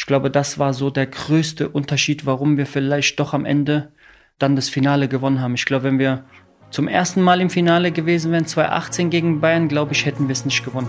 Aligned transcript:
ich 0.00 0.06
glaube, 0.06 0.30
das 0.30 0.58
war 0.58 0.72
so 0.72 0.88
der 0.88 1.06
größte 1.06 1.68
Unterschied, 1.68 2.24
warum 2.24 2.56
wir 2.56 2.64
vielleicht 2.64 3.20
doch 3.20 3.34
am 3.34 3.44
Ende 3.44 3.92
dann 4.38 4.56
das 4.56 4.70
Finale 4.70 5.08
gewonnen 5.08 5.42
haben. 5.42 5.54
Ich 5.54 5.66
glaube, 5.66 5.84
wenn 5.84 5.98
wir 5.98 6.24
zum 6.70 6.88
ersten 6.88 7.20
Mal 7.20 7.42
im 7.42 7.50
Finale 7.50 7.92
gewesen 7.92 8.32
wären, 8.32 8.46
2018 8.46 9.10
gegen 9.10 9.42
Bayern, 9.42 9.68
glaube 9.68 9.92
ich, 9.92 10.06
hätten 10.06 10.26
wir 10.26 10.32
es 10.32 10.46
nicht 10.46 10.64
gewonnen. 10.64 10.88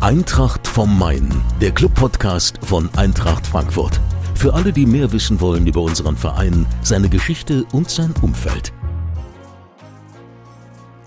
Eintracht 0.00 0.66
vom 0.66 0.98
Main, 0.98 1.30
der 1.60 1.70
Club-Podcast 1.70 2.58
von 2.60 2.90
Eintracht 2.96 3.46
Frankfurt. 3.46 4.00
Für 4.34 4.52
alle, 4.52 4.72
die 4.72 4.84
mehr 4.84 5.12
wissen 5.12 5.40
wollen 5.40 5.68
über 5.68 5.80
unseren 5.80 6.16
Verein, 6.16 6.66
seine 6.82 7.08
Geschichte 7.08 7.64
und 7.70 7.88
sein 7.88 8.12
Umfeld. 8.20 8.72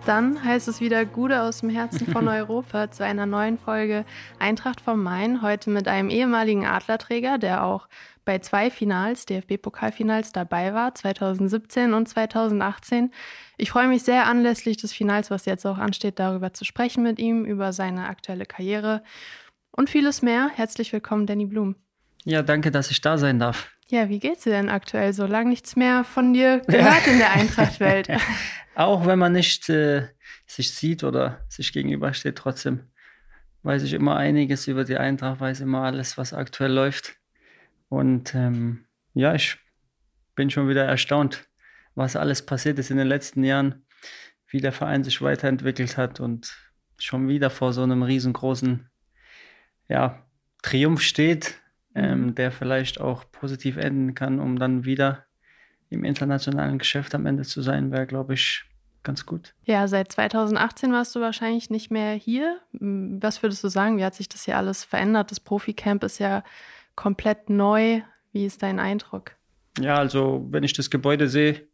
Dann 0.08 0.42
heißt 0.42 0.70
es 0.70 0.80
wieder 0.80 1.04
Gude 1.04 1.42
aus 1.42 1.60
dem 1.60 1.70
Herzen 1.70 2.08
von 2.08 2.28
Europa 2.30 2.90
zu 2.90 3.04
einer 3.04 3.26
neuen 3.26 3.58
Folge 3.58 4.06
Eintracht 4.40 4.80
vom 4.80 5.04
Main. 5.04 5.42
Heute 5.42 5.70
mit 5.70 5.90
einem 5.90 6.10
ehemaligen 6.10 6.66
Adlerträger, 6.66 7.38
der 7.38 7.66
auch 7.66 7.90
bei 8.24 8.40
zwei 8.40 8.72
Finals, 8.72 9.26
DFB-Pokalfinals, 9.26 10.32
dabei 10.32 10.74
war, 10.74 10.96
2017 10.96 11.94
und 11.94 12.08
2018. 12.08 13.12
Ich 13.58 13.72
freue 13.72 13.90
mich 13.90 14.04
sehr 14.04 14.28
anlässlich 14.28 14.78
des 14.78 14.94
Finals, 14.94 15.30
was 15.30 15.44
jetzt 15.44 15.66
auch 15.66 15.78
ansteht, 15.78 16.20
darüber 16.20 16.54
zu 16.54 16.64
sprechen 16.64 17.04
mit 17.04 17.20
ihm, 17.20 17.44
über 17.44 17.74
seine 17.74 18.08
aktuelle 18.08 18.46
Karriere 18.46 19.04
und 19.72 19.90
vieles 19.90 20.22
mehr. 20.22 20.50
Herzlich 20.56 20.94
willkommen, 20.94 21.26
Danny 21.26 21.48
Blum. 21.48 21.76
Ja, 22.24 22.44
danke, 22.44 22.72
dass 22.72 22.92
ich 22.92 23.02
da 23.02 23.18
sein 23.18 23.40
darf. 23.40 23.70
Ja, 23.90 24.08
wie 24.08 24.20
geht's 24.20 24.44
dir 24.44 24.52
denn 24.52 24.70
aktuell? 24.70 25.12
So 25.12 25.26
lange 25.26 25.50
nichts 25.50 25.76
mehr 25.76 26.06
von 26.06 26.34
dir 26.34 26.60
gehört 26.60 27.08
in 27.08 27.18
der 27.18 27.32
Eintrachtwelt. 27.36 28.08
Auch 28.78 29.08
wenn 29.08 29.18
man 29.18 29.34
nicht 29.34 29.70
äh, 29.70 30.08
sich 30.46 30.70
sieht 30.70 31.04
oder 31.04 31.44
sich 31.50 31.74
gegenübersteht, 31.74 32.36
trotzdem 32.36 32.82
weiß 33.64 33.82
ich 33.82 33.94
immer 33.94 34.18
einiges 34.18 34.68
über 34.68 34.84
die 34.84 34.98
Eintracht, 34.98 35.40
weiß 35.40 35.62
immer 35.62 35.82
alles, 35.82 36.16
was 36.20 36.32
aktuell 36.32 36.74
läuft. 36.74 37.16
Und 37.90 38.36
ähm, 38.36 38.86
ja, 39.16 39.34
ich 39.34 39.58
bin 40.36 40.52
schon 40.52 40.70
wieder 40.70 40.86
erstaunt, 40.86 41.48
was 41.96 42.16
alles 42.16 42.46
passiert 42.46 42.78
ist 42.78 42.92
in 42.92 42.98
den 42.98 43.08
letzten 43.08 43.44
Jahren, 43.44 43.84
wie 44.48 44.62
der 44.62 44.74
Verein 44.74 45.04
sich 45.04 45.24
weiterentwickelt 45.24 45.98
hat 45.98 46.20
und 46.20 46.56
schon 47.00 47.28
wieder 47.28 47.50
vor 47.50 47.74
so 47.74 47.82
einem 47.82 48.04
riesengroßen 48.04 48.88
ja, 49.90 50.24
Triumph 50.62 51.02
steht, 51.02 51.60
ähm, 51.96 52.28
mhm. 52.28 52.36
der 52.36 52.52
vielleicht 52.52 53.02
auch 53.02 53.32
positiv 53.32 53.78
enden 53.78 54.14
kann, 54.14 54.40
um 54.40 54.60
dann 54.60 54.86
wieder 54.86 55.27
im 55.90 56.04
internationalen 56.04 56.80
Geschäft 56.80 57.16
am 57.16 57.26
Ende 57.26 57.44
zu 57.44 57.62
sein, 57.62 57.92
wäre, 57.92 58.08
glaube 58.08 58.34
ich, 58.34 58.66
ganz 59.04 59.26
gut. 59.26 59.54
Ja, 59.64 59.88
seit 59.88 60.12
2018 60.12 60.92
warst 60.92 61.16
du 61.16 61.22
wahrscheinlich 61.22 61.70
nicht 61.70 61.92
mehr 61.92 62.14
hier. 62.14 62.60
Was 62.72 63.42
würdest 63.42 63.64
du 63.64 63.70
sagen? 63.70 63.98
Wie 63.98 64.04
hat 64.04 64.16
sich 64.16 64.28
das 64.28 64.44
hier 64.46 64.58
alles 64.58 64.84
verändert? 64.84 65.32
Das 65.32 65.40
Profi-Camp 65.40 66.04
ist 66.04 66.20
ja 66.20 66.44
komplett 66.96 67.50
neu. 67.50 68.02
Wie 68.34 68.46
ist 68.46 68.62
dein 68.64 68.80
Eindruck? 68.80 69.32
Ja, 69.80 69.98
also 69.98 70.46
wenn 70.50 70.64
ich 70.64 70.74
das 70.74 70.90
Gebäude 70.90 71.30
sehe, 71.30 71.68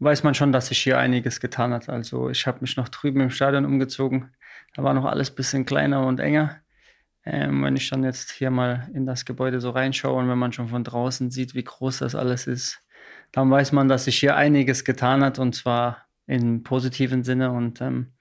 weiß 0.00 0.24
man 0.24 0.34
schon, 0.34 0.52
dass 0.52 0.68
sich 0.68 0.78
hier 0.78 0.98
einiges 0.98 1.40
getan 1.40 1.72
hat. 1.72 1.88
Also 1.88 2.30
ich 2.30 2.46
habe 2.46 2.58
mich 2.60 2.76
noch 2.76 2.88
drüben 2.88 3.20
im 3.20 3.30
Stadion 3.30 3.64
umgezogen. 3.64 4.32
Da 4.74 4.82
war 4.82 4.94
noch 4.94 5.04
alles 5.04 5.30
ein 5.30 5.36
bisschen 5.36 5.64
kleiner 5.64 6.06
und 6.06 6.20
enger. 6.20 6.60
Ähm, 7.24 7.62
wenn 7.62 7.76
ich 7.76 7.90
dann 7.90 8.04
jetzt 8.04 8.30
hier 8.30 8.50
mal 8.50 8.88
in 8.94 9.04
das 9.06 9.24
Gebäude 9.24 9.60
so 9.60 9.70
reinschaue 9.70 10.18
und 10.18 10.28
wenn 10.28 10.38
man 10.38 10.52
schon 10.52 10.68
von 10.68 10.84
draußen 10.84 11.30
sieht, 11.30 11.54
wie 11.54 11.64
groß 11.64 11.98
das 11.98 12.14
alles 12.14 12.46
ist, 12.46 12.80
dann 13.32 13.50
weiß 13.50 13.72
man, 13.72 13.88
dass 13.88 14.04
sich 14.04 14.18
hier 14.18 14.36
einiges 14.36 14.84
getan 14.84 15.22
hat 15.22 15.38
und 15.38 15.54
zwar 15.54 16.08
im 16.26 16.62
positiven 16.62 17.24
Sinne. 17.24 17.50
Und 17.50 17.80
ähm, 17.80 18.12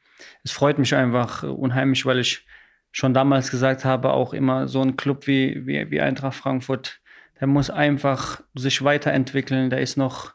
es 0.44 0.52
freut 0.52 0.80
mich 0.80 0.96
einfach 0.96 1.44
unheimlich, 1.44 2.06
weil 2.06 2.20
ich 2.20 2.46
schon 2.92 3.14
damals 3.14 3.52
gesagt 3.52 3.86
habe, 3.86 4.12
auch 4.12 4.34
immer 4.34 4.68
so 4.68 4.82
ein 4.82 4.98
Club 4.98 5.28
wie, 5.28 5.66
wie, 5.68 5.92
wie 5.92 6.02
Eintracht 6.02 6.36
Frankfurt, 6.36 7.00
der 7.40 7.48
muss 7.48 7.70
einfach 7.70 8.42
sich 8.56 8.84
weiterentwickeln. 8.84 9.70
Der 9.70 9.82
ist 9.82 9.98
noch 9.98 10.34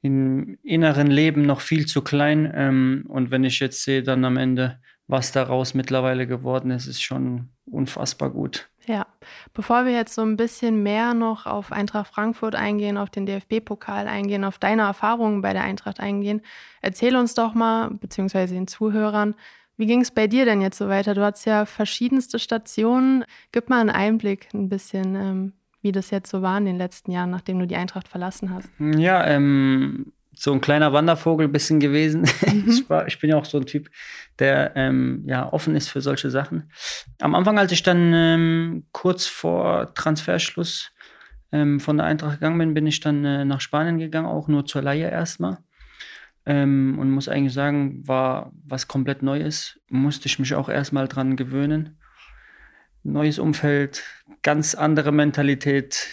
im 0.00 0.58
inneren 0.64 1.06
Leben 1.06 1.42
noch 1.42 1.60
viel 1.60 1.86
zu 1.86 2.02
klein. 2.02 2.50
Ähm, 2.54 3.04
und 3.08 3.30
wenn 3.30 3.44
ich 3.44 3.60
jetzt 3.60 3.84
sehe, 3.84 4.02
dann 4.02 4.24
am 4.24 4.36
Ende, 4.36 4.80
was 5.06 5.30
daraus 5.30 5.74
mittlerweile 5.74 6.26
geworden 6.26 6.70
ist, 6.72 6.86
ist 6.86 7.02
schon 7.02 7.50
unfassbar 7.64 8.30
gut. 8.30 8.71
Ja, 8.86 9.06
bevor 9.54 9.84
wir 9.84 9.92
jetzt 9.92 10.14
so 10.14 10.22
ein 10.22 10.36
bisschen 10.36 10.82
mehr 10.82 11.14
noch 11.14 11.46
auf 11.46 11.70
Eintracht 11.70 12.12
Frankfurt 12.12 12.54
eingehen, 12.54 12.98
auf 12.98 13.10
den 13.10 13.26
DFB-Pokal 13.26 14.08
eingehen, 14.08 14.44
auf 14.44 14.58
deine 14.58 14.82
Erfahrungen 14.82 15.40
bei 15.40 15.52
der 15.52 15.62
Eintracht 15.62 16.00
eingehen, 16.00 16.42
erzähl 16.80 17.16
uns 17.16 17.34
doch 17.34 17.54
mal, 17.54 17.90
beziehungsweise 17.90 18.54
den 18.54 18.66
Zuhörern, 18.66 19.34
wie 19.76 19.86
ging 19.86 20.02
es 20.02 20.10
bei 20.10 20.26
dir 20.26 20.44
denn 20.44 20.60
jetzt 20.60 20.78
so 20.78 20.88
weiter? 20.88 21.14
Du 21.14 21.24
hattest 21.24 21.46
ja 21.46 21.64
verschiedenste 21.64 22.38
Stationen. 22.38 23.24
Gib 23.52 23.70
mal 23.70 23.80
einen 23.80 23.90
Einblick 23.90 24.48
ein 24.52 24.68
bisschen, 24.68 25.14
ähm, 25.14 25.52
wie 25.80 25.92
das 25.92 26.10
jetzt 26.10 26.30
so 26.30 26.42
war 26.42 26.58
in 26.58 26.66
den 26.66 26.76
letzten 26.76 27.10
Jahren, 27.10 27.30
nachdem 27.30 27.58
du 27.58 27.66
die 27.66 27.76
Eintracht 27.76 28.06
verlassen 28.08 28.54
hast. 28.54 28.70
Ja, 28.78 29.26
ähm, 29.26 30.12
so 30.34 30.52
ein 30.52 30.60
kleiner 30.60 30.92
Wandervogel 30.92 31.48
bisschen 31.48 31.80
gewesen. 31.80 32.28
Mhm. 32.52 32.64
ich, 32.68 32.90
war, 32.90 33.06
ich 33.06 33.18
bin 33.18 33.30
ja 33.30 33.36
auch 33.36 33.44
so 33.44 33.58
ein 33.58 33.66
Typ, 33.66 33.88
der 34.38 34.72
ähm, 34.76 35.24
ja 35.26 35.50
offen 35.52 35.74
ist 35.74 35.88
für 35.88 36.00
solche 36.00 36.30
Sachen. 36.30 36.70
Am 37.20 37.34
Anfang, 37.34 37.58
als 37.58 37.72
ich 37.72 37.82
dann 37.82 38.12
ähm, 38.14 38.86
kurz 38.92 39.26
vor 39.26 39.94
Transferschluss 39.94 40.90
ähm, 41.52 41.80
von 41.80 41.96
der 41.96 42.06
Eintracht 42.06 42.34
gegangen 42.34 42.58
bin, 42.58 42.74
bin 42.74 42.86
ich 42.86 43.00
dann 43.00 43.24
äh, 43.24 43.44
nach 43.44 43.60
Spanien 43.60 43.98
gegangen, 43.98 44.26
auch 44.26 44.48
nur 44.48 44.66
zur 44.66 44.82
Leihe 44.82 45.08
erstmal. 45.08 45.58
Ähm, 46.44 46.98
und 46.98 47.10
muss 47.10 47.28
eigentlich 47.28 47.52
sagen, 47.52 48.06
war 48.06 48.52
was 48.64 48.88
komplett 48.88 49.22
Neues. 49.22 49.78
Musste 49.88 50.26
ich 50.26 50.38
mich 50.38 50.54
auch 50.54 50.68
erstmal 50.68 51.06
dran 51.08 51.36
gewöhnen. 51.36 51.98
Neues 53.04 53.38
Umfeld, 53.38 54.02
ganz 54.42 54.74
andere 54.74 55.12
Mentalität, 55.12 56.08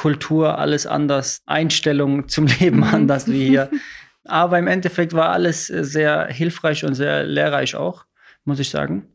Kultur, 0.00 0.58
alles 0.58 0.86
anders, 0.86 1.42
Einstellung 1.44 2.26
zum 2.26 2.46
Leben 2.46 2.78
mhm. 2.78 2.84
anders 2.84 3.30
wie 3.30 3.48
hier. 3.48 3.70
Aber 4.24 4.58
im 4.58 4.66
Endeffekt 4.66 5.12
war 5.12 5.28
alles 5.28 5.66
sehr 5.66 6.26
hilfreich 6.28 6.86
und 6.86 6.94
sehr 6.94 7.24
lehrreich 7.24 7.76
auch, 7.76 8.06
muss 8.46 8.60
ich 8.60 8.70
sagen. 8.70 9.08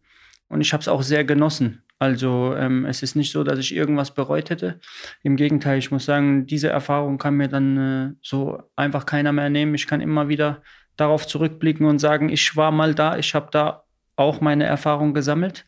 Und 0.48 0.62
ich 0.62 0.74
habe 0.74 0.82
es 0.82 0.88
auch 0.88 1.02
sehr 1.02 1.24
genossen. 1.26 1.82
Also 1.98 2.54
ähm, 2.56 2.86
es 2.86 3.02
ist 3.02 3.16
nicht 3.16 3.32
so, 3.32 3.44
dass 3.44 3.58
ich 3.58 3.74
irgendwas 3.74 4.14
bereut 4.14 4.52
hätte. 4.52 4.80
Im 5.24 5.38
Gegenteil, 5.38 5.80
ich 5.80 5.90
muss 5.90 6.06
sagen, 6.06 6.46
diese 6.46 6.70
Erfahrung 6.70 7.18
kann 7.18 7.34
mir 7.34 7.48
dann 7.48 7.78
äh, 7.78 8.16
so 8.22 8.62
einfach 8.76 9.08
keiner 9.08 9.32
mehr 9.32 9.50
nehmen. 9.50 9.74
Ich 9.74 9.88
kann 9.88 10.02
immer 10.02 10.28
wieder 10.28 10.62
darauf 10.98 11.26
zurückblicken 11.26 11.88
und 11.88 11.98
sagen, 11.98 12.30
ich 12.30 12.56
war 12.56 12.70
mal 12.70 12.94
da, 12.94 13.18
ich 13.18 13.34
habe 13.34 13.48
da 13.50 13.86
auch 14.18 14.40
meine 14.40 14.66
Erfahrung 14.66 15.16
gesammelt. 15.16 15.66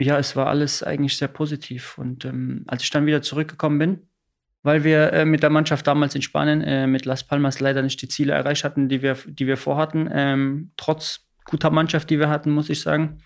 Ja, 0.00 0.18
es 0.18 0.34
war 0.34 0.48
alles 0.48 0.82
eigentlich 0.82 1.16
sehr 1.16 1.28
positiv. 1.28 1.98
Und 1.98 2.24
ähm, 2.24 2.64
als 2.66 2.82
ich 2.82 2.90
dann 2.90 3.06
wieder 3.06 3.22
zurückgekommen 3.22 3.78
bin, 3.78 4.08
weil 4.66 4.82
wir 4.82 5.12
äh, 5.12 5.24
mit 5.24 5.44
der 5.44 5.50
Mannschaft 5.50 5.86
damals 5.86 6.16
in 6.16 6.22
Spanien 6.22 6.60
äh, 6.60 6.88
mit 6.88 7.04
Las 7.04 7.22
Palmas 7.22 7.60
leider 7.60 7.82
nicht 7.82 8.02
die 8.02 8.08
Ziele 8.08 8.32
erreicht 8.32 8.64
hatten, 8.64 8.88
die 8.88 9.00
wir, 9.00 9.16
die 9.24 9.46
wir 9.46 9.56
vorhatten, 9.56 10.10
ähm, 10.12 10.72
trotz 10.76 11.24
guter 11.44 11.70
Mannschaft, 11.70 12.10
die 12.10 12.18
wir 12.18 12.28
hatten, 12.28 12.50
muss 12.50 12.68
ich 12.68 12.80
sagen, 12.80 13.18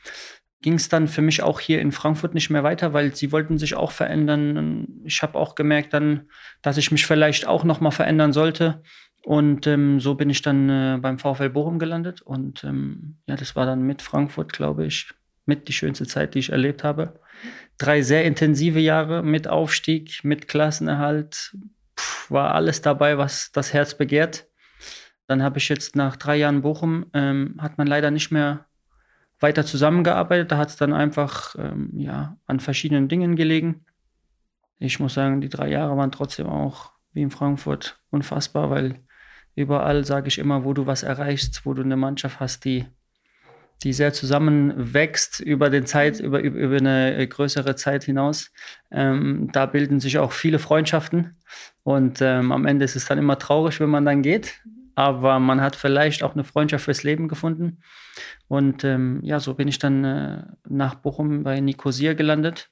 ging 0.60 0.74
es 0.74 0.90
dann 0.90 1.08
für 1.08 1.22
mich 1.22 1.42
auch 1.42 1.58
hier 1.58 1.80
in 1.80 1.92
Frankfurt 1.92 2.34
nicht 2.34 2.50
mehr 2.50 2.62
weiter, 2.62 2.92
weil 2.92 3.16
sie 3.16 3.32
wollten 3.32 3.56
sich 3.56 3.74
auch 3.74 3.90
verändern. 3.90 4.86
Ich 5.04 5.22
habe 5.22 5.38
auch 5.38 5.54
gemerkt 5.54 5.94
dann, 5.94 6.28
dass 6.60 6.76
ich 6.76 6.92
mich 6.92 7.06
vielleicht 7.06 7.46
auch 7.46 7.64
noch 7.64 7.80
mal 7.80 7.90
verändern 7.90 8.34
sollte. 8.34 8.82
Und 9.24 9.66
ähm, 9.66 9.98
so 9.98 10.16
bin 10.16 10.28
ich 10.28 10.42
dann 10.42 10.68
äh, 10.68 10.98
beim 11.00 11.18
VfL 11.18 11.48
Bochum 11.48 11.78
gelandet. 11.78 12.20
Und 12.20 12.64
ähm, 12.64 13.16
ja, 13.26 13.36
das 13.36 13.56
war 13.56 13.64
dann 13.64 13.80
mit 13.80 14.02
Frankfurt, 14.02 14.52
glaube 14.52 14.84
ich, 14.84 15.10
mit 15.46 15.68
die 15.68 15.72
schönste 15.72 16.06
Zeit, 16.06 16.34
die 16.34 16.40
ich 16.40 16.52
erlebt 16.52 16.84
habe. 16.84 17.18
Drei 17.80 18.02
sehr 18.02 18.26
intensive 18.26 18.78
Jahre 18.78 19.22
mit 19.22 19.48
Aufstieg, 19.48 20.22
mit 20.22 20.48
Klassenerhalt. 20.48 21.56
Puh, 21.96 22.34
war 22.34 22.54
alles 22.54 22.82
dabei, 22.82 23.16
was 23.16 23.52
das 23.52 23.72
Herz 23.72 23.96
begehrt. 23.96 24.46
Dann 25.26 25.42
habe 25.42 25.56
ich 25.56 25.70
jetzt 25.70 25.96
nach 25.96 26.16
drei 26.16 26.36
Jahren 26.36 26.60
Bochum, 26.60 27.06
ähm, 27.14 27.56
hat 27.58 27.78
man 27.78 27.86
leider 27.86 28.10
nicht 28.10 28.30
mehr 28.30 28.66
weiter 29.38 29.64
zusammengearbeitet. 29.64 30.52
Da 30.52 30.58
hat 30.58 30.68
es 30.68 30.76
dann 30.76 30.92
einfach 30.92 31.54
ähm, 31.56 31.90
ja, 31.94 32.36
an 32.44 32.60
verschiedenen 32.60 33.08
Dingen 33.08 33.34
gelegen. 33.34 33.86
Ich 34.78 35.00
muss 35.00 35.14
sagen, 35.14 35.40
die 35.40 35.48
drei 35.48 35.70
Jahre 35.70 35.96
waren 35.96 36.12
trotzdem 36.12 36.48
auch 36.48 36.92
wie 37.14 37.22
in 37.22 37.30
Frankfurt 37.30 37.98
unfassbar, 38.10 38.68
weil 38.68 39.00
überall 39.54 40.04
sage 40.04 40.28
ich 40.28 40.38
immer, 40.38 40.64
wo 40.66 40.74
du 40.74 40.86
was 40.86 41.02
erreichst, 41.02 41.64
wo 41.64 41.72
du 41.72 41.80
eine 41.80 41.96
Mannschaft 41.96 42.40
hast, 42.40 42.66
die, 42.66 42.84
die 43.82 43.92
sehr 43.92 44.12
zusammenwächst 44.12 45.40
über 45.40 45.70
den 45.70 45.86
Zeit, 45.86 46.20
über, 46.20 46.40
über 46.40 46.76
eine 46.76 47.26
größere 47.26 47.76
Zeit 47.76 48.04
hinaus. 48.04 48.52
Ähm, 48.90 49.48
da 49.52 49.66
bilden 49.66 50.00
sich 50.00 50.18
auch 50.18 50.32
viele 50.32 50.58
Freundschaften. 50.58 51.36
Und 51.82 52.20
ähm, 52.20 52.52
am 52.52 52.66
Ende 52.66 52.84
ist 52.84 52.96
es 52.96 53.06
dann 53.06 53.18
immer 53.18 53.38
traurig, 53.38 53.80
wenn 53.80 53.90
man 53.90 54.04
dann 54.04 54.22
geht 54.22 54.60
aber 55.00 55.38
man 55.38 55.62
hat 55.62 55.76
vielleicht 55.76 56.22
auch 56.22 56.34
eine 56.34 56.44
Freundschaft 56.44 56.84
fürs 56.84 57.04
Leben 57.04 57.26
gefunden. 57.26 57.78
Und 58.48 58.84
ähm, 58.84 59.20
ja, 59.22 59.40
so 59.40 59.54
bin 59.54 59.66
ich 59.66 59.78
dann 59.78 60.04
äh, 60.04 60.42
nach 60.68 60.96
Bochum 60.96 61.42
bei 61.42 61.58
Nicosia 61.60 62.12
gelandet. 62.12 62.68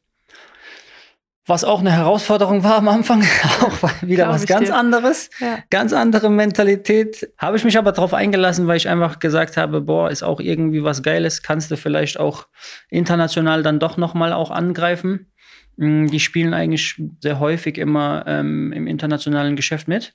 Was 1.49 1.65
auch 1.65 1.81
eine 1.81 1.93
Herausforderung 1.93 2.63
war 2.63 2.77
am 2.77 2.89
Anfang, 2.89 3.23
auch 3.63 3.83
wieder 4.03 4.25
Glaube 4.25 4.35
was 4.35 4.47
ganz 4.47 4.69
dir. 4.69 4.77
anderes, 4.77 5.31
ja. 5.41 5.61
ganz 5.71 5.95
andere 5.95 6.29
Mentalität. 6.29 7.33
Habe 7.39 7.57
ich 7.57 7.65
mich 7.65 7.79
aber 7.79 7.93
darauf 7.93 8.13
eingelassen, 8.13 8.67
weil 8.67 8.77
ich 8.77 8.87
einfach 8.87 9.19
gesagt 9.19 9.57
habe, 9.57 9.81
boah, 9.81 10.11
ist 10.11 10.23
auch 10.23 10.41
irgendwie 10.41 10.85
was 10.85 11.03
Geiles, 11.03 11.43
kannst 11.43 11.71
du 11.71 11.79
vielleicht 11.79 12.21
auch 12.21 12.49
international 12.91 13.63
dann 13.63 13.81
doch 13.81 13.97
nochmal 13.97 14.35
auch 14.35 14.51
angreifen. 14.51 15.33
Mm, 15.79 16.09
die 16.09 16.21
spielen 16.21 16.53
eigentlich 16.53 17.01
sehr 17.23 17.41
häufig 17.41 17.79
immer 17.79 18.25
ähm, 18.27 18.71
im 18.75 18.87
internationalen 18.87 19.57
Geschäft 19.57 19.89
mit. 19.89 20.15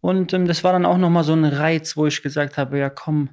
Und 0.00 0.32
ähm, 0.32 0.48
das 0.48 0.64
war 0.64 0.72
dann 0.72 0.86
auch 0.86 0.98
nochmal 0.98 1.22
so 1.22 1.34
ein 1.34 1.44
Reiz, 1.44 1.96
wo 1.96 2.06
ich 2.06 2.20
gesagt 2.20 2.58
habe, 2.58 2.80
ja 2.80 2.90
komm, 2.90 3.30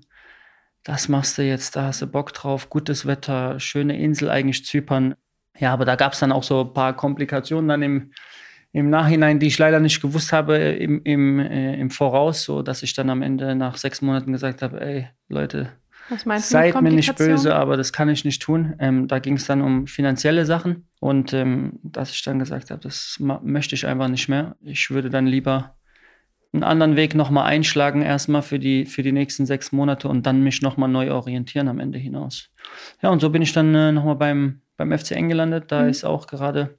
das 0.83 1.09
machst 1.09 1.39
du 1.39 1.41
jetzt, 1.41 1.75
da 1.75 1.85
hast 1.87 2.03
du 2.03 2.07
Bock 2.07 2.33
drauf, 2.33 2.69
gutes 2.69 3.07
Wetter, 3.07 3.59
schöne 3.59 3.99
Insel 3.99 4.29
eigentlich 4.29 4.63
Zypern. 4.63 5.15
Ja, 5.59 5.73
aber 5.73 5.85
da 5.85 5.95
gab 5.95 6.13
es 6.13 6.19
dann 6.19 6.31
auch 6.31 6.43
so 6.43 6.61
ein 6.61 6.73
paar 6.73 6.95
Komplikationen 6.95 7.67
dann 7.67 7.81
im, 7.81 8.11
im 8.71 8.89
Nachhinein, 8.89 9.39
die 9.39 9.47
ich 9.47 9.57
leider 9.57 9.79
nicht 9.79 10.01
gewusst 10.01 10.31
habe 10.31 10.57
im, 10.57 11.01
im, 11.03 11.39
äh, 11.39 11.75
im 11.75 11.89
Voraus, 11.89 12.43
so 12.43 12.61
dass 12.61 12.83
ich 12.83 12.93
dann 12.93 13.09
am 13.09 13.21
Ende 13.21 13.55
nach 13.55 13.77
sechs 13.77 14.01
Monaten 14.01 14.31
gesagt 14.31 14.61
habe, 14.61 14.81
ey 14.81 15.07
Leute, 15.27 15.71
seid 16.37 16.81
mir 16.81 16.91
nicht 16.91 17.15
böse, 17.15 17.55
aber 17.55 17.77
das 17.77 17.93
kann 17.93 18.09
ich 18.09 18.25
nicht 18.25 18.41
tun. 18.41 18.75
Ähm, 18.79 19.07
da 19.07 19.19
ging 19.19 19.35
es 19.35 19.45
dann 19.45 19.61
um 19.61 19.87
finanzielle 19.87 20.45
Sachen 20.45 20.87
und 20.99 21.33
ähm, 21.33 21.79
dass 21.83 22.11
ich 22.11 22.23
dann 22.23 22.39
gesagt 22.39 22.71
habe, 22.71 22.81
das 22.81 23.17
möchte 23.19 23.75
ich 23.75 23.85
einfach 23.85 24.07
nicht 24.07 24.27
mehr. 24.27 24.55
Ich 24.61 24.89
würde 24.89 25.09
dann 25.09 25.27
lieber 25.27 25.75
einen 26.53 26.63
anderen 26.63 26.95
Weg 26.95 27.15
nochmal 27.15 27.45
einschlagen, 27.45 28.01
erstmal 28.01 28.41
für 28.41 28.59
die, 28.59 28.85
für 28.85 29.03
die 29.03 29.13
nächsten 29.13 29.45
sechs 29.45 29.71
Monate 29.71 30.09
und 30.09 30.25
dann 30.25 30.43
mich 30.43 30.61
nochmal 30.61 30.89
neu 30.89 31.11
orientieren 31.11 31.69
am 31.69 31.79
Ende 31.79 31.97
hinaus. 31.97 32.49
Ja, 33.01 33.09
und 33.09 33.21
so 33.21 33.29
bin 33.29 33.41
ich 33.41 33.53
dann 33.53 33.73
äh, 33.73 33.91
nochmal 33.91 34.15
beim, 34.15 34.60
beim 34.81 34.97
FC 34.97 35.09
gelandet. 35.27 35.71
Da 35.71 35.83
mhm. 35.83 35.89
ist 35.89 36.03
auch 36.03 36.27
gerade 36.27 36.77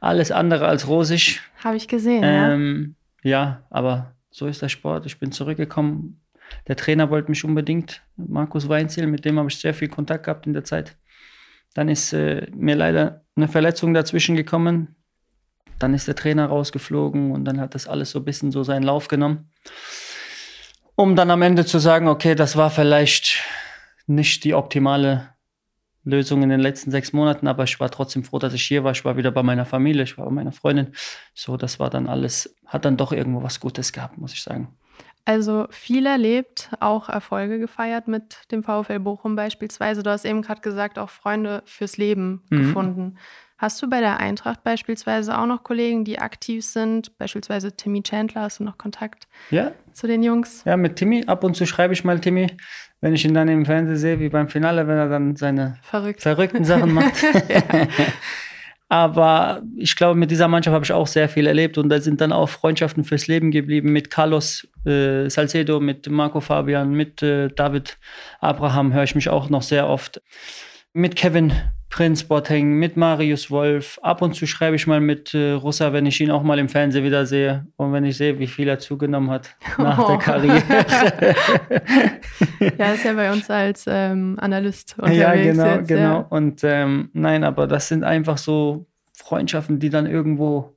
alles 0.00 0.30
andere 0.30 0.66
als 0.66 0.88
rosig. 0.88 1.40
Habe 1.62 1.76
ich 1.76 1.88
gesehen, 1.88 2.22
ähm, 2.24 2.94
ja. 3.22 3.30
Ja, 3.30 3.62
aber 3.70 4.14
so 4.30 4.46
ist 4.46 4.62
der 4.62 4.68
Sport. 4.68 5.06
Ich 5.06 5.18
bin 5.18 5.32
zurückgekommen. 5.32 6.20
Der 6.68 6.76
Trainer 6.76 7.10
wollte 7.10 7.30
mich 7.30 7.44
unbedingt, 7.44 8.02
Markus 8.16 8.68
Weinziel, 8.68 9.06
mit 9.06 9.24
dem 9.24 9.38
habe 9.38 9.48
ich 9.48 9.58
sehr 9.58 9.74
viel 9.74 9.88
Kontakt 9.88 10.24
gehabt 10.24 10.46
in 10.46 10.52
der 10.52 10.64
Zeit. 10.64 10.96
Dann 11.72 11.88
ist 11.88 12.12
äh, 12.12 12.46
mir 12.54 12.76
leider 12.76 13.24
eine 13.34 13.48
Verletzung 13.48 13.94
dazwischen 13.94 14.36
gekommen. 14.36 14.94
Dann 15.78 15.94
ist 15.94 16.06
der 16.06 16.14
Trainer 16.14 16.46
rausgeflogen 16.46 17.32
und 17.32 17.44
dann 17.46 17.60
hat 17.60 17.74
das 17.74 17.88
alles 17.88 18.10
so 18.10 18.20
ein 18.20 18.24
bisschen 18.24 18.52
so 18.52 18.62
seinen 18.62 18.84
Lauf 18.84 19.08
genommen. 19.08 19.50
Um 20.94 21.16
dann 21.16 21.30
am 21.30 21.42
Ende 21.42 21.64
zu 21.64 21.78
sagen, 21.78 22.06
okay, 22.06 22.34
das 22.34 22.56
war 22.56 22.70
vielleicht 22.70 23.42
nicht 24.06 24.44
die 24.44 24.54
optimale 24.54 25.33
Lösung 26.04 26.42
in 26.42 26.50
den 26.50 26.60
letzten 26.60 26.90
sechs 26.90 27.12
Monaten, 27.12 27.46
aber 27.46 27.64
ich 27.64 27.80
war 27.80 27.90
trotzdem 27.90 28.24
froh, 28.24 28.38
dass 28.38 28.54
ich 28.54 28.62
hier 28.62 28.84
war. 28.84 28.92
Ich 28.92 29.04
war 29.04 29.16
wieder 29.16 29.30
bei 29.30 29.42
meiner 29.42 29.64
Familie, 29.64 30.02
ich 30.02 30.18
war 30.18 30.26
bei 30.26 30.32
meiner 30.32 30.52
Freundin. 30.52 30.92
So, 31.34 31.56
das 31.56 31.80
war 31.80 31.90
dann 31.90 32.08
alles, 32.08 32.54
hat 32.66 32.84
dann 32.84 32.96
doch 32.96 33.12
irgendwo 33.12 33.42
was 33.42 33.60
Gutes 33.60 33.92
gehabt, 33.92 34.18
muss 34.18 34.32
ich 34.32 34.42
sagen. 34.42 34.68
Also 35.26 35.66
viel 35.70 36.04
erlebt, 36.04 36.70
auch 36.80 37.08
Erfolge 37.08 37.58
gefeiert 37.58 38.08
mit 38.08 38.36
dem 38.50 38.62
VfL 38.62 39.00
Bochum 39.00 39.36
beispielsweise. 39.36 40.02
Du 40.02 40.10
hast 40.10 40.26
eben 40.26 40.42
gerade 40.42 40.60
gesagt, 40.60 40.98
auch 40.98 41.08
Freunde 41.08 41.62
fürs 41.64 41.96
Leben 41.96 42.42
mhm. 42.50 42.58
gefunden. 42.58 43.18
Hast 43.56 43.80
du 43.80 43.88
bei 43.88 44.00
der 44.00 44.18
Eintracht 44.18 44.62
beispielsweise 44.64 45.38
auch 45.38 45.46
noch 45.46 45.62
Kollegen, 45.62 46.04
die 46.04 46.18
aktiv 46.18 46.66
sind? 46.66 47.16
Beispielsweise 47.16 47.74
Timmy 47.74 48.02
Chandler, 48.02 48.42
hast 48.42 48.60
du 48.60 48.64
noch 48.64 48.76
Kontakt 48.76 49.26
ja. 49.50 49.72
zu 49.92 50.06
den 50.06 50.22
Jungs? 50.22 50.62
Ja, 50.66 50.76
mit 50.76 50.96
Timmy. 50.96 51.24
Ab 51.26 51.44
und 51.44 51.56
zu 51.56 51.64
schreibe 51.64 51.94
ich 51.94 52.04
mal 52.04 52.20
Timmy, 52.20 52.48
wenn 53.04 53.12
ich 53.12 53.22
ihn 53.26 53.34
dann 53.34 53.48
im 53.48 53.66
Fernsehen 53.66 53.98
sehe, 53.98 54.18
wie 54.18 54.30
beim 54.30 54.48
Finale, 54.48 54.88
wenn 54.88 54.96
er 54.96 55.10
dann 55.10 55.36
seine 55.36 55.76
Verrückt. 55.82 56.22
verrückten 56.22 56.64
Sachen 56.64 56.90
macht. 56.94 57.12
Aber 58.88 59.60
ich 59.76 59.94
glaube, 59.94 60.18
mit 60.18 60.30
dieser 60.30 60.48
Mannschaft 60.48 60.72
habe 60.72 60.86
ich 60.86 60.92
auch 60.92 61.06
sehr 61.06 61.28
viel 61.28 61.46
erlebt 61.46 61.76
und 61.76 61.90
da 61.90 62.00
sind 62.00 62.22
dann 62.22 62.32
auch 62.32 62.48
Freundschaften 62.48 63.04
fürs 63.04 63.26
Leben 63.26 63.50
geblieben 63.50 63.92
mit 63.92 64.10
Carlos 64.10 64.66
äh, 64.86 65.28
Salcedo, 65.28 65.80
mit 65.80 66.08
Marco 66.08 66.40
Fabian, 66.40 66.94
mit 66.94 67.22
äh, 67.22 67.48
David 67.48 67.98
Abraham 68.40 68.94
höre 68.94 69.04
ich 69.04 69.14
mich 69.14 69.28
auch 69.28 69.50
noch 69.50 69.62
sehr 69.62 69.86
oft. 69.86 70.22
Mit 70.94 71.14
Kevin 71.14 71.52
Prinz 71.94 72.24
Boateng, 72.24 72.72
mit 72.72 72.96
Marius 72.96 73.52
Wolf. 73.52 74.00
Ab 74.02 74.20
und 74.20 74.34
zu 74.34 74.48
schreibe 74.48 74.74
ich 74.74 74.88
mal 74.88 75.00
mit 75.00 75.32
äh, 75.32 75.52
Russa, 75.52 75.92
wenn 75.92 76.06
ich 76.06 76.20
ihn 76.20 76.32
auch 76.32 76.42
mal 76.42 76.58
im 76.58 76.68
Fernsehen 76.68 77.04
wieder 77.04 77.24
sehe 77.24 77.68
und 77.76 77.92
wenn 77.92 78.04
ich 78.04 78.16
sehe, 78.16 78.36
wie 78.40 78.48
viel 78.48 78.66
er 78.66 78.80
zugenommen 78.80 79.30
hat 79.30 79.54
nach 79.78 79.96
oh. 80.04 80.08
der 80.08 80.18
Karriere. 80.18 80.64
ja, 82.78 82.92
ist 82.94 83.04
ja 83.04 83.12
bei 83.12 83.30
uns 83.30 83.48
als 83.48 83.84
ähm, 83.86 84.36
Analyst 84.40 84.96
unterwegs. 84.98 85.20
Ja, 85.20 85.34
genau, 85.36 85.66
jetzt, 85.66 85.86
genau. 85.86 86.18
Ja. 86.18 86.26
Und 86.30 86.64
ähm, 86.64 87.10
nein, 87.12 87.44
aber 87.44 87.68
das 87.68 87.86
sind 87.86 88.02
einfach 88.02 88.38
so 88.38 88.86
Freundschaften, 89.12 89.78
die 89.78 89.90
dann 89.90 90.06
irgendwo 90.06 90.74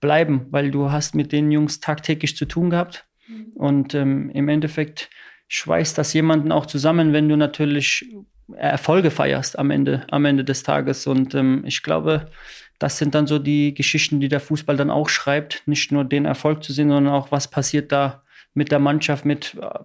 bleiben, 0.00 0.46
weil 0.50 0.70
du 0.70 0.92
hast 0.92 1.16
mit 1.16 1.32
den 1.32 1.50
Jungs 1.50 1.80
tagtäglich 1.80 2.36
zu 2.36 2.44
tun 2.44 2.70
gehabt. 2.70 3.04
Mhm. 3.26 3.46
Und 3.56 3.94
ähm, 3.96 4.30
im 4.30 4.48
Endeffekt 4.48 5.10
schweißt 5.48 5.98
das 5.98 6.12
jemanden 6.12 6.52
auch 6.52 6.66
zusammen, 6.66 7.12
wenn 7.12 7.28
du 7.28 7.36
natürlich 7.36 8.06
Erfolge 8.54 9.10
feierst 9.10 9.58
am 9.58 9.70
Ende, 9.70 10.06
am 10.10 10.24
Ende 10.24 10.44
des 10.44 10.62
Tages. 10.62 11.06
Und 11.06 11.34
ähm, 11.34 11.64
ich 11.66 11.82
glaube, 11.82 12.28
das 12.78 12.98
sind 12.98 13.14
dann 13.14 13.26
so 13.26 13.38
die 13.38 13.74
Geschichten, 13.74 14.20
die 14.20 14.28
der 14.28 14.40
Fußball 14.40 14.76
dann 14.76 14.90
auch 14.90 15.08
schreibt. 15.08 15.62
Nicht 15.66 15.92
nur 15.92 16.04
den 16.04 16.24
Erfolg 16.24 16.64
zu 16.64 16.72
sehen, 16.72 16.88
sondern 16.88 17.12
auch, 17.12 17.30
was 17.30 17.48
passiert 17.48 17.92
da 17.92 18.22
mit 18.54 18.70
der 18.70 18.80
Mannschaft, 18.80 19.24
mit 19.24 19.56
äh, 19.60 19.78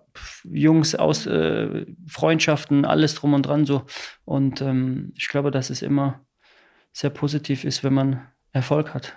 Jungs 0.43 0.95
aus 0.95 1.25
äh, 1.25 1.85
Freundschaften, 2.07 2.85
alles 2.85 3.15
drum 3.15 3.33
und 3.33 3.43
dran 3.43 3.65
so. 3.65 3.85
Und 4.25 4.61
ähm, 4.61 5.13
ich 5.15 5.27
glaube, 5.27 5.51
dass 5.51 5.69
es 5.69 5.81
immer 5.81 6.25
sehr 6.91 7.09
positiv 7.09 7.63
ist, 7.63 7.83
wenn 7.83 7.93
man 7.93 8.27
Erfolg 8.51 8.93
hat. 8.93 9.13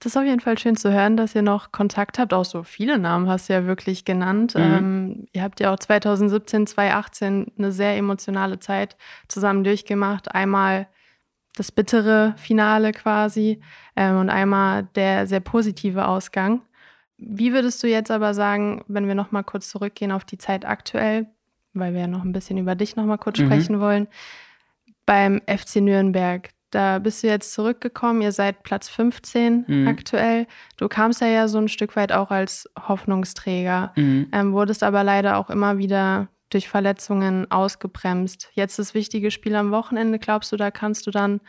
Das 0.00 0.12
ist 0.12 0.16
auf 0.16 0.24
jeden 0.24 0.40
Fall 0.40 0.56
schön 0.58 0.76
zu 0.76 0.92
hören, 0.92 1.16
dass 1.16 1.34
ihr 1.34 1.42
noch 1.42 1.72
Kontakt 1.72 2.18
habt. 2.18 2.32
Auch 2.32 2.44
so 2.44 2.62
viele 2.62 2.98
Namen 2.98 3.28
hast 3.28 3.48
du 3.48 3.52
ja 3.52 3.66
wirklich 3.66 4.04
genannt. 4.04 4.54
Mhm. 4.54 4.62
Ähm, 4.62 5.26
ihr 5.32 5.42
habt 5.42 5.58
ja 5.58 5.72
auch 5.72 5.78
2017, 5.78 6.68
2018 6.68 7.52
eine 7.58 7.72
sehr 7.72 7.96
emotionale 7.96 8.60
Zeit 8.60 8.96
zusammen 9.26 9.64
durchgemacht. 9.64 10.32
Einmal 10.34 10.86
das 11.56 11.72
bittere 11.72 12.34
Finale 12.36 12.92
quasi 12.92 13.60
ähm, 13.96 14.18
und 14.18 14.30
einmal 14.30 14.84
der 14.94 15.26
sehr 15.26 15.40
positive 15.40 16.06
Ausgang. 16.06 16.62
Wie 17.16 17.52
würdest 17.52 17.82
du 17.82 17.88
jetzt 17.88 18.12
aber 18.12 18.32
sagen, 18.32 18.84
wenn 18.86 19.08
wir 19.08 19.16
noch 19.16 19.32
mal 19.32 19.42
kurz 19.42 19.68
zurückgehen 19.68 20.12
auf 20.12 20.24
die 20.24 20.38
Zeit 20.38 20.64
aktuell, 20.64 21.26
weil 21.74 21.92
wir 21.92 22.02
ja 22.02 22.06
noch 22.06 22.24
ein 22.24 22.32
bisschen 22.32 22.58
über 22.58 22.76
dich 22.76 22.94
noch 22.94 23.04
mal 23.04 23.18
kurz 23.18 23.40
mhm. 23.40 23.46
sprechen 23.46 23.80
wollen, 23.80 24.06
beim 25.04 25.42
FC 25.48 25.76
Nürnberg, 25.76 26.50
da 26.70 26.98
bist 26.98 27.22
du 27.22 27.28
jetzt 27.28 27.52
zurückgekommen. 27.52 28.20
Ihr 28.22 28.32
seid 28.32 28.62
Platz 28.62 28.88
15 28.88 29.64
mhm. 29.66 29.88
aktuell. 29.88 30.46
Du 30.76 30.88
kamst 30.88 31.20
ja, 31.20 31.28
ja 31.28 31.48
so 31.48 31.58
ein 31.58 31.68
Stück 31.68 31.96
weit 31.96 32.12
auch 32.12 32.30
als 32.30 32.68
Hoffnungsträger, 32.88 33.92
mhm. 33.96 34.28
ähm, 34.32 34.52
wurdest 34.52 34.82
aber 34.82 35.04
leider 35.04 35.38
auch 35.38 35.50
immer 35.50 35.78
wieder 35.78 36.28
durch 36.50 36.68
Verletzungen 36.68 37.50
ausgebremst. 37.50 38.50
Jetzt 38.54 38.78
das 38.78 38.94
wichtige 38.94 39.30
Spiel 39.30 39.54
am 39.54 39.70
Wochenende. 39.70 40.18
Glaubst 40.18 40.52
du, 40.52 40.56
da 40.56 40.70
kannst 40.70 41.06
du 41.06 41.10
dann 41.10 41.40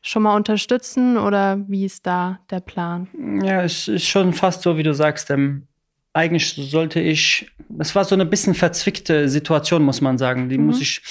schon 0.00 0.22
mal 0.22 0.36
unterstützen 0.36 1.16
oder 1.16 1.58
wie 1.66 1.84
ist 1.84 2.06
da 2.06 2.38
der 2.50 2.60
Plan? 2.60 3.08
Ja, 3.42 3.62
es 3.62 3.88
ist 3.88 4.06
schon 4.06 4.32
fast 4.32 4.62
so, 4.62 4.76
wie 4.76 4.82
du 4.82 4.94
sagst. 4.94 5.30
Ähm, 5.30 5.66
eigentlich 6.12 6.54
sollte 6.54 7.00
ich, 7.00 7.50
es 7.78 7.94
war 7.94 8.04
so 8.04 8.14
eine 8.14 8.26
bisschen 8.26 8.54
verzwickte 8.54 9.28
Situation, 9.28 9.82
muss 9.82 10.00
man 10.00 10.18
sagen. 10.18 10.48
Die 10.48 10.58
mhm. 10.58 10.66
muss 10.66 10.80
ich 10.80 11.02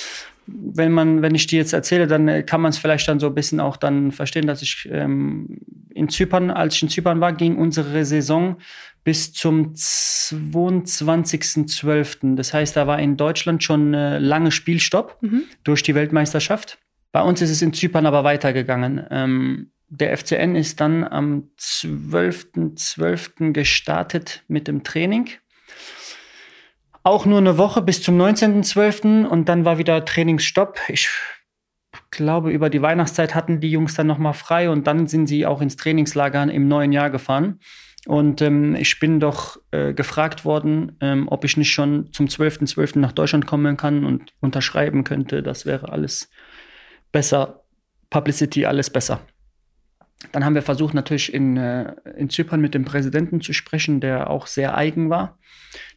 wenn 0.46 0.92
man, 0.92 1.22
wenn 1.22 1.36
ich 1.36 1.48
dir 1.48 1.60
jetzt 1.60 1.74
erzähle, 1.74 2.08
dann 2.08 2.28
äh, 2.28 2.44
kann 2.44 2.62
man 2.62 2.72
es 2.72 2.78
vielleicht 2.78 3.08
dann 3.08 3.20
so 3.20 3.28
ein 3.28 3.36
bisschen 3.36 3.60
auch 3.60 3.78
dann 3.78 4.12
verstehen, 4.12 4.48
dass 4.48 4.62
ich 4.62 4.90
ähm, 4.92 5.60
in 5.94 6.10
Zypern, 6.10 6.52
als 6.52 6.76
ich 6.76 6.84
in 6.84 6.90
Zypern 6.90 7.22
war, 7.22 7.34
ging 7.34 7.58
unsere 7.58 8.06
Saison 8.06 8.58
bis 9.04 9.34
zum 9.34 9.74
22.12. 9.74 12.36
Das 12.36 12.54
heißt, 12.54 12.76
da 12.76 12.86
war 12.88 13.00
in 13.00 13.18
Deutschland 13.18 13.64
schon 13.64 13.94
äh, 13.94 14.20
lange 14.20 14.52
Spielstopp 14.52 15.18
mhm. 15.22 15.44
durch 15.64 15.84
die 15.84 15.96
Weltmeisterschaft. 15.96 16.80
Bei 17.12 17.22
uns 17.22 17.42
ist 17.42 17.52
es 17.52 17.62
in 17.62 17.74
Zypern 17.74 18.06
aber 18.06 18.24
weitergegangen. 18.24 19.06
Ähm, 19.12 19.72
der 19.90 20.18
FCN 20.18 20.56
ist 20.56 20.80
dann 20.82 21.04
am 21.04 21.50
12.12. 21.60 22.76
.12. 22.76 23.52
gestartet 23.52 24.44
mit 24.48 24.68
dem 24.68 24.84
Training 24.84 25.30
auch 27.04 27.26
nur 27.26 27.38
eine 27.38 27.58
Woche 27.58 27.82
bis 27.82 28.02
zum 28.02 28.20
19.12. 28.20 29.26
und 29.26 29.50
dann 29.50 29.66
war 29.66 29.78
wieder 29.78 30.04
Trainingsstopp. 30.06 30.80
Ich 30.88 31.10
glaube, 32.12 32.52
über 32.52 32.70
die 32.70 32.82
Weihnachtszeit 32.82 33.36
hatten 33.36 33.60
die 33.60 33.72
Jungs 33.72 33.96
dann 33.96 34.08
nochmal 34.08 34.34
frei 34.34 34.70
und 34.70 34.88
dann 34.88 35.08
sind 35.08 35.28
sie 35.28 35.46
auch 35.46 35.62
ins 35.62 35.76
Trainingslager 35.76 36.50
im 36.50 36.68
neuen 36.68 36.92
Jahr 36.92 37.10
gefahren. 37.10 37.60
Und 38.06 38.42
ähm, 38.42 38.76
ich 38.76 39.00
bin 39.00 39.20
doch 39.20 39.58
äh, 39.72 39.94
gefragt 39.94 40.44
worden, 40.44 40.98
ähm, 41.00 41.28
ob 41.30 41.46
ich 41.46 41.56
nicht 41.56 41.72
schon 41.72 42.12
zum 42.12 42.26
12.12. 42.26 42.74
.12. 42.74 43.00
nach 43.00 43.14
Deutschland 43.14 43.48
kommen 43.48 43.78
kann 43.78 44.04
und 44.04 44.34
unterschreiben 44.42 45.04
könnte. 45.04 45.42
Das 45.42 45.66
wäre 45.66 45.92
alles 45.92 46.30
besser. 47.12 47.64
Publicity, 48.10 48.66
alles 48.66 48.90
besser. 48.90 49.22
Dann 50.32 50.46
haben 50.46 50.56
wir 50.56 50.62
versucht, 50.62 50.94
natürlich 50.94 51.34
in, 51.34 51.58
äh, 51.58 51.94
in 52.18 52.30
Zypern 52.30 52.62
mit 52.62 52.74
dem 52.74 52.86
Präsidenten 52.86 53.42
zu 53.42 53.54
sprechen, 53.54 54.00
der 54.00 54.30
auch 54.30 54.48
sehr 54.48 54.78
eigen 54.78 55.10
war 55.10 55.38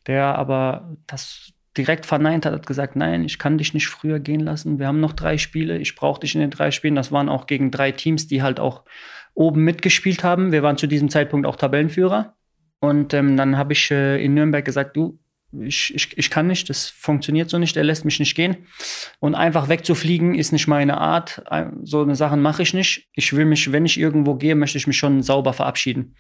der 0.07 0.37
aber 0.37 0.97
das 1.07 1.53
direkt 1.77 2.07
verneint 2.07 2.47
hat, 2.47 2.55
hat 2.55 2.67
gesagt, 2.67 2.97
nein, 2.97 3.25
ich 3.25 3.39
kann 3.39 3.59
dich 3.59 3.75
nicht 3.75 3.89
früher 3.89 4.19
gehen 4.19 4.41
lassen. 4.41 4.79
Wir 4.79 4.87
haben 4.87 5.01
noch 5.01 5.13
drei 5.13 5.37
Spiele, 5.37 5.79
ich 5.79 5.95
brauche 5.95 6.21
dich 6.21 6.35
in 6.35 6.41
den 6.41 6.51
drei 6.51 6.71
Spielen. 6.71 6.95
Das 6.95 7.13
waren 7.13 7.29
auch 7.29 7.47
gegen 7.47 7.71
drei 7.71 7.93
Teams, 7.93 8.27
die 8.27 8.43
halt 8.43 8.61
auch 8.61 8.85
oben 9.35 9.63
mitgespielt 9.63 10.25
haben. 10.25 10.53
Wir 10.53 10.63
waren 10.63 10.79
zu 10.79 10.87
diesem 10.87 11.11
Zeitpunkt 11.11 11.47
auch 11.47 11.57
Tabellenführer. 11.57 12.35
Und 12.81 13.13
ähm, 13.13 13.37
dann 13.37 13.59
habe 13.59 13.75
ich 13.75 13.91
äh, 13.91 14.23
in 14.25 14.35
Nürnberg 14.35 14.65
gesagt, 14.65 14.97
du, 14.97 15.19
ich, 15.53 15.95
ich, 15.95 16.19
ich 16.19 16.31
kann 16.31 16.47
nicht, 16.47 16.69
das 16.69 16.89
funktioniert 16.89 17.51
so 17.51 17.59
nicht, 17.59 17.77
er 17.77 17.85
lässt 17.85 18.05
mich 18.05 18.19
nicht 18.19 18.35
gehen. 18.35 18.67
Und 19.21 19.35
einfach 19.35 19.69
wegzufliegen 19.69 20.35
ist 20.35 20.53
nicht 20.53 20.67
meine 20.67 20.99
Art. 20.99 21.43
So 21.83 22.03
eine 22.03 22.17
Sachen 22.17 22.43
mache 22.43 22.63
ich 22.63 22.75
nicht. 22.75 23.09
Ich 23.13 23.35
will 23.35 23.45
mich, 23.45 23.73
wenn 23.73 23.87
ich 23.87 23.99
irgendwo 23.99 24.35
gehe, 24.35 24.55
möchte 24.55 24.79
ich 24.79 24.87
mich 24.87 24.99
schon 24.99 25.23
sauber 25.23 25.53
verabschieden. 25.53 26.17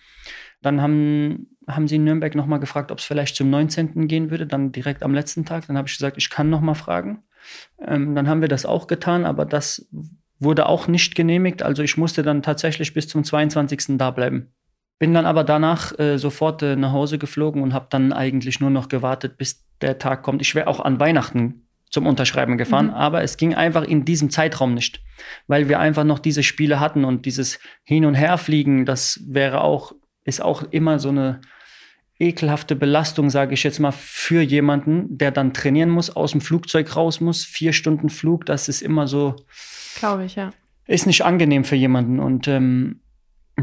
Dann 0.62 0.80
haben, 0.80 1.48
haben 1.68 1.88
sie 1.88 1.96
in 1.96 2.04
Nürnberg 2.04 2.34
nochmal 2.34 2.60
gefragt, 2.60 2.90
ob 2.90 2.98
es 2.98 3.04
vielleicht 3.04 3.36
zum 3.36 3.50
19. 3.50 4.08
gehen 4.08 4.30
würde, 4.30 4.46
dann 4.46 4.72
direkt 4.72 5.02
am 5.02 5.14
letzten 5.14 5.44
Tag. 5.44 5.66
Dann 5.66 5.76
habe 5.76 5.88
ich 5.88 5.94
gesagt, 5.94 6.16
ich 6.16 6.30
kann 6.30 6.48
nochmal 6.48 6.74
fragen. 6.74 7.24
Ähm, 7.80 8.14
dann 8.14 8.28
haben 8.28 8.40
wir 8.40 8.48
das 8.48 8.64
auch 8.64 8.86
getan, 8.86 9.24
aber 9.24 9.44
das 9.44 9.88
wurde 10.38 10.66
auch 10.66 10.88
nicht 10.88 11.14
genehmigt. 11.14 11.62
Also 11.62 11.82
ich 11.82 11.96
musste 11.96 12.22
dann 12.22 12.42
tatsächlich 12.42 12.94
bis 12.94 13.08
zum 13.08 13.24
22. 13.24 13.98
da 13.98 14.10
bleiben. 14.10 14.52
Bin 14.98 15.12
dann 15.12 15.26
aber 15.26 15.44
danach 15.44 15.98
äh, 15.98 16.18
sofort 16.18 16.62
äh, 16.62 16.76
nach 16.76 16.92
Hause 16.92 17.18
geflogen 17.18 17.62
und 17.62 17.74
habe 17.74 17.86
dann 17.90 18.12
eigentlich 18.12 18.60
nur 18.60 18.70
noch 18.70 18.88
gewartet, 18.88 19.36
bis 19.36 19.64
der 19.80 19.98
Tag 19.98 20.22
kommt. 20.22 20.40
Ich 20.40 20.54
wäre 20.54 20.68
auch 20.68 20.80
an 20.80 20.98
Weihnachten 20.98 21.66
zum 21.90 22.06
Unterschreiben 22.06 22.58
gefahren, 22.58 22.86
mhm. 22.88 22.94
aber 22.94 23.22
es 23.22 23.36
ging 23.36 23.54
einfach 23.54 23.84
in 23.84 24.04
diesem 24.04 24.30
Zeitraum 24.30 24.74
nicht, 24.74 25.00
weil 25.46 25.68
wir 25.68 25.78
einfach 25.78 26.04
noch 26.04 26.18
diese 26.18 26.42
Spiele 26.42 26.80
hatten 26.80 27.04
und 27.04 27.26
dieses 27.26 27.58
Hin- 27.84 28.04
und 28.04 28.14
Herfliegen, 28.14 28.84
das 28.84 29.20
wäre 29.26 29.60
auch, 29.60 29.92
ist 30.24 30.42
auch 30.42 30.62
immer 30.72 30.98
so 30.98 31.10
eine 31.10 31.40
ekelhafte 32.18 32.76
Belastung, 32.76 33.30
sage 33.30 33.54
ich 33.54 33.62
jetzt 33.62 33.78
mal, 33.78 33.92
für 33.92 34.40
jemanden, 34.40 35.18
der 35.18 35.30
dann 35.30 35.52
trainieren 35.52 35.90
muss, 35.90 36.14
aus 36.14 36.32
dem 36.32 36.40
Flugzeug 36.40 36.96
raus 36.96 37.20
muss, 37.20 37.44
vier 37.44 37.72
Stunden 37.72 38.08
Flug, 38.08 38.46
das 38.46 38.68
ist 38.68 38.82
immer 38.82 39.06
so. 39.06 39.36
Glaube 39.98 40.24
ich, 40.24 40.36
ja. 40.36 40.50
Ist 40.86 41.06
nicht 41.06 41.24
angenehm 41.24 41.64
für 41.64 41.76
jemanden 41.76 42.18
und 42.20 42.48
ähm, 42.48 43.00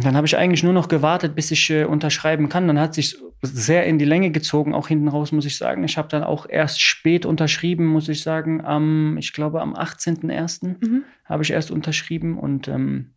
dann 0.02 0.18
habe 0.18 0.26
ich 0.26 0.36
eigentlich 0.36 0.64
nur 0.64 0.74
noch 0.74 0.88
gewartet, 0.88 1.36
bis 1.36 1.52
ich 1.52 1.70
äh, 1.70 1.84
unterschreiben 1.84 2.50
kann. 2.50 2.68
Dann 2.68 2.80
hat 2.80 2.96
sich 2.96 3.16
sehr 3.42 3.86
in 3.86 4.00
die 4.00 4.06
Länge 4.06 4.32
gezogen, 4.32 4.74
auch 4.74 4.88
hinten 4.88 5.08
raus, 5.08 5.32
muss 5.32 5.46
ich 5.46 5.58
sagen. 5.58 5.84
Ich 5.84 5.98
habe 5.98 6.08
dann 6.08 6.24
auch 6.24 6.48
erst 6.50 6.82
spät 6.82 7.26
unterschrieben, 7.26 7.86
muss 7.86 8.10
ich 8.10 8.24
sagen. 8.24 8.66
Am, 8.66 9.18
ich 9.18 9.34
glaube, 9.34 9.62
am 9.62 9.76
18.01. 9.76 10.78
Mhm. 10.82 11.04
habe 11.26 11.44
ich 11.44 11.52
erst 11.52 11.70
unterschrieben. 11.70 12.40
Und 12.40 12.68
ähm, 12.68 13.12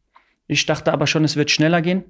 ich 0.46 0.66
dachte 0.66 0.92
aber 0.92 1.06
schon, 1.06 1.24
es 1.24 1.36
wird 1.36 1.50
schneller 1.50 1.80
gehen. 1.80 2.04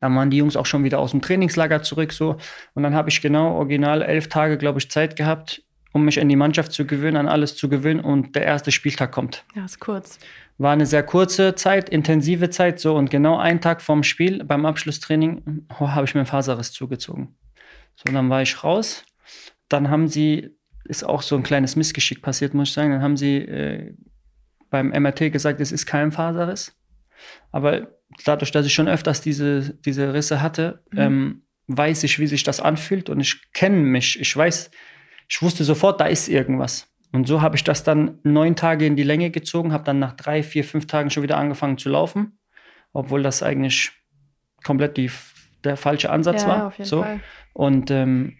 Dann 0.00 0.16
waren 0.16 0.30
die 0.30 0.38
Jungs 0.38 0.56
auch 0.56 0.66
schon 0.66 0.82
wieder 0.82 0.98
aus 0.98 1.12
dem 1.12 1.20
Trainingslager 1.20 1.82
zurück. 1.82 2.12
so 2.12 2.36
Und 2.74 2.82
dann 2.82 2.94
habe 2.94 3.10
ich 3.10 3.20
genau 3.20 3.54
original 3.56 4.02
elf 4.02 4.28
Tage, 4.28 4.58
glaube 4.58 4.80
ich, 4.80 4.90
Zeit 4.90 5.14
gehabt, 5.14 5.62
um 5.92 6.04
mich 6.04 6.20
an 6.20 6.28
die 6.28 6.36
Mannschaft 6.36 6.72
zu 6.72 6.86
gewöhnen, 6.86 7.16
an 7.16 7.28
alles 7.28 7.54
zu 7.54 7.68
gewöhnen. 7.68 8.00
Und 8.00 8.34
der 8.34 8.44
erste 8.44 8.72
Spieltag 8.72 9.12
kommt. 9.12 9.44
Ja, 9.54 9.64
ist 9.64 9.78
kurz. 9.78 10.18
War 10.60 10.74
eine 10.74 10.84
sehr 10.84 11.02
kurze 11.02 11.54
Zeit, 11.54 11.88
intensive 11.88 12.50
Zeit, 12.50 12.80
so 12.80 12.94
und 12.94 13.10
genau 13.10 13.38
einen 13.38 13.62
Tag 13.62 13.80
vorm 13.80 14.02
Spiel, 14.02 14.44
beim 14.44 14.66
Abschlusstraining, 14.66 15.64
oh, 15.80 15.88
habe 15.88 16.04
ich 16.04 16.14
mir 16.14 16.20
einen 16.20 16.26
Faserriss 16.26 16.70
zugezogen. 16.70 17.34
So, 17.96 18.12
dann 18.12 18.28
war 18.28 18.42
ich 18.42 18.62
raus. 18.62 19.06
Dann 19.70 19.88
haben 19.88 20.06
sie, 20.06 20.50
ist 20.84 21.02
auch 21.02 21.22
so 21.22 21.34
ein 21.34 21.42
kleines 21.42 21.76
Missgeschick 21.76 22.20
passiert, 22.20 22.52
muss 22.52 22.68
ich 22.68 22.74
sagen. 22.74 22.90
Dann 22.90 23.00
haben 23.00 23.16
sie 23.16 23.38
äh, 23.38 23.94
beim 24.68 24.88
MRT 24.90 25.32
gesagt, 25.32 25.62
es 25.62 25.72
ist 25.72 25.86
kein 25.86 26.12
Faserriss. 26.12 26.76
Aber 27.52 27.88
dadurch, 28.26 28.52
dass 28.52 28.66
ich 28.66 28.74
schon 28.74 28.86
öfters 28.86 29.22
diese, 29.22 29.78
diese 29.86 30.12
Risse 30.12 30.42
hatte, 30.42 30.82
mhm. 30.90 30.98
ähm, 30.98 31.42
weiß 31.68 32.04
ich, 32.04 32.18
wie 32.18 32.26
sich 32.26 32.42
das 32.42 32.60
anfühlt 32.60 33.08
und 33.08 33.20
ich 33.20 33.50
kenne 33.52 33.78
mich. 33.78 34.20
Ich 34.20 34.36
weiß, 34.36 34.70
ich 35.26 35.40
wusste 35.40 35.64
sofort, 35.64 36.02
da 36.02 36.04
ist 36.04 36.28
irgendwas. 36.28 36.89
Und 37.12 37.26
so 37.26 37.42
habe 37.42 37.56
ich 37.56 37.64
das 37.64 37.82
dann 37.82 38.18
neun 38.22 38.56
Tage 38.56 38.86
in 38.86 38.96
die 38.96 39.02
Länge 39.02 39.30
gezogen, 39.30 39.72
habe 39.72 39.84
dann 39.84 39.98
nach 39.98 40.12
drei, 40.12 40.42
vier, 40.42 40.64
fünf 40.64 40.86
Tagen 40.86 41.10
schon 41.10 41.22
wieder 41.22 41.36
angefangen 41.36 41.76
zu 41.76 41.88
laufen, 41.88 42.38
obwohl 42.92 43.22
das 43.22 43.42
eigentlich 43.42 43.92
komplett 44.62 44.96
die, 44.96 45.10
der 45.64 45.76
falsche 45.76 46.10
Ansatz 46.10 46.42
ja, 46.42 46.48
war. 46.48 46.66
Auf 46.68 46.78
jeden 46.78 46.88
so. 46.88 47.02
Fall. 47.02 47.20
Und 47.52 47.90
ähm, 47.90 48.36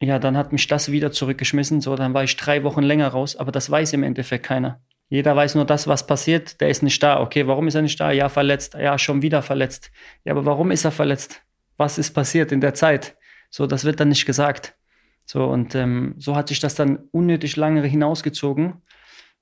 ja, 0.00 0.18
dann 0.18 0.36
hat 0.36 0.52
mich 0.52 0.66
das 0.66 0.90
wieder 0.90 1.12
zurückgeschmissen. 1.12 1.80
So, 1.80 1.96
dann 1.96 2.14
war 2.14 2.24
ich 2.24 2.36
drei 2.36 2.64
Wochen 2.64 2.82
länger 2.82 3.08
raus, 3.08 3.36
aber 3.36 3.52
das 3.52 3.70
weiß 3.70 3.92
im 3.92 4.02
Endeffekt 4.02 4.46
keiner. 4.46 4.80
Jeder 5.10 5.34
weiß 5.34 5.54
nur 5.54 5.64
das, 5.64 5.88
was 5.88 6.06
passiert. 6.06 6.60
Der 6.60 6.68
ist 6.68 6.82
nicht 6.82 7.02
da. 7.02 7.20
Okay, 7.20 7.46
warum 7.46 7.66
ist 7.66 7.74
er 7.74 7.82
nicht 7.82 7.98
da? 7.98 8.10
Ja, 8.10 8.28
verletzt. 8.28 8.74
Ja, 8.74 8.98
schon 8.98 9.22
wieder 9.22 9.42
verletzt. 9.42 9.90
Ja, 10.24 10.32
aber 10.32 10.44
warum 10.44 10.70
ist 10.70 10.84
er 10.84 10.90
verletzt? 10.90 11.42
Was 11.76 11.98
ist 11.98 12.12
passiert 12.12 12.52
in 12.52 12.60
der 12.60 12.74
Zeit? 12.74 13.16
So, 13.50 13.66
das 13.66 13.84
wird 13.84 14.00
dann 14.00 14.08
nicht 14.08 14.26
gesagt. 14.26 14.76
So, 15.30 15.44
und 15.44 15.74
ähm, 15.74 16.14
so 16.16 16.34
hat 16.34 16.48
sich 16.48 16.58
das 16.58 16.74
dann 16.74 17.00
unnötig 17.12 17.56
lange 17.56 17.82
hinausgezogen. 17.82 18.80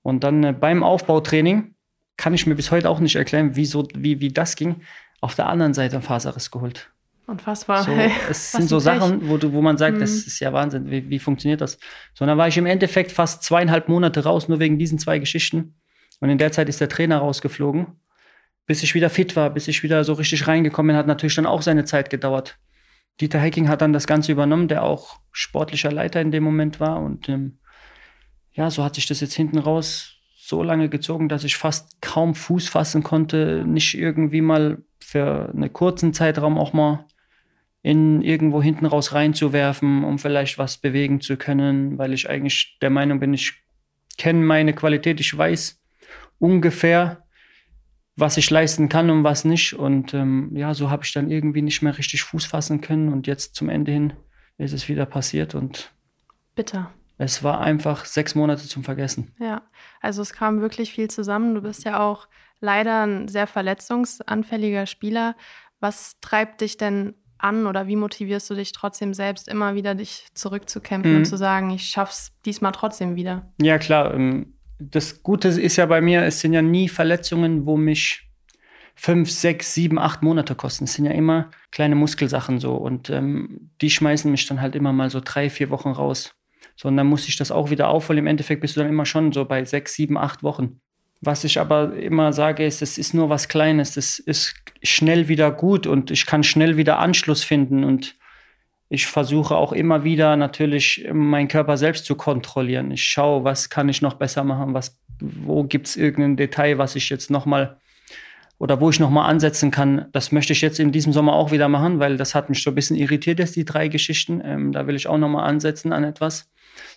Und 0.02 0.25
dann 0.25 0.43
äh, 0.43 0.52
beim 0.52 0.83
Aufbautraining 0.83 1.76
kann 2.16 2.35
ich 2.35 2.45
mir 2.45 2.57
bis 2.57 2.73
heute 2.73 2.90
auch 2.90 2.99
nicht 2.99 3.14
erklären, 3.14 3.52
wieso, 3.55 3.87
wie, 3.95 4.19
wie 4.19 4.33
das 4.33 4.57
ging. 4.57 4.83
Auf 5.21 5.37
der 5.37 5.47
anderen 5.47 5.75
Seite 5.75 5.95
ein 5.95 6.02
Faserriss 6.02 6.50
geholt. 6.50 6.90
Unfassbar. 7.28 7.85
So, 7.85 7.93
es 8.31 8.50
sind 8.50 8.69
so 8.69 8.81
Sachen, 8.81 9.28
wo, 9.28 9.37
du, 9.37 9.52
wo 9.52 9.62
man 9.62 9.78
sagt, 9.78 9.97
mhm. 9.97 10.00
das 10.00 10.11
ist 10.11 10.40
ja 10.40 10.52
Wahnsinn, 10.52 10.90
wie, 10.90 11.09
wie 11.09 11.21
funktioniert 11.21 11.61
das? 11.61 11.78
So, 12.14 12.26
dann 12.26 12.37
war 12.37 12.49
ich 12.49 12.57
im 12.57 12.66
Endeffekt 12.66 13.12
fast 13.12 13.45
zweieinhalb 13.45 13.88
Monate 13.88 14.25
raus, 14.25 14.49
nur 14.49 14.59
wegen 14.59 14.81
diesen 14.81 14.99
zwei 14.99 15.21
Geschichten. 15.21 15.76
Und 16.19 16.31
in 16.31 16.38
der 16.38 16.50
Zeit 16.50 16.69
ist 16.69 16.81
der 16.81 16.88
Trainer 16.88 17.19
rausgeflogen. 17.19 17.87
Bis 18.66 18.83
ich 18.83 18.97
wieder 18.97 19.09
fit 19.09 19.37
war, 19.37 19.50
bis 19.50 19.69
ich 19.69 19.85
wieder 19.85 20.02
so 20.02 20.14
richtig 20.14 20.49
reingekommen 20.49 20.88
bin, 20.88 20.97
hat 20.97 21.07
natürlich 21.07 21.37
dann 21.37 21.47
auch 21.47 21.62
seine 21.62 21.85
Zeit 21.85 22.11
gedauert. 22.11 22.59
Dieter 23.20 23.38
Hecking 23.38 23.68
hat 23.68 23.80
dann 23.80 23.92
das 23.92 24.06
Ganze 24.06 24.32
übernommen, 24.32 24.68
der 24.68 24.82
auch 24.82 25.18
sportlicher 25.32 25.90
Leiter 25.90 26.20
in 26.20 26.30
dem 26.30 26.44
Moment 26.44 26.80
war. 26.80 27.00
Und 27.00 27.28
ähm, 27.28 27.58
ja, 28.52 28.70
so 28.70 28.85
hat 28.85 28.94
sich 28.94 29.06
das 29.06 29.20
jetzt 29.20 29.35
hinten 29.35 29.58
raus 29.58 30.16
so 30.37 30.62
lange 30.62 30.88
gezogen, 30.88 31.28
dass 31.28 31.44
ich 31.44 31.56
fast 31.56 32.00
kaum 32.00 32.35
Fuß 32.35 32.68
fassen 32.68 33.02
konnte, 33.02 33.64
nicht 33.66 33.94
irgendwie 33.94 34.42
mal 34.42 34.78
für 35.00 35.50
einen 35.52 35.73
kurzen 35.73 36.12
Zeitraum 36.12 36.56
auch 36.58 36.73
mal 36.73 37.06
in 37.82 38.23
irgendwo 38.23 38.62
hinten 38.62 38.87
raus 38.87 39.12
reinzuwerfen, 39.12 40.04
um 40.04 40.18
vielleicht 40.18 40.58
was 40.58 40.78
bewegen 40.78 41.20
zu 41.20 41.37
können, 41.37 41.99
weil 41.99 42.12
ich 42.12 42.28
eigentlich 42.28 42.78
der 42.80 42.90
Meinung 42.90 43.20
bin, 43.20 43.32
ich 43.35 43.54
kenne 44.18 44.40
meine 44.40 44.73
Qualität, 44.73 45.20
ich 45.20 45.37
weiß 45.37 45.80
ungefähr, 46.38 47.25
was 48.16 48.38
ich 48.38 48.50
leisten 48.50 48.88
kann 48.88 49.11
und 49.11 49.25
was 49.25 49.44
nicht. 49.44 49.75
Und 49.75 50.14
ähm, 50.14 50.50
ja, 50.54 50.75
so 50.75 50.90
habe 50.90 51.04
ich 51.04 51.12
dann 51.12 51.30
irgendwie 51.30 51.62
nicht 51.62 51.82
mehr 51.82 51.96
richtig 51.96 52.23
Fuß 52.25 52.46
fassen 52.46 52.80
können. 52.80 53.12
Und 53.12 53.26
jetzt 53.26 53.54
zum 53.54 53.68
Ende 53.68 53.92
hin 53.92 54.14
ist 54.58 54.73
es 54.73 54.88
wieder 54.88 55.06
passiert 55.06 55.54
und 55.54 55.92
bitter. 56.54 56.90
Es 57.18 57.42
war 57.42 57.61
einfach 57.61 58.04
sechs 58.04 58.35
Monate 58.35 58.66
zum 58.66 58.85
Vergessen. 58.85 59.32
Ja, 59.38 59.62
also 60.00 60.23
es 60.23 60.32
kam 60.32 60.61
wirklich 60.61 60.92
viel 60.92 61.08
zusammen. 61.08 61.54
Du 61.54 61.62
bist 61.62 61.85
ja 61.85 62.00
auch 62.00 62.28
leider 62.61 63.06
ein 63.06 63.28
sehr 63.28 63.46
verletzungsanfälliger 63.46 64.87
Spieler. 64.87 65.37
Was 65.80 66.20
treibt 66.20 66.62
dich 66.62 66.76
denn 66.76 67.14
an 67.38 67.66
oder 67.66 67.87
wie 67.87 67.96
motivierst 67.96 68.49
du 68.49 68.54
dich 68.54 68.73
trotzdem 68.73 69.12
selbst 69.12 69.49
immer 69.49 69.75
wieder, 69.75 69.94
dich 69.94 70.26
zurückzukämpfen 70.35 71.12
mhm. 71.12 71.18
und 71.18 71.25
zu 71.26 71.37
sagen, 71.37 71.70
ich 71.70 71.85
schaff's 71.85 72.32
diesmal 72.44 72.73
trotzdem 72.73 73.14
wieder? 73.14 73.52
Ja, 73.61 73.78
klar. 73.78 74.14
Ähm, 74.14 74.55
das 74.78 75.23
Gute 75.23 75.49
ist 75.49 75.76
ja 75.76 75.87
bei 75.87 76.00
mir, 76.00 76.23
es 76.25 76.40
sind 76.40 76.52
ja 76.52 76.62
nie 76.62 76.88
Verletzungen, 76.88 77.66
wo 77.66 77.76
mich 77.76 78.28
fünf, 78.95 79.30
sechs, 79.30 79.75
sieben, 79.75 79.99
acht 79.99 80.23
Monate 80.23 80.54
kosten. 80.54 80.85
Es 80.85 80.95
sind 80.95 81.04
ja 81.04 81.12
immer 81.12 81.50
kleine 81.71 81.95
Muskelsachen 81.95 82.59
so 82.59 82.75
und 82.75 83.11
ähm, 83.11 83.71
die 83.80 83.90
schmeißen 83.90 84.30
mich 84.30 84.47
dann 84.47 84.61
halt 84.61 84.75
immer 84.75 84.92
mal 84.92 85.11
so 85.11 85.21
drei, 85.23 85.50
vier 85.50 85.71
Wochen 85.71 85.90
raus. 85.90 86.35
So, 86.76 86.88
und 86.88 86.97
dann 86.97 87.06
muss 87.06 87.28
ich 87.28 87.37
das 87.37 87.50
auch 87.50 87.71
wieder 87.71 87.88
aufholen. 87.88 88.18
Im 88.18 88.26
Endeffekt 88.26 88.61
bist 88.61 88.76
du 88.76 88.80
dann 88.80 88.88
immer 88.88 89.06
schon 89.06 89.33
so 89.33 89.45
bei 89.45 89.64
sechs, 89.64 89.95
sieben, 89.95 90.18
acht 90.18 90.42
Wochen. 90.42 90.80
Was 91.23 91.45
ich 91.45 91.59
aber 91.59 91.97
immer 91.97 92.33
sage, 92.33 92.66
ist, 92.66 92.83
es 92.83 92.99
ist 92.99 93.14
nur 93.14 93.30
was 93.30 93.49
Kleines. 93.49 93.95
Das 93.95 94.18
ist 94.18 94.54
schnell 94.83 95.28
wieder 95.28 95.50
gut 95.50 95.87
und 95.87 96.11
ich 96.11 96.26
kann 96.26 96.42
schnell 96.42 96.76
wieder 96.76 96.99
Anschluss 96.99 97.45
finden 97.45 97.85
und 97.85 98.16
ich 98.88 99.07
versuche 99.07 99.57
auch 99.57 99.73
immer 99.73 100.05
wieder 100.05 100.37
natürlich 100.37 101.07
meinen 101.12 101.49
Körper 101.49 101.76
selbst 101.76 102.05
zu 102.05 102.14
kontrollieren. 102.14 102.90
Ich 102.90 103.02
schaue, 103.02 103.45
was 103.45 103.69
kann 103.69 103.88
ich 103.88 104.00
noch 104.00 104.14
besser 104.14 104.45
machen, 104.45 104.75
was, 104.75 104.99
wo 105.21 105.64
gibt 105.64 105.88
es 105.88 105.97
irgendein 105.97 106.37
Detail, 106.37 106.78
was 106.78 106.95
ich 106.95 107.09
jetzt 107.09 107.31
nochmal 107.31 107.78
oder 108.59 108.81
wo 108.81 108.88
ich 108.88 109.00
nochmal 109.00 109.28
ansetzen 109.28 109.71
kann. 109.71 110.07
Das 110.12 110.33
möchte 110.33 110.52
ich 110.52 110.61
jetzt 110.61 110.78
in 110.78 110.93
diesem 110.93 111.12
Sommer 111.12 111.35
auch 111.35 111.50
wieder 111.50 111.69
machen, 111.69 111.99
weil 111.99 112.16
das 112.16 112.35
hat 112.35 112.49
mich 112.49 112.62
so 112.62 112.71
ein 112.71 112.75
bisschen 112.75 112.97
irritiert, 112.97 113.38
jetzt 113.38 113.57
die 113.57 113.64
drei 113.64 113.88
Geschichten. 113.88 114.40
Ähm, 114.43 114.73
da 114.73 114.87
will 114.87 114.95
ich 114.95 115.09
auch 115.09 115.19
nochmal 115.19 115.49
ansetzen 115.49 115.93
an 115.93 116.05
etwas. 116.05 116.49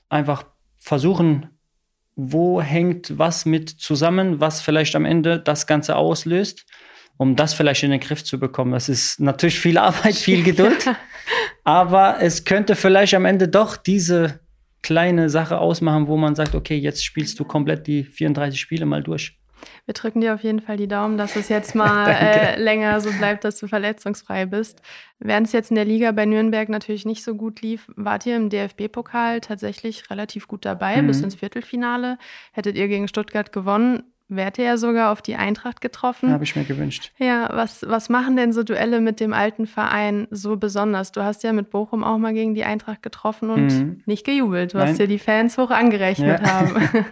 Einfach 0.09 0.45
versuchen, 0.77 1.49
wo 2.15 2.61
hängt 2.61 3.17
was 3.17 3.45
mit 3.45 3.69
zusammen, 3.69 4.39
was 4.39 4.61
vielleicht 4.61 4.95
am 4.95 5.05
Ende 5.05 5.39
das 5.39 5.67
Ganze 5.67 5.95
auslöst 5.95 6.65
um 7.19 7.35
das 7.35 7.53
vielleicht 7.53 7.83
in 7.83 7.91
den 7.91 7.99
Griff 7.99 8.23
zu 8.23 8.39
bekommen. 8.39 8.71
Das 8.71 8.87
ist 8.87 9.19
natürlich 9.19 9.59
viel 9.59 9.77
Arbeit, 9.77 10.15
viel 10.15 10.41
Geduld, 10.49 10.89
aber 11.63 12.17
es 12.21 12.45
könnte 12.45 12.75
vielleicht 12.75 13.13
am 13.13 13.25
Ende 13.25 13.47
doch 13.47 13.77
diese 13.77 14.39
kleine 14.81 15.29
Sache 15.29 15.59
ausmachen, 15.59 16.07
wo 16.07 16.17
man 16.17 16.35
sagt, 16.35 16.55
okay, 16.55 16.77
jetzt 16.77 17.03
spielst 17.03 17.39
du 17.39 17.43
komplett 17.43 17.87
die 17.87 18.03
34 18.03 18.59
Spiele 18.59 18.85
mal 18.85 19.03
durch. 19.03 19.37
Wir 19.85 19.93
drücken 19.93 20.21
dir 20.21 20.33
auf 20.33 20.43
jeden 20.43 20.61
Fall 20.61 20.77
die 20.77 20.87
Daumen, 20.87 21.17
dass 21.17 21.35
es 21.35 21.49
jetzt 21.49 21.75
mal 21.75 22.09
äh, 22.09 22.61
länger 22.61 23.01
so 23.01 23.11
bleibt, 23.11 23.43
dass 23.43 23.59
du 23.59 23.67
verletzungsfrei 23.67 24.45
bist. 24.45 24.81
Während 25.19 25.47
es 25.47 25.53
jetzt 25.53 25.69
in 25.69 25.75
der 25.75 25.85
Liga 25.85 26.11
bei 26.11 26.25
Nürnberg 26.25 26.69
natürlich 26.69 27.05
nicht 27.05 27.23
so 27.23 27.35
gut 27.35 27.61
lief, 27.61 27.87
wart 27.95 28.25
ihr 28.25 28.37
im 28.37 28.49
DFB-Pokal 28.49 29.41
tatsächlich 29.41 30.09
relativ 30.09 30.47
gut 30.47 30.65
dabei, 30.65 31.01
mhm. 31.01 31.07
bis 31.07 31.21
ins 31.21 31.35
Viertelfinale. 31.35 32.17
Hättet 32.53 32.77
ihr 32.77 32.87
gegen 32.87 33.07
Stuttgart 33.07 33.51
gewonnen, 33.51 34.03
ihr 34.29 34.65
ja 34.65 34.77
sogar 34.77 35.11
auf 35.11 35.21
die 35.21 35.35
Eintracht 35.35 35.81
getroffen. 35.81 36.31
Habe 36.31 36.43
ich 36.43 36.55
mir 36.55 36.63
gewünscht. 36.63 37.11
Ja, 37.17 37.49
was, 37.51 37.83
was 37.87 38.09
machen 38.09 38.35
denn 38.35 38.53
so 38.53 38.63
Duelle 38.63 39.01
mit 39.01 39.19
dem 39.19 39.33
alten 39.33 39.65
Verein 39.65 40.27
so 40.29 40.55
besonders? 40.55 41.11
Du 41.11 41.23
hast 41.23 41.43
ja 41.43 41.51
mit 41.51 41.71
Bochum 41.71 42.03
auch 42.03 42.17
mal 42.17 42.33
gegen 42.33 42.53
die 42.53 42.63
Eintracht 42.63 43.01
getroffen 43.01 43.49
und 43.49 43.67
mhm. 43.67 44.03
nicht 44.05 44.25
gejubelt, 44.25 44.75
was 44.75 44.97
dir 44.97 45.07
die 45.07 45.19
Fans 45.19 45.57
hoch 45.57 45.71
angerechnet 45.71 46.41
ja. 46.41 46.51
haben. 46.51 46.75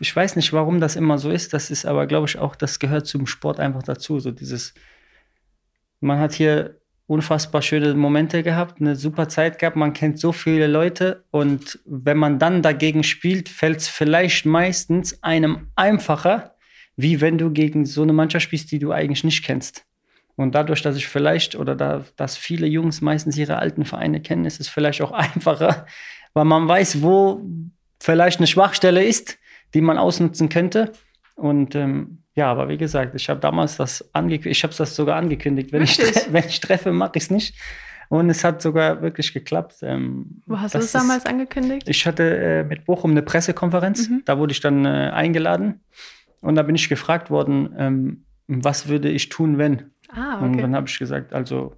ich 0.00 0.14
weiß 0.14 0.36
nicht, 0.36 0.52
warum 0.52 0.80
das 0.80 0.96
immer 0.96 1.18
so 1.18 1.30
ist. 1.30 1.52
Das 1.52 1.70
ist 1.70 1.84
aber, 1.84 2.06
glaube 2.06 2.26
ich, 2.26 2.38
auch, 2.38 2.56
das 2.56 2.78
gehört 2.78 3.06
zum 3.06 3.26
Sport 3.26 3.60
einfach 3.60 3.82
dazu. 3.82 4.18
So 4.18 4.30
dieses, 4.30 4.74
man 6.00 6.18
hat 6.18 6.32
hier 6.32 6.80
unfassbar 7.06 7.62
schöne 7.62 7.94
Momente 7.94 8.42
gehabt, 8.42 8.80
eine 8.80 8.96
super 8.96 9.28
Zeit 9.28 9.58
gehabt, 9.58 9.76
man 9.76 9.92
kennt 9.92 10.18
so 10.18 10.32
viele 10.32 10.66
Leute 10.66 11.24
und 11.30 11.78
wenn 11.84 12.16
man 12.16 12.38
dann 12.38 12.62
dagegen 12.62 13.04
spielt, 13.04 13.48
fällt 13.48 13.78
es 13.78 13.88
vielleicht 13.88 14.44
meistens 14.44 15.22
einem 15.22 15.68
einfacher, 15.76 16.56
wie 16.96 17.20
wenn 17.20 17.38
du 17.38 17.50
gegen 17.50 17.86
so 17.86 18.02
eine 18.02 18.12
Mannschaft 18.12 18.44
spielst, 18.44 18.72
die 18.72 18.78
du 18.78 18.90
eigentlich 18.90 19.22
nicht 19.22 19.44
kennst. 19.44 19.84
Und 20.34 20.54
dadurch, 20.54 20.82
dass 20.82 20.96
ich 20.96 21.06
vielleicht 21.06 21.54
oder 21.56 21.74
da, 21.74 22.04
dass 22.16 22.36
viele 22.36 22.66
Jungs 22.66 23.00
meistens 23.00 23.38
ihre 23.38 23.58
alten 23.58 23.84
Vereine 23.84 24.20
kennen, 24.20 24.44
ist 24.44 24.60
es 24.60 24.68
vielleicht 24.68 25.00
auch 25.00 25.12
einfacher, 25.12 25.86
weil 26.34 26.44
man 26.44 26.66
weiß, 26.66 27.02
wo 27.02 27.42
vielleicht 28.00 28.40
eine 28.40 28.46
Schwachstelle 28.46 29.04
ist, 29.04 29.38
die 29.74 29.80
man 29.80 29.98
ausnutzen 29.98 30.48
könnte. 30.48 30.92
Und 31.36 31.74
ähm, 31.74 32.22
ja, 32.34 32.50
aber 32.50 32.68
wie 32.68 32.78
gesagt, 32.78 33.14
ich 33.14 33.28
habe 33.28 33.40
damals 33.40 33.76
das 33.76 34.12
angekündigt, 34.14 34.58
ich 34.58 34.62
habe 34.64 34.74
das 34.76 34.96
sogar 34.96 35.16
angekündigt. 35.16 35.72
Wenn 35.72 35.82
ich, 35.82 35.98
wenn 36.30 36.44
ich 36.44 36.60
treffe, 36.60 36.92
mache 36.92 37.12
ich 37.14 37.24
es 37.24 37.30
nicht. 37.30 37.54
Und 38.08 38.30
es 38.30 38.44
hat 38.44 38.62
sogar 38.62 39.02
wirklich 39.02 39.32
geklappt. 39.32 39.76
Ähm, 39.82 40.42
Wo 40.46 40.60
hast 40.60 40.74
du 40.74 40.78
es 40.78 40.92
damals 40.92 41.26
angekündigt? 41.26 41.88
Ich 41.88 42.06
hatte 42.06 42.36
äh, 42.36 42.64
mit 42.64 42.84
Bochum 42.84 43.10
eine 43.10 43.22
Pressekonferenz. 43.22 44.08
Mhm. 44.08 44.22
Da 44.24 44.38
wurde 44.38 44.52
ich 44.52 44.60
dann 44.60 44.84
äh, 44.84 45.10
eingeladen. 45.12 45.80
Und 46.40 46.54
da 46.54 46.62
bin 46.62 46.76
ich 46.76 46.88
gefragt 46.88 47.30
worden, 47.30 47.74
ähm, 47.78 48.24
was 48.46 48.88
würde 48.88 49.08
ich 49.10 49.28
tun, 49.28 49.58
wenn? 49.58 49.90
Ah, 50.08 50.36
okay. 50.36 50.44
Und 50.44 50.58
dann 50.58 50.76
habe 50.76 50.88
ich 50.88 50.98
gesagt, 50.98 51.32
also 51.32 51.74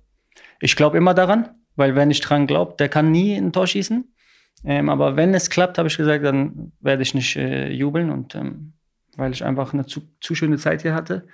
ich 0.61 0.77
glaube 0.77 0.99
immer 0.99 1.15
daran, 1.15 1.49
weil 1.77 1.95
wer 1.95 2.05
nicht 2.05 2.21
dran 2.21 2.47
glaubt, 2.47 2.81
der 2.81 2.89
kann 2.89 3.11
nie 3.11 3.35
ein 3.35 3.53
Tor 3.53 3.67
schießen. 3.67 4.13
Ähm, 4.65 4.89
aber 4.89 5.17
wenn 5.17 5.33
es 5.35 5.51
klappt, 5.51 5.79
habe 5.79 5.89
ich 5.89 5.97
gesagt, 5.97 6.25
dann 6.25 6.73
werde 6.81 7.03
ich 7.03 7.15
nicht 7.15 7.37
äh, 7.37 7.71
jubeln. 7.71 8.11
Und 8.11 8.35
ähm, 8.35 8.75
weil 9.19 9.33
ich 9.33 9.45
einfach 9.45 9.75
eine 9.75 9.85
zu, 9.85 10.03
zu 10.21 10.35
schöne 10.35 10.57
Zeit 10.57 10.83
hier 10.83 10.95
hatte. 10.95 11.27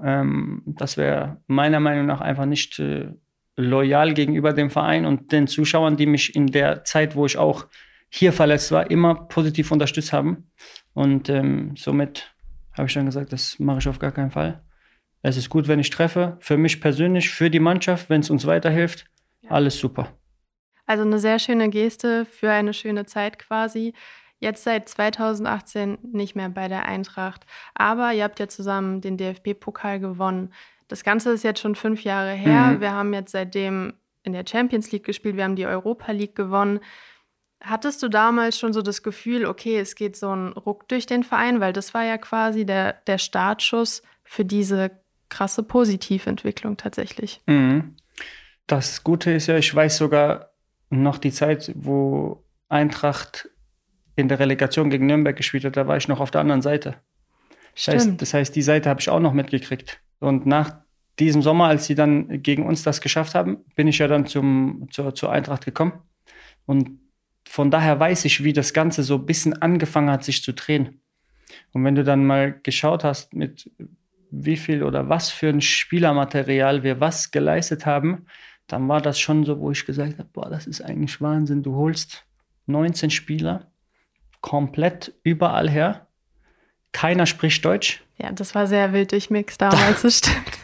Ähm, 0.00 0.62
das 0.66 0.96
wäre 0.96 1.38
meiner 1.46 1.80
Meinung 1.80 2.06
nach 2.06 2.20
einfach 2.20 2.44
nicht 2.44 2.78
äh, 2.78 3.08
loyal 3.56 4.14
gegenüber 4.14 4.52
dem 4.52 4.70
Verein 4.70 5.06
und 5.06 5.32
den 5.32 5.46
Zuschauern, 5.46 5.96
die 5.96 6.06
mich 6.06 6.36
in 6.36 6.46
der 6.46 6.84
Zeit, 6.84 7.16
wo 7.16 7.26
ich 7.26 7.38
auch 7.38 7.66
hier 8.08 8.32
verletzt 8.32 8.70
war, 8.70 8.90
immer 8.90 9.14
positiv 9.14 9.72
unterstützt 9.72 10.12
haben. 10.12 10.50
Und 10.92 11.30
ähm, 11.30 11.74
somit 11.76 12.34
habe 12.76 12.86
ich 12.86 12.94
dann 12.94 13.06
gesagt, 13.06 13.32
das 13.32 13.58
mache 13.58 13.78
ich 13.78 13.88
auf 13.88 13.98
gar 13.98 14.12
keinen 14.12 14.30
Fall. 14.30 14.62
Es 15.22 15.36
ist 15.38 15.48
gut, 15.48 15.68
wenn 15.68 15.78
ich 15.78 15.88
treffe. 15.88 16.36
Für 16.40 16.58
mich 16.58 16.80
persönlich, 16.80 17.30
für 17.30 17.48
die 17.48 17.60
Mannschaft, 17.60 18.10
wenn 18.10 18.20
es 18.20 18.28
uns 18.28 18.46
weiterhilft, 18.46 19.06
ja. 19.40 19.50
alles 19.50 19.78
super. 19.78 20.08
Also 20.84 21.04
eine 21.04 21.18
sehr 21.18 21.38
schöne 21.38 21.70
Geste 21.70 22.26
für 22.26 22.50
eine 22.50 22.74
schöne 22.74 23.06
Zeit 23.06 23.38
quasi 23.38 23.94
jetzt 24.42 24.64
seit 24.64 24.88
2018 24.88 25.98
nicht 26.12 26.34
mehr 26.34 26.48
bei 26.48 26.68
der 26.68 26.84
Eintracht. 26.86 27.46
Aber 27.74 28.12
ihr 28.12 28.24
habt 28.24 28.40
ja 28.40 28.48
zusammen 28.48 29.00
den 29.00 29.16
DFB-Pokal 29.16 30.00
gewonnen. 30.00 30.52
Das 30.88 31.04
Ganze 31.04 31.30
ist 31.30 31.44
jetzt 31.44 31.60
schon 31.60 31.76
fünf 31.76 32.02
Jahre 32.02 32.32
her. 32.32 32.72
Mhm. 32.72 32.80
Wir 32.80 32.92
haben 32.92 33.14
jetzt 33.14 33.32
seitdem 33.32 33.94
in 34.24 34.32
der 34.32 34.44
Champions 34.46 34.90
League 34.92 35.04
gespielt, 35.04 35.36
wir 35.36 35.44
haben 35.44 35.56
die 35.56 35.66
Europa 35.66 36.12
League 36.12 36.34
gewonnen. 36.34 36.80
Hattest 37.62 38.02
du 38.02 38.08
damals 38.08 38.58
schon 38.58 38.72
so 38.72 38.82
das 38.82 39.02
Gefühl, 39.02 39.46
okay, 39.46 39.78
es 39.78 39.94
geht 39.94 40.16
so 40.16 40.34
ein 40.34 40.48
Ruck 40.52 40.88
durch 40.88 41.06
den 41.06 41.22
Verein, 41.22 41.60
weil 41.60 41.72
das 41.72 41.94
war 41.94 42.04
ja 42.04 42.18
quasi 42.18 42.66
der, 42.66 42.94
der 43.06 43.18
Startschuss 43.18 44.02
für 44.24 44.44
diese 44.44 44.90
krasse 45.28 45.62
Positiventwicklung 45.62 46.76
tatsächlich. 46.76 47.40
Mhm. 47.46 47.94
Das 48.66 49.04
Gute 49.04 49.30
ist 49.30 49.46
ja, 49.46 49.56
ich 49.56 49.72
weiß 49.72 49.96
sogar 49.96 50.50
noch 50.90 51.18
die 51.18 51.32
Zeit, 51.32 51.72
wo 51.74 52.42
Eintracht 52.68 53.48
in 54.16 54.28
der 54.28 54.38
Relegation 54.38 54.90
gegen 54.90 55.06
Nürnberg 55.06 55.36
gespielt 55.36 55.64
hat, 55.64 55.76
da 55.76 55.86
war 55.86 55.96
ich 55.96 56.08
noch 56.08 56.20
auf 56.20 56.30
der 56.30 56.40
anderen 56.40 56.62
Seite. 56.62 56.96
Das 57.74 57.88
heißt, 57.88 58.20
das 58.20 58.34
heißt, 58.34 58.54
die 58.54 58.62
Seite 58.62 58.90
habe 58.90 59.00
ich 59.00 59.08
auch 59.08 59.20
noch 59.20 59.32
mitgekriegt. 59.32 60.00
Und 60.18 60.46
nach 60.46 60.76
diesem 61.18 61.42
Sommer, 61.42 61.66
als 61.66 61.86
sie 61.86 61.94
dann 61.94 62.42
gegen 62.42 62.66
uns 62.66 62.82
das 62.82 63.00
geschafft 63.00 63.34
haben, 63.34 63.58
bin 63.74 63.88
ich 63.88 63.98
ja 63.98 64.08
dann 64.08 64.26
zum, 64.26 64.88
zur, 64.90 65.14
zur 65.14 65.32
Eintracht 65.32 65.64
gekommen. 65.64 65.92
Und 66.66 67.00
von 67.48 67.70
daher 67.70 67.98
weiß 67.98 68.24
ich, 68.24 68.44
wie 68.44 68.52
das 68.52 68.72
Ganze 68.72 69.02
so 69.02 69.16
ein 69.16 69.26
bisschen 69.26 69.54
angefangen 69.54 70.10
hat, 70.10 70.24
sich 70.24 70.42
zu 70.42 70.52
drehen. 70.52 71.00
Und 71.72 71.84
wenn 71.84 71.94
du 71.94 72.04
dann 72.04 72.24
mal 72.26 72.58
geschaut 72.62 73.04
hast, 73.04 73.34
mit 73.34 73.70
wie 74.30 74.56
viel 74.56 74.82
oder 74.82 75.08
was 75.08 75.30
für 75.30 75.48
ein 75.48 75.60
Spielermaterial 75.60 76.82
wir 76.82 77.00
was 77.00 77.30
geleistet 77.30 77.84
haben, 77.84 78.26
dann 78.66 78.88
war 78.88 79.02
das 79.02 79.20
schon 79.20 79.44
so, 79.44 79.60
wo 79.60 79.70
ich 79.70 79.84
gesagt 79.84 80.18
habe, 80.18 80.28
boah, 80.32 80.48
das 80.48 80.66
ist 80.66 80.80
eigentlich 80.80 81.20
Wahnsinn. 81.20 81.62
Du 81.62 81.74
holst 81.76 82.24
19 82.66 83.10
Spieler, 83.10 83.71
komplett 84.42 85.14
überall 85.22 85.70
her. 85.70 86.08
Keiner 86.92 87.24
spricht 87.24 87.64
Deutsch. 87.64 88.04
Ja, 88.18 88.30
das 88.30 88.54
war 88.54 88.66
sehr 88.66 88.92
wild 88.92 89.12
durchmixed 89.12 89.60
damals, 89.60 90.02
das 90.02 90.18
stimmt. 90.18 90.58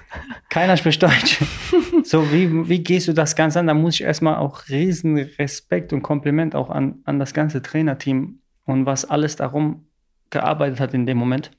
Keiner 0.50 0.76
spricht 0.76 1.02
Deutsch. 1.02 1.38
so, 2.04 2.30
wie, 2.30 2.68
wie 2.68 2.82
gehst 2.82 3.08
du 3.08 3.14
das 3.14 3.34
Ganze 3.34 3.60
an? 3.60 3.66
Da 3.66 3.74
muss 3.74 3.94
ich 3.94 4.02
erstmal 4.02 4.36
auch 4.36 4.68
riesen 4.68 5.16
Respekt 5.16 5.92
und 5.92 6.02
Kompliment 6.02 6.54
auch 6.54 6.68
an, 6.68 7.00
an 7.04 7.18
das 7.18 7.32
ganze 7.32 7.62
Trainerteam 7.62 8.40
und 8.64 8.84
was 8.84 9.06
alles 9.06 9.36
darum 9.36 9.86
gearbeitet 10.30 10.80
hat 10.80 10.92
in 10.92 11.06
dem 11.06 11.16
Moment. 11.16 11.50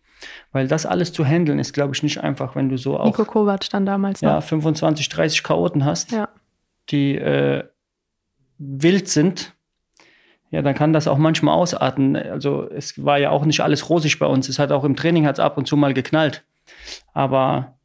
Weil 0.51 0.67
das 0.67 0.86
alles 0.86 1.13
zu 1.13 1.25
handeln 1.25 1.60
ist, 1.60 1.73
glaube 1.73 1.95
ich, 1.95 2.03
nicht 2.03 2.21
einfach, 2.21 2.55
wenn 2.55 2.69
du 2.69 2.77
so 2.77 2.99
auch. 2.99 3.05
Nico 3.05 3.23
Kovac 3.23 3.63
stand 3.63 3.88
damals 3.88 4.21
noch. 4.21 4.32
Ja, 4.32 4.41
25, 4.41 5.08
30 5.08 5.43
Chaoten 5.43 5.86
hast, 5.86 6.12
ja. 6.12 6.27
die 6.89 7.15
äh, 7.15 7.63
wild 8.58 9.08
sind 9.08 9.55
ja, 10.51 10.62
dann 10.62 10.73
kann 10.73 10.93
das 10.93 11.07
auch 11.07 11.17
manchmal 11.17 11.55
ausarten. 11.55 12.15
Also 12.15 12.67
es 12.69 13.03
war 13.03 13.19
ja 13.19 13.29
auch 13.29 13.45
nicht 13.45 13.62
alles 13.62 13.89
rosig 13.89 14.17
bei 14.17 14.25
uns. 14.25 14.49
Es 14.49 14.57
hat 14.57 14.71
auch 14.71 14.83
im 14.83 14.95
Training 14.95 15.25
hat's 15.25 15.39
ab 15.39 15.57
und 15.57 15.67
zu 15.67 15.77
mal 15.77 15.93
geknallt. 15.93 16.43
Aber 17.13 17.77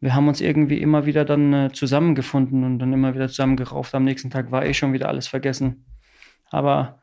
wir 0.00 0.14
haben 0.14 0.28
uns 0.28 0.42
irgendwie 0.42 0.82
immer 0.82 1.06
wieder 1.06 1.24
dann 1.24 1.52
äh, 1.54 1.72
zusammengefunden 1.72 2.62
und 2.64 2.78
dann 2.78 2.92
immer 2.92 3.14
wieder 3.14 3.28
zusammengerauft. 3.28 3.94
Am 3.94 4.04
nächsten 4.04 4.28
Tag 4.28 4.50
war 4.50 4.66
eh 4.66 4.74
schon 4.74 4.92
wieder 4.92 5.08
alles 5.08 5.28
vergessen. 5.28 5.86
Aber 6.50 7.00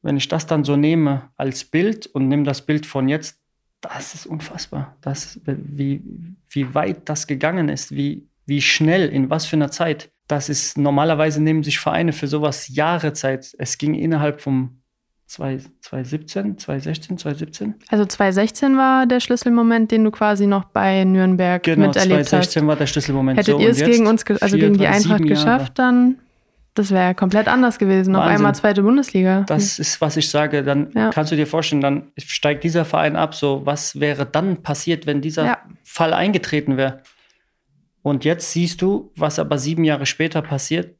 wenn 0.00 0.16
ich 0.16 0.28
das 0.28 0.46
dann 0.46 0.64
so 0.64 0.76
nehme 0.76 1.30
als 1.36 1.64
Bild 1.64 2.06
und 2.06 2.28
nehme 2.28 2.44
das 2.44 2.64
Bild 2.64 2.86
von 2.86 3.08
jetzt, 3.08 3.38
das 3.82 4.14
ist 4.14 4.26
unfassbar. 4.26 4.96
Das, 5.02 5.40
wie, 5.44 6.02
wie 6.48 6.74
weit 6.74 7.08
das 7.08 7.26
gegangen 7.26 7.68
ist, 7.68 7.94
wie, 7.94 8.26
wie 8.46 8.62
schnell, 8.62 9.08
in 9.08 9.28
was 9.28 9.44
für 9.44 9.56
einer 9.56 9.70
Zeit. 9.70 10.10
Das 10.32 10.48
ist 10.48 10.78
normalerweise 10.78 11.42
nehmen 11.42 11.62
sich 11.62 11.78
Vereine 11.78 12.14
für 12.14 12.26
sowas 12.26 12.74
Jahre 12.74 13.12
Zeit. 13.12 13.54
Es 13.58 13.76
ging 13.76 13.94
innerhalb 13.94 14.40
vom 14.40 14.78
2017, 15.26 16.56
2016, 16.56 17.18
2017. 17.18 17.74
Also 17.90 18.06
2016 18.06 18.78
war 18.78 19.04
der 19.04 19.20
Schlüsselmoment, 19.20 19.90
den 19.90 20.04
du 20.04 20.10
quasi 20.10 20.46
noch 20.46 20.64
bei 20.64 21.04
Nürnberg 21.04 21.62
genau, 21.62 21.88
miterlebt 21.88 22.20
hast. 22.20 22.30
Genau, 22.30 22.42
2016 22.42 22.66
war 22.66 22.76
der 22.76 22.86
Schlüsselmoment. 22.86 23.38
Hättet 23.40 23.56
so, 23.56 23.60
ihr 23.60 23.68
es 23.68 23.84
gegen 23.84 24.06
uns, 24.06 24.24
also 24.26 24.46
vier, 24.46 24.58
gegen 24.58 24.78
die 24.78 24.86
Eintracht 24.86 25.22
geschafft, 25.22 25.78
dann 25.78 26.16
das 26.72 26.90
wäre 26.90 27.14
komplett 27.14 27.48
anders 27.48 27.78
gewesen. 27.78 28.14
Wahnsinn. 28.14 28.30
Auf 28.30 28.36
einmal 28.36 28.54
zweite 28.54 28.82
Bundesliga. 28.82 29.42
Das 29.42 29.78
ist, 29.78 30.00
was 30.00 30.16
ich 30.16 30.30
sage. 30.30 30.62
Dann 30.62 30.92
ja. 30.94 31.10
kannst 31.10 31.30
du 31.30 31.36
dir 31.36 31.46
vorstellen, 31.46 31.82
dann 31.82 32.10
steigt 32.16 32.64
dieser 32.64 32.86
Verein 32.86 33.16
ab. 33.16 33.34
So, 33.34 33.66
was 33.66 34.00
wäre 34.00 34.24
dann 34.24 34.62
passiert, 34.62 35.04
wenn 35.04 35.20
dieser 35.20 35.44
ja. 35.44 35.58
Fall 35.84 36.14
eingetreten 36.14 36.78
wäre? 36.78 37.02
Und 38.02 38.24
jetzt 38.24 38.52
siehst 38.52 38.82
du, 38.82 39.12
was 39.16 39.38
aber 39.38 39.58
sieben 39.58 39.84
Jahre 39.84 40.06
später 40.06 40.42
passiert. 40.42 40.96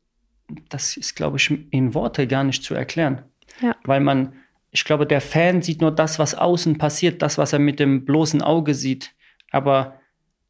Das 0.68 0.96
ist, 0.96 1.14
glaube 1.14 1.38
ich, 1.38 1.50
in 1.70 1.94
Worte 1.94 2.26
gar 2.26 2.44
nicht 2.44 2.62
zu 2.62 2.74
erklären. 2.74 3.22
Ja. 3.60 3.76
Weil 3.84 4.00
man, 4.00 4.34
ich 4.70 4.84
glaube, 4.84 5.06
der 5.06 5.20
Fan 5.20 5.62
sieht 5.62 5.80
nur 5.80 5.90
das, 5.90 6.18
was 6.18 6.34
außen 6.34 6.78
passiert, 6.78 7.22
das, 7.22 7.38
was 7.38 7.52
er 7.52 7.58
mit 7.58 7.80
dem 7.80 8.04
bloßen 8.04 8.42
Auge 8.42 8.74
sieht. 8.74 9.14
Aber 9.50 10.00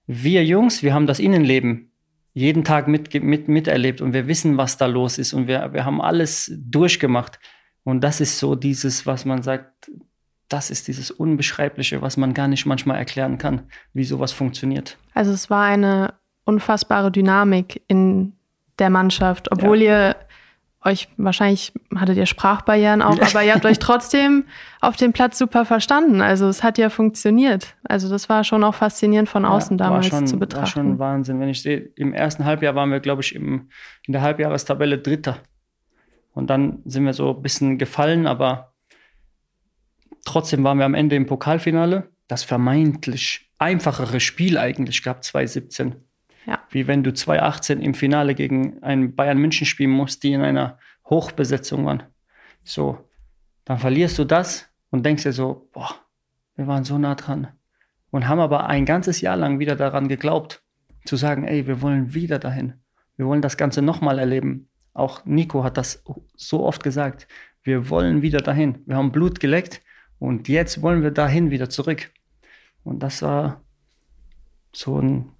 wir 0.06 0.44
Jungs, 0.44 0.82
wir 0.82 0.94
haben 0.94 1.06
das 1.06 1.18
Innenleben 1.18 1.92
jeden 2.34 2.64
Tag 2.64 2.88
mit, 2.88 3.12
mit, 3.22 3.48
miterlebt 3.48 4.00
und 4.00 4.14
wir 4.14 4.26
wissen, 4.26 4.56
was 4.56 4.76
da 4.76 4.86
los 4.86 5.18
ist 5.18 5.34
und 5.34 5.46
wir, 5.46 5.72
wir 5.72 5.84
haben 5.84 6.00
alles 6.00 6.50
durchgemacht. 6.56 7.38
Und 7.84 8.02
das 8.02 8.20
ist 8.20 8.38
so 8.38 8.54
dieses, 8.54 9.06
was 9.06 9.24
man 9.24 9.42
sagt, 9.42 9.90
das 10.48 10.70
ist 10.70 10.88
dieses 10.88 11.10
Unbeschreibliche, 11.10 12.02
was 12.02 12.16
man 12.16 12.34
gar 12.34 12.48
nicht 12.48 12.66
manchmal 12.66 12.98
erklären 12.98 13.38
kann, 13.38 13.62
wie 13.92 14.04
sowas 14.04 14.32
funktioniert. 14.32 14.98
Also 15.14 15.32
es 15.32 15.50
war 15.50 15.64
eine 15.64 16.14
unfassbare 16.52 17.10
Dynamik 17.10 17.82
in 17.88 18.32
der 18.78 18.90
Mannschaft, 18.90 19.50
obwohl 19.52 19.82
ja. 19.82 20.10
ihr 20.10 20.16
euch 20.84 21.08
wahrscheinlich 21.16 21.72
hattet 21.94 22.16
ihr 22.16 22.26
Sprachbarrieren 22.26 23.02
auch, 23.02 23.16
aber 23.20 23.44
ihr 23.44 23.54
habt 23.54 23.64
euch 23.64 23.78
trotzdem 23.80 24.44
auf 24.80 24.96
dem 24.96 25.12
Platz 25.12 25.38
super 25.38 25.64
verstanden. 25.64 26.20
Also 26.20 26.48
es 26.48 26.62
hat 26.62 26.76
ja 26.76 26.90
funktioniert. 26.90 27.76
Also 27.84 28.08
das 28.08 28.28
war 28.28 28.42
schon 28.42 28.64
auch 28.64 28.74
faszinierend 28.74 29.28
von 29.28 29.44
außen 29.44 29.78
ja, 29.78 29.84
damals 29.84 30.08
schon, 30.08 30.26
zu 30.26 30.38
betrachten. 30.38 30.60
War 30.60 30.66
schon 30.66 30.98
Wahnsinn. 30.98 31.40
Wenn 31.40 31.48
ich 31.48 31.62
sehe, 31.62 31.90
im 31.94 32.12
ersten 32.12 32.44
Halbjahr 32.44 32.74
waren 32.74 32.90
wir, 32.90 33.00
glaube 33.00 33.22
ich, 33.22 33.34
im, 33.34 33.68
in 34.06 34.12
der 34.12 34.22
Halbjahrestabelle 34.22 34.98
Dritter. 34.98 35.38
Und 36.32 36.50
dann 36.50 36.80
sind 36.84 37.04
wir 37.04 37.12
so 37.12 37.36
ein 37.36 37.42
bisschen 37.42 37.78
gefallen, 37.78 38.26
aber 38.26 38.72
trotzdem 40.24 40.64
waren 40.64 40.78
wir 40.78 40.86
am 40.86 40.94
Ende 40.94 41.14
im 41.14 41.26
Pokalfinale 41.26 42.08
das 42.26 42.42
vermeintlich 42.42 43.52
einfachere 43.58 44.18
Spiel 44.18 44.58
eigentlich 44.58 45.02
gab 45.02 45.22
2017. 45.22 45.96
Ja. 46.46 46.60
Wie 46.70 46.86
wenn 46.86 47.02
du 47.02 47.12
2018 47.12 47.80
im 47.80 47.94
Finale 47.94 48.34
gegen 48.34 48.82
einen 48.82 49.14
Bayern 49.14 49.38
München 49.38 49.66
spielen 49.66 49.90
musst, 49.90 50.22
die 50.22 50.32
in 50.32 50.42
einer 50.42 50.78
Hochbesetzung 51.08 51.84
waren. 51.86 52.02
So, 52.64 53.08
dann 53.64 53.78
verlierst 53.78 54.18
du 54.18 54.24
das 54.24 54.68
und 54.90 55.04
denkst 55.04 55.22
dir 55.22 55.32
so, 55.32 55.68
boah, 55.72 55.94
wir 56.56 56.66
waren 56.66 56.84
so 56.84 56.98
nah 56.98 57.14
dran. 57.14 57.48
Und 58.10 58.28
haben 58.28 58.40
aber 58.40 58.66
ein 58.66 58.84
ganzes 58.84 59.20
Jahr 59.20 59.36
lang 59.36 59.58
wieder 59.58 59.76
daran 59.76 60.08
geglaubt, 60.08 60.62
zu 61.04 61.16
sagen, 61.16 61.44
ey, 61.44 61.66
wir 61.66 61.80
wollen 61.80 62.14
wieder 62.14 62.38
dahin. 62.38 62.74
Wir 63.16 63.26
wollen 63.26 63.42
das 63.42 63.56
Ganze 63.56 63.82
nochmal 63.82 64.18
erleben. 64.18 64.68
Auch 64.94 65.24
Nico 65.24 65.64
hat 65.64 65.76
das 65.76 66.04
so 66.36 66.64
oft 66.64 66.82
gesagt. 66.82 67.26
Wir 67.62 67.88
wollen 67.88 68.22
wieder 68.22 68.40
dahin. 68.40 68.82
Wir 68.86 68.96
haben 68.96 69.12
Blut 69.12 69.40
geleckt 69.40 69.80
und 70.18 70.48
jetzt 70.48 70.82
wollen 70.82 71.02
wir 71.02 71.10
dahin 71.10 71.50
wieder 71.50 71.70
zurück. 71.70 72.10
Und 72.84 73.02
das 73.02 73.22
war 73.22 73.62
so 74.72 75.00
ein, 75.00 75.30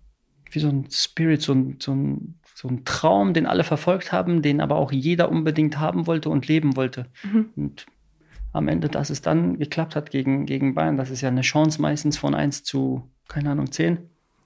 wie 0.54 0.60
so 0.60 0.68
ein 0.68 0.86
Spirit, 0.90 1.42
so 1.42 1.52
ein, 1.54 1.76
so 1.80 1.92
ein, 1.92 2.34
so 2.54 2.68
ein 2.68 2.84
Traum, 2.84 3.34
den 3.34 3.46
alle 3.46 3.64
verfolgt 3.64 4.12
haben, 4.12 4.42
den 4.42 4.60
aber 4.60 4.76
auch 4.76 4.92
jeder 4.92 5.30
unbedingt 5.30 5.78
haben 5.78 6.06
wollte 6.06 6.28
und 6.30 6.46
leben 6.48 6.76
wollte. 6.76 7.06
Mhm. 7.24 7.48
Und 7.56 7.86
am 8.52 8.68
Ende, 8.68 8.88
dass 8.88 9.10
es 9.10 9.22
dann 9.22 9.58
geklappt 9.58 9.96
hat 9.96 10.10
gegen, 10.10 10.46
gegen 10.46 10.74
Bayern, 10.74 10.96
das 10.96 11.10
ist 11.10 11.22
ja 11.22 11.28
eine 11.28 11.40
Chance 11.40 11.80
meistens 11.80 12.18
von 12.18 12.34
1 12.34 12.64
zu, 12.64 13.02
keine 13.28 13.50
Ahnung, 13.50 13.72
10. 13.72 13.98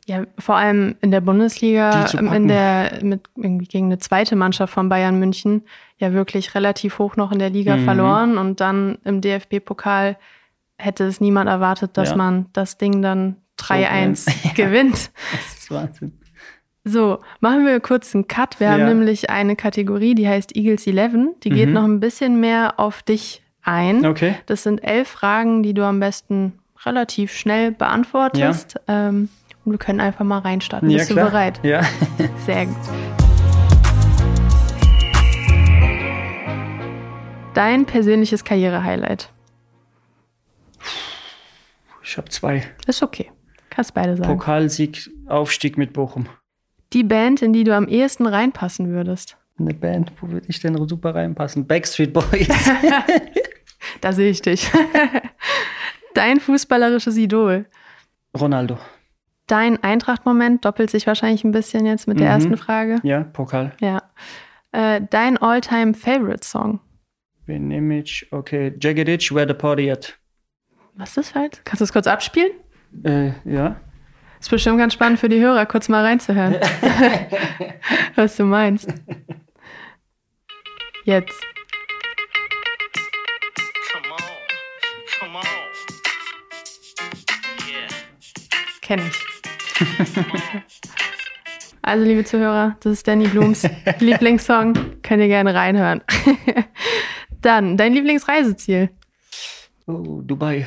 Ja, 0.09 0.23
vor 0.39 0.55
allem 0.55 0.95
in 1.01 1.11
der 1.11 1.21
Bundesliga, 1.21 2.07
ähm, 2.17 2.33
in 2.33 2.47
der, 2.47 3.01
mit, 3.03 3.23
irgendwie 3.35 3.67
gegen 3.67 3.87
eine 3.87 3.99
zweite 3.99 4.37
Mannschaft 4.37 4.73
von 4.73 4.89
Bayern 4.89 5.19
München, 5.19 5.63
ja 5.99 6.13
wirklich 6.13 6.55
relativ 6.55 7.01
hoch 7.01 7.17
noch 7.17 7.33
in 7.33 7.41
der 7.41 7.51
Liga 7.51 7.77
Mhm. 7.77 7.85
verloren 7.85 8.39
und 8.39 8.61
dann 8.61 8.99
im 9.05 9.21
DFB-Pokal 9.21 10.17
hätte 10.79 11.05
es 11.05 11.21
niemand 11.21 11.49
erwartet, 11.49 11.97
dass 11.97 12.11
Ja. 12.11 12.17
man 12.17 12.47
das 12.53 12.79
Ding 12.79 13.03
dann 13.03 13.37
3-1 13.59 14.29
Ja. 14.45 14.53
gewinnt. 14.55 15.11
Ist 15.67 15.73
Wahnsinn. 15.73 16.13
So, 16.85 17.19
machen 17.41 17.67
wir 17.67 17.81
kurz 17.81 18.15
einen 18.15 18.29
Cut. 18.29 18.61
Wir 18.61 18.71
haben 18.71 18.81
Ja. 18.83 18.87
nämlich 18.87 19.31
eine 19.31 19.57
Kategorie, 19.57 20.15
die 20.15 20.29
heißt 20.29 20.55
Eagles 20.55 20.87
11. 20.87 21.35
Die 21.43 21.51
geht 21.51 21.67
Mhm. 21.71 21.75
noch 21.75 21.83
ein 21.83 21.99
bisschen 21.99 22.39
mehr 22.39 22.79
auf 22.79 23.03
dich 23.03 23.43
ein. 23.65 24.07
Okay. 24.07 24.37
Das 24.47 24.63
sind 24.63 24.79
elf 24.85 25.09
Fragen, 25.09 25.65
die 25.65 25.75
du 25.75 25.83
am 25.85 25.99
besten 25.99 26.61
relativ 26.85 27.33
schnell 27.33 27.73
beantwortest. 27.73 28.77
Ähm, 28.87 29.29
und 29.65 29.73
wir 29.73 29.79
können 29.81 29.99
einfach 29.99 30.25
mal 30.25 30.39
reinstarten. 30.39 30.89
Bist 30.89 31.11
klar. 31.11 31.25
du 31.25 31.31
bereit? 31.33 31.61
Ja. 31.65 31.83
Sehr 32.47 32.67
gut. 32.67 32.77
Dein 37.55 37.87
persönliches 37.87 38.45
Karriere-Highlight. 38.45 39.31
Ich 42.05 42.17
habe 42.17 42.29
zwei. 42.29 42.63
Ist 42.87 43.03
okay. 43.03 43.33
Kannst 43.77 43.95
beide 43.95 44.17
sagen. 44.17 44.29
Pokalsieg, 44.39 45.11
Aufstieg 45.27 45.77
mit 45.79 45.93
Bochum. 45.93 46.27
Die 46.95 47.05
Band, 47.05 47.43
in 47.43 47.53
die 47.53 47.63
du 47.63 47.75
am 47.75 47.87
ehesten 47.89 48.27
reinpassen 48.27 48.89
würdest. 48.91 49.37
Eine 49.59 49.75
Band, 49.75 50.13
wo 50.21 50.29
würde 50.31 50.47
ich 50.49 50.61
denn 50.61 50.77
super 50.89 51.15
reinpassen? 51.15 51.67
Backstreet 51.67 52.13
Boys. 52.13 52.49
Da 54.01 54.13
sehe 54.13 54.31
ich 54.31 54.43
dich. 54.43 54.69
Dein 56.15 56.41
fußballerisches 56.41 57.17
Idol. 57.17 57.67
Ronaldo. 58.37 58.79
Dein 59.47 59.81
Eintracht-Moment 59.83 60.65
doppelt 60.65 60.91
sich 60.91 61.07
wahrscheinlich 61.07 61.45
ein 61.45 61.53
bisschen 61.53 61.87
jetzt 61.87 62.09
mit 62.09 62.19
der 62.19 62.27
Mhm. 62.27 62.33
ersten 62.33 62.57
Frage. 62.57 62.99
Ja, 63.05 63.23
Pokal. 63.23 63.73
Ja. 63.81 64.03
Äh, 64.73 65.03
dein 65.09 65.37
All-Time-Favorite-Song. 65.39 66.81
Wen 67.47 67.69
nehme 67.69 68.01
ich? 68.01 68.27
Okay, 68.33 68.75
Jagged 68.81 69.07
Where 69.35 69.47
the 69.47 69.55
Party 69.55 69.91
at? 69.91 70.19
Was 70.95 71.11
ist 71.11 71.17
das 71.19 71.35
halt? 71.35 71.61
Kannst 71.65 71.81
du 71.81 71.85
es 71.85 71.93
kurz 71.93 72.07
abspielen? 72.09 72.51
Äh, 73.05 73.33
ja. 73.45 73.77
Ist 74.41 74.51
bestimmt 74.51 74.79
ganz 74.79 74.93
spannend 74.93 75.19
für 75.19 75.29
die 75.29 75.41
Hörer, 75.41 75.67
kurz 75.67 75.89
mal 75.89 76.05
reinzuhören. 76.05 76.57
Was 78.15 78.37
du 78.37 78.45
meinst. 78.45 78.93
Jetzt. 81.05 81.41
Kenne 88.83 89.03
ich. 89.09 89.27
Also, 91.83 92.05
liebe 92.05 92.25
Zuhörer, 92.25 92.77
das 92.81 92.93
ist 92.95 93.09
Danny 93.09 93.27
Blums 93.27 93.69
Lieblingssong. 93.99 94.75
Könnt 95.03 95.23
ihr 95.23 95.29
gerne 95.29 95.55
reinhören. 95.55 96.03
Dann, 97.41 97.77
dein 97.77 97.93
Lieblingsreiseziel. 97.95 98.91
Oh, 99.87 100.21
Dubai. 100.23 100.67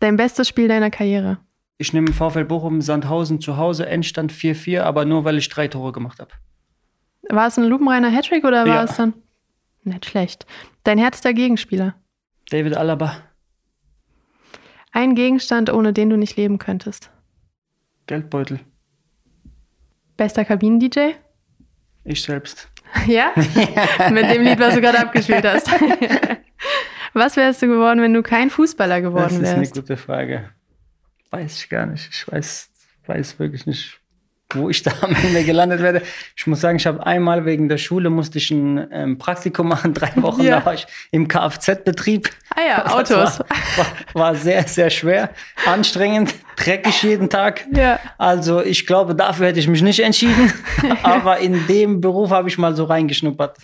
Dein 0.00 0.16
bestes 0.16 0.48
Spiel 0.48 0.68
deiner 0.68 0.90
Karriere. 0.90 1.38
Ich 1.78 1.92
nehme 1.92 2.12
VfL 2.12 2.44
Bochum 2.44 2.80
Sandhausen 2.80 3.40
zu 3.40 3.56
Hause, 3.56 3.86
Endstand 3.86 4.32
4-4, 4.32 4.80
aber 4.82 5.04
nur 5.04 5.24
weil 5.24 5.38
ich 5.38 5.48
drei 5.48 5.68
Tore 5.68 5.92
gemacht 5.92 6.18
habe. 6.20 6.30
War 7.28 7.46
es 7.46 7.58
ein 7.58 7.64
lupenreiner 7.64 8.10
Hattrick 8.10 8.44
oder 8.44 8.60
war 8.66 8.76
Ja. 8.76 8.84
es 8.84 8.96
dann? 8.96 9.14
Nicht 9.84 10.06
schlecht. 10.06 10.46
Dein 10.84 10.98
härtester 10.98 11.32
Gegenspieler. 11.34 11.94
David 12.50 12.76
Alaba, 12.76 13.16
Ein 14.92 15.14
Gegenstand, 15.14 15.70
ohne 15.70 15.92
den 15.92 16.10
du 16.10 16.16
nicht 16.16 16.36
leben 16.36 16.58
könntest. 16.58 17.10
Geldbeutel. 18.06 18.60
Bester 20.16 20.44
Kabinen-DJ? 20.44 21.12
Ich 22.04 22.22
selbst. 22.22 22.68
Ja? 23.06 23.32
Mit 24.10 24.30
dem 24.30 24.42
Lied, 24.42 24.58
was 24.58 24.74
du 24.74 24.80
gerade 24.80 24.98
abgespielt 25.00 25.44
hast. 25.44 25.68
was 27.18 27.36
wärst 27.36 27.62
du 27.62 27.66
geworden, 27.68 28.00
wenn 28.00 28.14
du 28.14 28.22
kein 28.22 28.50
Fußballer 28.50 29.00
Das 29.00 29.10
geworden 29.10 29.42
ist 29.42 29.48
eine 29.50 29.60
wärst? 29.60 29.74
gute 29.74 29.96
Frage. 29.96 30.48
Weiß 31.30 31.58
ich 31.62 31.68
gar 31.68 31.86
nicht. 31.86 32.08
Ich 32.12 32.30
weiß, 32.30 32.70
weiß 33.06 33.38
wirklich 33.38 33.66
nicht, 33.66 33.97
wo 34.54 34.70
ich 34.70 34.82
da 34.82 34.92
am 35.02 35.14
Ende 35.14 35.44
gelandet 35.44 35.82
werde. 35.82 36.02
Ich 36.36 36.46
muss 36.46 36.60
sagen, 36.60 36.76
ich 36.78 36.86
habe 36.86 37.04
einmal 37.06 37.44
wegen 37.44 37.68
der 37.68 37.78
Schule 37.78 38.08
musste 38.10 38.38
ich 38.38 38.50
ein 38.50 38.88
ähm, 38.92 39.18
Praktikum 39.18 39.68
machen, 39.68 39.92
drei 39.94 40.10
Wochen, 40.16 40.42
Ja. 40.42 40.60
da 40.60 40.66
war 40.66 40.74
ich 40.74 40.86
im 41.10 41.28
Kfz-Betrieb. 41.28 42.30
Ah 42.54 42.60
ja, 42.66 42.80
Das 42.82 42.92
Autos. 42.92 43.38
War, 43.40 43.46
war, 43.76 43.86
war 44.14 44.34
sehr, 44.34 44.62
sehr 44.64 44.90
schwer, 44.90 45.30
anstrengend, 45.66 46.34
dreckig 46.56 47.02
jeden 47.02 47.28
Tag. 47.28 47.66
Ja. 47.74 47.98
Also 48.16 48.62
ich 48.62 48.86
glaube, 48.86 49.14
dafür 49.14 49.48
hätte 49.48 49.60
ich 49.60 49.68
mich 49.68 49.82
nicht 49.82 50.00
entschieden. 50.00 50.52
Aber 51.02 51.38
in 51.38 51.66
dem 51.66 52.00
Beruf 52.00 52.30
habe 52.30 52.48
ich 52.48 52.56
mal 52.58 52.74
so 52.74 52.84
reingeschnuppert. 52.84 53.56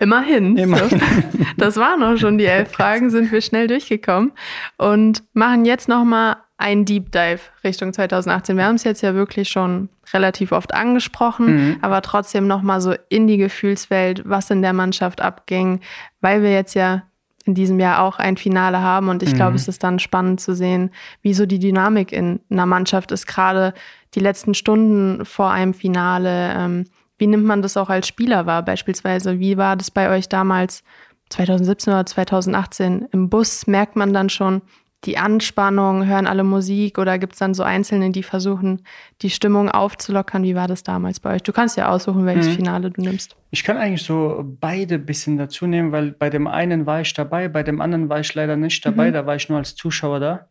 Immerhin. 0.00 0.56
Immerhin. 0.56 0.88
So. 0.98 1.46
Das 1.56 1.76
waren 1.76 2.02
auch 2.02 2.16
schon 2.16 2.36
die 2.36 2.46
elf 2.46 2.72
Fragen, 2.72 3.10
sind 3.10 3.30
wir 3.30 3.40
schnell 3.40 3.68
durchgekommen 3.68 4.32
und 4.76 5.22
machen 5.34 5.64
jetzt 5.64 5.88
nochmal 5.88 6.36
einen 6.56 6.84
Deep 6.84 7.10
Dive 7.10 7.40
Richtung 7.64 7.92
2018. 7.92 8.56
Wir 8.56 8.64
haben 8.66 8.76
es 8.76 8.84
jetzt 8.84 9.02
ja 9.02 9.14
wirklich 9.14 9.48
schon 9.48 9.88
relativ 10.12 10.52
oft 10.52 10.72
angesprochen, 10.72 11.78
aber 11.82 12.00
trotzdem 12.02 12.46
nochmal 12.46 12.80
so 12.80 12.94
in 13.08 13.26
die 13.26 13.36
Gefühlswelt, 13.38 14.22
was 14.24 14.50
in 14.50 14.62
der 14.62 14.72
Mannschaft 14.72 15.20
abging, 15.20 15.80
weil 16.20 16.42
wir 16.42 16.52
jetzt 16.52 16.74
ja 16.74 17.02
in 17.44 17.54
diesem 17.54 17.78
Jahr 17.78 18.02
auch 18.02 18.18
ein 18.18 18.36
Finale 18.36 18.80
haben 18.80 19.08
und 19.08 19.22
ich 19.22 19.34
glaube, 19.34 19.56
es 19.56 19.68
ist 19.68 19.84
dann 19.84 19.98
spannend 19.98 20.40
zu 20.40 20.54
sehen, 20.54 20.90
wie 21.20 21.34
so 21.34 21.44
die 21.44 21.58
Dynamik 21.58 22.10
in 22.10 22.40
einer 22.48 22.64
Mannschaft 22.64 23.12
ist, 23.12 23.26
gerade 23.26 23.74
die 24.14 24.20
letzten 24.20 24.54
Stunden 24.54 25.24
vor 25.26 25.50
einem 25.50 25.74
Finale. 25.74 26.54
Ähm, 26.56 26.84
wie 27.18 27.26
nimmt 27.26 27.44
man 27.44 27.60
das 27.60 27.76
auch 27.76 27.90
als 27.90 28.08
Spieler 28.08 28.46
wahr? 28.46 28.62
Beispielsweise, 28.64 29.40
wie 29.40 29.58
war 29.58 29.76
das 29.76 29.90
bei 29.90 30.08
euch 30.10 30.28
damals 30.28 30.82
2017 31.30 31.92
oder 31.92 32.06
2018 32.06 33.08
im 33.12 33.28
Bus? 33.28 33.66
Merkt 33.66 33.96
man 33.96 34.14
dann 34.14 34.30
schon 34.30 34.62
die 35.04 35.18
Anspannung, 35.18 36.06
hören 36.06 36.26
alle 36.26 36.44
Musik 36.44 36.98
oder 36.98 37.18
gibt 37.18 37.34
es 37.34 37.38
dann 37.38 37.54
so 37.54 37.62
Einzelne, 37.62 38.10
die 38.10 38.22
versuchen, 38.22 38.82
die 39.22 39.30
Stimmung 39.30 39.70
aufzulockern? 39.70 40.42
Wie 40.42 40.54
war 40.54 40.66
das 40.68 40.82
damals 40.82 41.20
bei 41.20 41.34
euch? 41.34 41.42
Du 41.42 41.52
kannst 41.52 41.76
ja 41.76 41.88
aussuchen, 41.88 42.24
welches 42.26 42.48
Mhm. 42.48 42.52
Finale 42.52 42.90
du 42.90 43.00
nimmst. 43.02 43.36
Ich 43.50 43.64
kann 43.64 43.76
eigentlich 43.76 44.02
so 44.02 44.42
beide 44.60 44.96
ein 44.96 45.06
bisschen 45.06 45.36
dazu 45.36 45.66
nehmen, 45.66 45.92
weil 45.92 46.12
bei 46.12 46.30
dem 46.30 46.46
einen 46.46 46.86
war 46.86 47.00
ich 47.00 47.12
dabei, 47.14 47.48
bei 47.48 47.62
dem 47.62 47.80
anderen 47.80 48.08
war 48.08 48.20
ich 48.20 48.34
leider 48.34 48.56
nicht 48.56 48.84
dabei, 48.84 49.10
Mhm. 49.10 49.14
da 49.14 49.26
war 49.26 49.36
ich 49.36 49.48
nur 49.48 49.58
als 49.58 49.74
Zuschauer 49.74 50.20
da. 50.20 50.48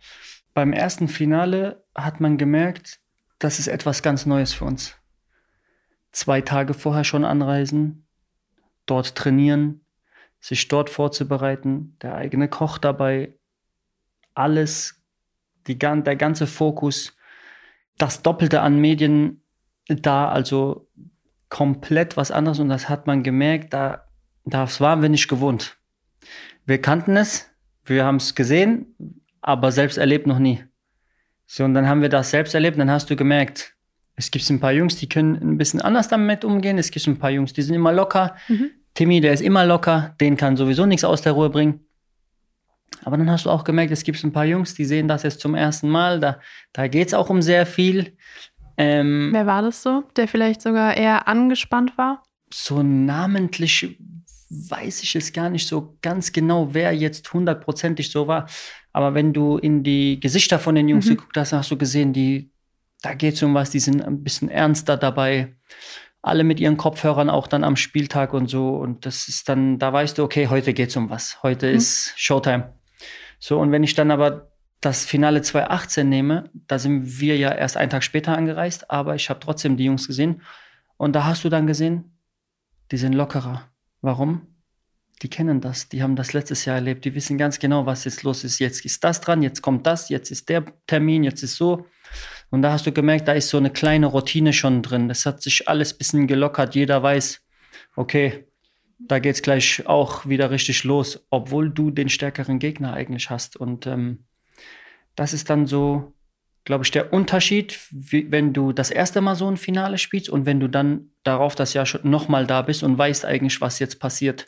Beim 0.53 0.71
ersten 0.71 1.07
Finale 1.07 1.83
hat 1.95 2.19
man 2.19 2.37
gemerkt, 2.37 2.99
das 3.39 3.59
ist 3.59 3.67
etwas 3.67 4.03
ganz 4.03 4.25
Neues 4.25 4.53
für 4.53 4.65
uns. 4.65 4.95
Zwei 6.11 6.41
Tage 6.41 6.73
vorher 6.75 7.03
schon 7.03 7.25
anreisen, 7.25 8.05
dort 8.85 9.15
trainieren, 9.15 9.81
sich 10.39 10.67
dort 10.67 10.89
vorzubereiten, 10.91 11.97
der 12.01 12.15
eigene 12.15 12.47
Koch 12.47 12.77
dabei, 12.77 13.33
alles, 14.33 15.01
die, 15.67 15.77
der 15.77 16.15
ganze 16.15 16.47
Fokus, 16.47 17.15
das 17.97 18.21
Doppelte 18.21 18.61
an 18.61 18.79
Medien 18.79 19.41
da, 19.87 20.29
also 20.29 20.87
komplett 21.49 22.17
was 22.17 22.31
anderes 22.31 22.59
und 22.59 22.69
das 22.69 22.89
hat 22.89 23.05
man 23.05 23.23
gemerkt, 23.23 23.73
da, 23.73 24.05
das 24.45 24.81
waren 24.81 25.01
wir 25.01 25.09
nicht 25.09 25.27
gewohnt. 25.27 25.77
Wir 26.65 26.81
kannten 26.81 27.15
es, 27.15 27.51
wir 27.85 28.05
haben 28.05 28.15
es 28.15 28.33
gesehen, 28.33 28.95
aber 29.41 29.71
selbst 29.71 29.97
erlebt 29.97 30.25
noch 30.25 30.39
nie. 30.39 30.63
So, 31.45 31.65
und 31.65 31.73
dann 31.73 31.87
haben 31.87 32.01
wir 32.01 32.09
das 32.09 32.31
selbst 32.31 32.55
erlebt, 32.55 32.79
dann 32.79 32.89
hast 32.89 33.09
du 33.09 33.15
gemerkt, 33.15 33.75
es 34.15 34.31
gibt 34.31 34.49
ein 34.49 34.59
paar 34.59 34.71
Jungs, 34.71 34.95
die 34.95 35.09
können 35.09 35.35
ein 35.35 35.57
bisschen 35.57 35.81
anders 35.81 36.07
damit 36.07 36.45
umgehen, 36.45 36.77
es 36.77 36.91
gibt 36.91 37.05
ein 37.07 37.19
paar 37.19 37.31
Jungs, 37.31 37.53
die 37.53 37.61
sind 37.61 37.75
immer 37.75 37.91
locker. 37.91 38.35
Mhm. 38.47 38.71
Timmy, 38.93 39.21
der 39.21 39.33
ist 39.33 39.41
immer 39.41 39.65
locker, 39.65 40.15
den 40.21 40.37
kann 40.37 40.55
sowieso 40.55 40.85
nichts 40.85 41.03
aus 41.03 41.21
der 41.21 41.33
Ruhe 41.33 41.49
bringen. 41.49 41.81
Aber 43.03 43.17
dann 43.17 43.29
hast 43.29 43.45
du 43.45 43.49
auch 43.49 43.63
gemerkt, 43.63 43.91
es 43.91 44.03
gibt 44.03 44.23
ein 44.23 44.31
paar 44.31 44.45
Jungs, 44.45 44.73
die 44.73 44.85
sehen 44.85 45.07
das 45.07 45.23
jetzt 45.23 45.39
zum 45.41 45.55
ersten 45.55 45.89
Mal. 45.89 46.19
Da, 46.19 46.39
da 46.71 46.87
geht 46.87 47.07
es 47.09 47.13
auch 47.13 47.29
um 47.29 47.41
sehr 47.41 47.65
viel. 47.65 48.15
Ähm, 48.77 49.29
Wer 49.33 49.45
war 49.45 49.61
das 49.61 49.83
so, 49.83 50.03
der 50.15 50.27
vielleicht 50.27 50.61
sogar 50.61 50.95
eher 50.95 51.27
angespannt 51.27 51.97
war? 51.97 52.23
so 52.55 52.83
namentlich 52.83 53.97
weiß 54.49 55.01
ich 55.01 55.15
es 55.15 55.33
gar 55.33 55.49
nicht 55.49 55.67
so 55.67 55.97
ganz 56.03 56.31
genau, 56.31 56.71
wer 56.75 56.93
jetzt 56.95 57.33
hundertprozentig 57.33 58.11
so 58.11 58.27
war. 58.27 58.47
Aber 58.91 59.15
wenn 59.15 59.33
du 59.33 59.57
in 59.57 59.81
die 59.83 60.19
Gesichter 60.19 60.59
von 60.59 60.75
den 60.75 60.87
Jungs 60.87 61.07
Mhm. 61.07 61.15
geguckt 61.15 61.35
hast, 61.37 61.51
hast 61.53 61.71
du 61.71 61.77
gesehen, 61.77 62.13
die, 62.13 62.51
da 63.01 63.15
geht 63.15 63.33
es 63.33 63.41
um 63.41 63.55
was, 63.55 63.71
die 63.71 63.79
sind 63.79 64.03
ein 64.03 64.23
bisschen 64.23 64.49
ernster 64.49 64.97
dabei. 64.97 65.55
Alle 66.21 66.43
mit 66.43 66.59
ihren 66.59 66.77
Kopfhörern 66.77 67.31
auch 67.31 67.47
dann 67.47 67.63
am 67.63 67.75
Spieltag 67.75 68.33
und 68.33 68.47
so. 68.51 68.69
Und 68.75 69.07
das 69.07 69.27
ist 69.27 69.49
dann, 69.49 69.79
da 69.79 69.91
weißt 69.91 70.19
du, 70.19 70.23
okay, 70.23 70.47
heute 70.47 70.73
geht 70.75 70.89
es 70.89 70.95
um 70.95 71.09
was. 71.09 71.41
Heute 71.41 71.71
Mhm. 71.71 71.77
ist 71.77 72.13
Showtime. 72.15 72.71
So, 73.45 73.59
und 73.59 73.73
wenn 73.73 73.83
ich 73.83 73.93
dann 73.93 74.09
aber 74.09 74.53
das 74.79 75.03
Finale 75.03 75.41
2018 75.41 76.07
nehme, 76.07 76.49
da 76.53 76.79
sind 76.79 77.19
wir 77.19 77.35
ja 77.35 77.51
erst 77.51 77.75
einen 77.75 77.89
Tag 77.89 78.01
später 78.01 78.37
angereist, 78.37 78.89
aber 78.89 79.15
ich 79.15 79.29
habe 79.29 79.41
trotzdem 79.41 79.75
die 79.75 79.83
Jungs 79.83 80.07
gesehen. 80.07 80.41
Und 80.95 81.13
da 81.13 81.25
hast 81.25 81.43
du 81.43 81.49
dann 81.49 81.67
gesehen, 81.67 82.17
die 82.91 82.95
sind 82.95 83.11
lockerer. 83.11 83.69
Warum? 83.99 84.47
Die 85.21 85.29
kennen 85.29 85.59
das, 85.59 85.89
die 85.89 86.01
haben 86.01 86.15
das 86.15 86.31
letztes 86.31 86.63
Jahr 86.63 86.77
erlebt, 86.77 87.03
die 87.03 87.15
wissen 87.15 87.37
ganz 87.37 87.59
genau, 87.59 87.85
was 87.85 88.05
jetzt 88.05 88.23
los 88.23 88.45
ist. 88.45 88.59
Jetzt 88.59 88.85
ist 88.85 89.03
das 89.03 89.19
dran, 89.19 89.41
jetzt 89.41 89.61
kommt 89.61 89.85
das, 89.87 90.07
jetzt 90.07 90.31
ist 90.31 90.47
der 90.47 90.63
Termin, 90.87 91.25
jetzt 91.25 91.43
ist 91.43 91.57
so. 91.57 91.85
Und 92.49 92.61
da 92.61 92.71
hast 92.71 92.85
du 92.85 92.93
gemerkt, 92.93 93.27
da 93.27 93.33
ist 93.33 93.49
so 93.49 93.57
eine 93.57 93.71
kleine 93.71 94.05
Routine 94.05 94.53
schon 94.53 94.81
drin. 94.81 95.09
Das 95.09 95.25
hat 95.25 95.41
sich 95.41 95.67
alles 95.67 95.91
ein 95.91 95.97
bisschen 95.97 96.27
gelockert. 96.27 96.75
Jeder 96.75 97.03
weiß, 97.03 97.41
okay, 97.97 98.47
da 99.07 99.19
geht 99.19 99.35
es 99.35 99.41
gleich 99.41 99.85
auch 99.85 100.25
wieder 100.27 100.51
richtig 100.51 100.83
los, 100.83 101.25
obwohl 101.29 101.69
du 101.69 101.91
den 101.91 102.09
stärkeren 102.09 102.59
Gegner 102.59 102.93
eigentlich 102.93 103.29
hast. 103.29 103.57
Und 103.57 103.87
ähm, 103.87 104.25
das 105.15 105.33
ist 105.33 105.49
dann 105.49 105.67
so, 105.67 106.13
glaube 106.63 106.83
ich, 106.83 106.91
der 106.91 107.11
Unterschied, 107.11 107.79
wie, 107.91 108.31
wenn 108.31 108.53
du 108.53 108.71
das 108.71 108.91
erste 108.91 109.21
Mal 109.21 109.35
so 109.35 109.47
ein 109.49 109.57
Finale 109.57 109.97
spielst 109.97 110.29
und 110.29 110.45
wenn 110.45 110.59
du 110.59 110.67
dann 110.67 111.09
darauf 111.23 111.55
das 111.55 111.73
Jahr 111.73 111.85
schon 111.85 112.09
nochmal 112.09 112.47
da 112.47 112.61
bist 112.61 112.83
und 112.83 112.97
weißt 112.97 113.25
eigentlich, 113.25 113.61
was 113.61 113.79
jetzt 113.79 113.99
passiert. 113.99 114.47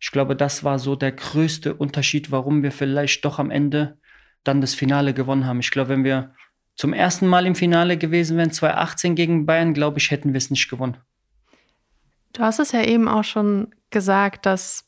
Ich 0.00 0.10
glaube, 0.10 0.34
das 0.34 0.64
war 0.64 0.78
so 0.78 0.96
der 0.96 1.12
größte 1.12 1.74
Unterschied, 1.74 2.30
warum 2.30 2.62
wir 2.62 2.72
vielleicht 2.72 3.24
doch 3.24 3.38
am 3.38 3.50
Ende 3.50 3.98
dann 4.42 4.60
das 4.60 4.74
Finale 4.74 5.14
gewonnen 5.14 5.46
haben. 5.46 5.60
Ich 5.60 5.70
glaube, 5.70 5.90
wenn 5.90 6.04
wir 6.04 6.34
zum 6.74 6.92
ersten 6.92 7.28
Mal 7.28 7.46
im 7.46 7.54
Finale 7.54 7.96
gewesen 7.96 8.36
wären, 8.36 8.50
2018 8.50 9.14
gegen 9.14 9.46
Bayern, 9.46 9.74
glaube 9.74 9.98
ich, 9.98 10.10
hätten 10.10 10.32
wir 10.32 10.38
es 10.38 10.50
nicht 10.50 10.68
gewonnen. 10.68 10.96
Du 12.32 12.42
hast 12.42 12.58
es 12.58 12.72
ja 12.72 12.82
eben 12.82 13.08
auch 13.08 13.24
schon 13.24 13.74
gesagt, 13.90 14.46
dass 14.46 14.84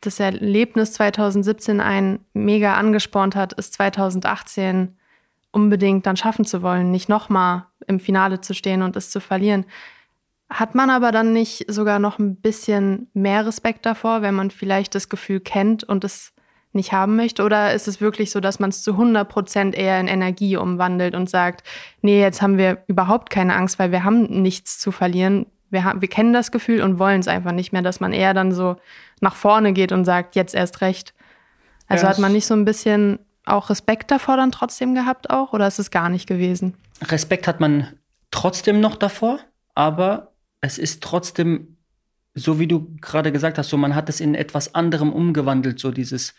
das 0.00 0.20
Erlebnis 0.20 0.92
2017 0.94 1.80
einen 1.80 2.24
mega 2.32 2.74
angespornt 2.74 3.36
hat, 3.36 3.58
es 3.58 3.70
2018 3.72 4.96
unbedingt 5.52 6.06
dann 6.06 6.16
schaffen 6.16 6.44
zu 6.44 6.62
wollen, 6.62 6.90
nicht 6.90 7.08
nochmal 7.08 7.66
im 7.86 8.00
Finale 8.00 8.40
zu 8.40 8.54
stehen 8.54 8.82
und 8.82 8.96
es 8.96 9.10
zu 9.10 9.20
verlieren. 9.20 9.64
Hat 10.50 10.74
man 10.74 10.90
aber 10.90 11.10
dann 11.12 11.32
nicht 11.32 11.64
sogar 11.72 11.98
noch 11.98 12.18
ein 12.18 12.36
bisschen 12.36 13.08
mehr 13.14 13.46
Respekt 13.46 13.86
davor, 13.86 14.22
wenn 14.22 14.34
man 14.34 14.50
vielleicht 14.50 14.94
das 14.94 15.08
Gefühl 15.08 15.40
kennt 15.40 15.84
und 15.84 16.04
es 16.04 16.32
nicht 16.72 16.92
haben 16.92 17.16
möchte? 17.16 17.44
Oder 17.44 17.72
ist 17.72 17.88
es 17.88 18.00
wirklich 18.00 18.30
so, 18.30 18.40
dass 18.40 18.58
man 18.58 18.70
es 18.70 18.82
zu 18.82 18.92
100 18.92 19.28
Prozent 19.28 19.74
eher 19.74 19.98
in 20.00 20.08
Energie 20.08 20.56
umwandelt 20.56 21.14
und 21.14 21.30
sagt, 21.30 21.62
nee, 22.02 22.20
jetzt 22.20 22.42
haben 22.42 22.58
wir 22.58 22.84
überhaupt 22.88 23.30
keine 23.30 23.54
Angst, 23.54 23.78
weil 23.78 23.92
wir 23.92 24.04
haben 24.04 24.42
nichts 24.42 24.78
zu 24.78 24.92
verlieren. 24.92 25.46
Wir, 25.74 25.84
haben, 25.84 26.00
wir 26.00 26.08
kennen 26.08 26.32
das 26.32 26.50
Gefühl 26.50 26.80
und 26.80 26.98
wollen 26.98 27.20
es 27.20 27.28
einfach 27.28 27.52
nicht 27.52 27.72
mehr, 27.72 27.82
dass 27.82 28.00
man 28.00 28.14
eher 28.14 28.32
dann 28.32 28.52
so 28.52 28.76
nach 29.20 29.34
vorne 29.34 29.74
geht 29.74 29.92
und 29.92 30.06
sagt, 30.06 30.36
jetzt 30.36 30.54
erst 30.54 30.80
recht. 30.80 31.12
Also 31.86 32.04
Ja, 32.04 32.10
hat 32.10 32.18
man 32.18 32.32
nicht 32.32 32.46
so 32.46 32.54
ein 32.54 32.64
bisschen 32.64 33.18
auch 33.44 33.68
Respekt 33.68 34.10
davor 34.10 34.38
dann 34.38 34.50
trotzdem 34.50 34.94
gehabt 34.94 35.28
auch 35.28 35.52
oder 35.52 35.66
ist 35.66 35.78
es 35.78 35.90
gar 35.90 36.08
nicht 36.08 36.26
gewesen? 36.26 36.74
Respekt 37.02 37.46
hat 37.46 37.60
man 37.60 37.98
trotzdem 38.30 38.80
noch 38.80 38.96
davor, 38.96 39.38
aber 39.74 40.32
es 40.62 40.78
ist 40.78 41.02
trotzdem, 41.02 41.76
so 42.34 42.58
wie 42.58 42.66
du 42.66 42.96
gerade 43.00 43.32
gesagt 43.32 43.58
hast, 43.58 43.68
so 43.68 43.76
man 43.76 43.94
hat 43.94 44.08
es 44.08 44.20
in 44.20 44.34
etwas 44.34 44.74
anderem 44.74 45.12
umgewandelt, 45.12 45.78
so 45.78 45.90
dieses, 45.90 46.34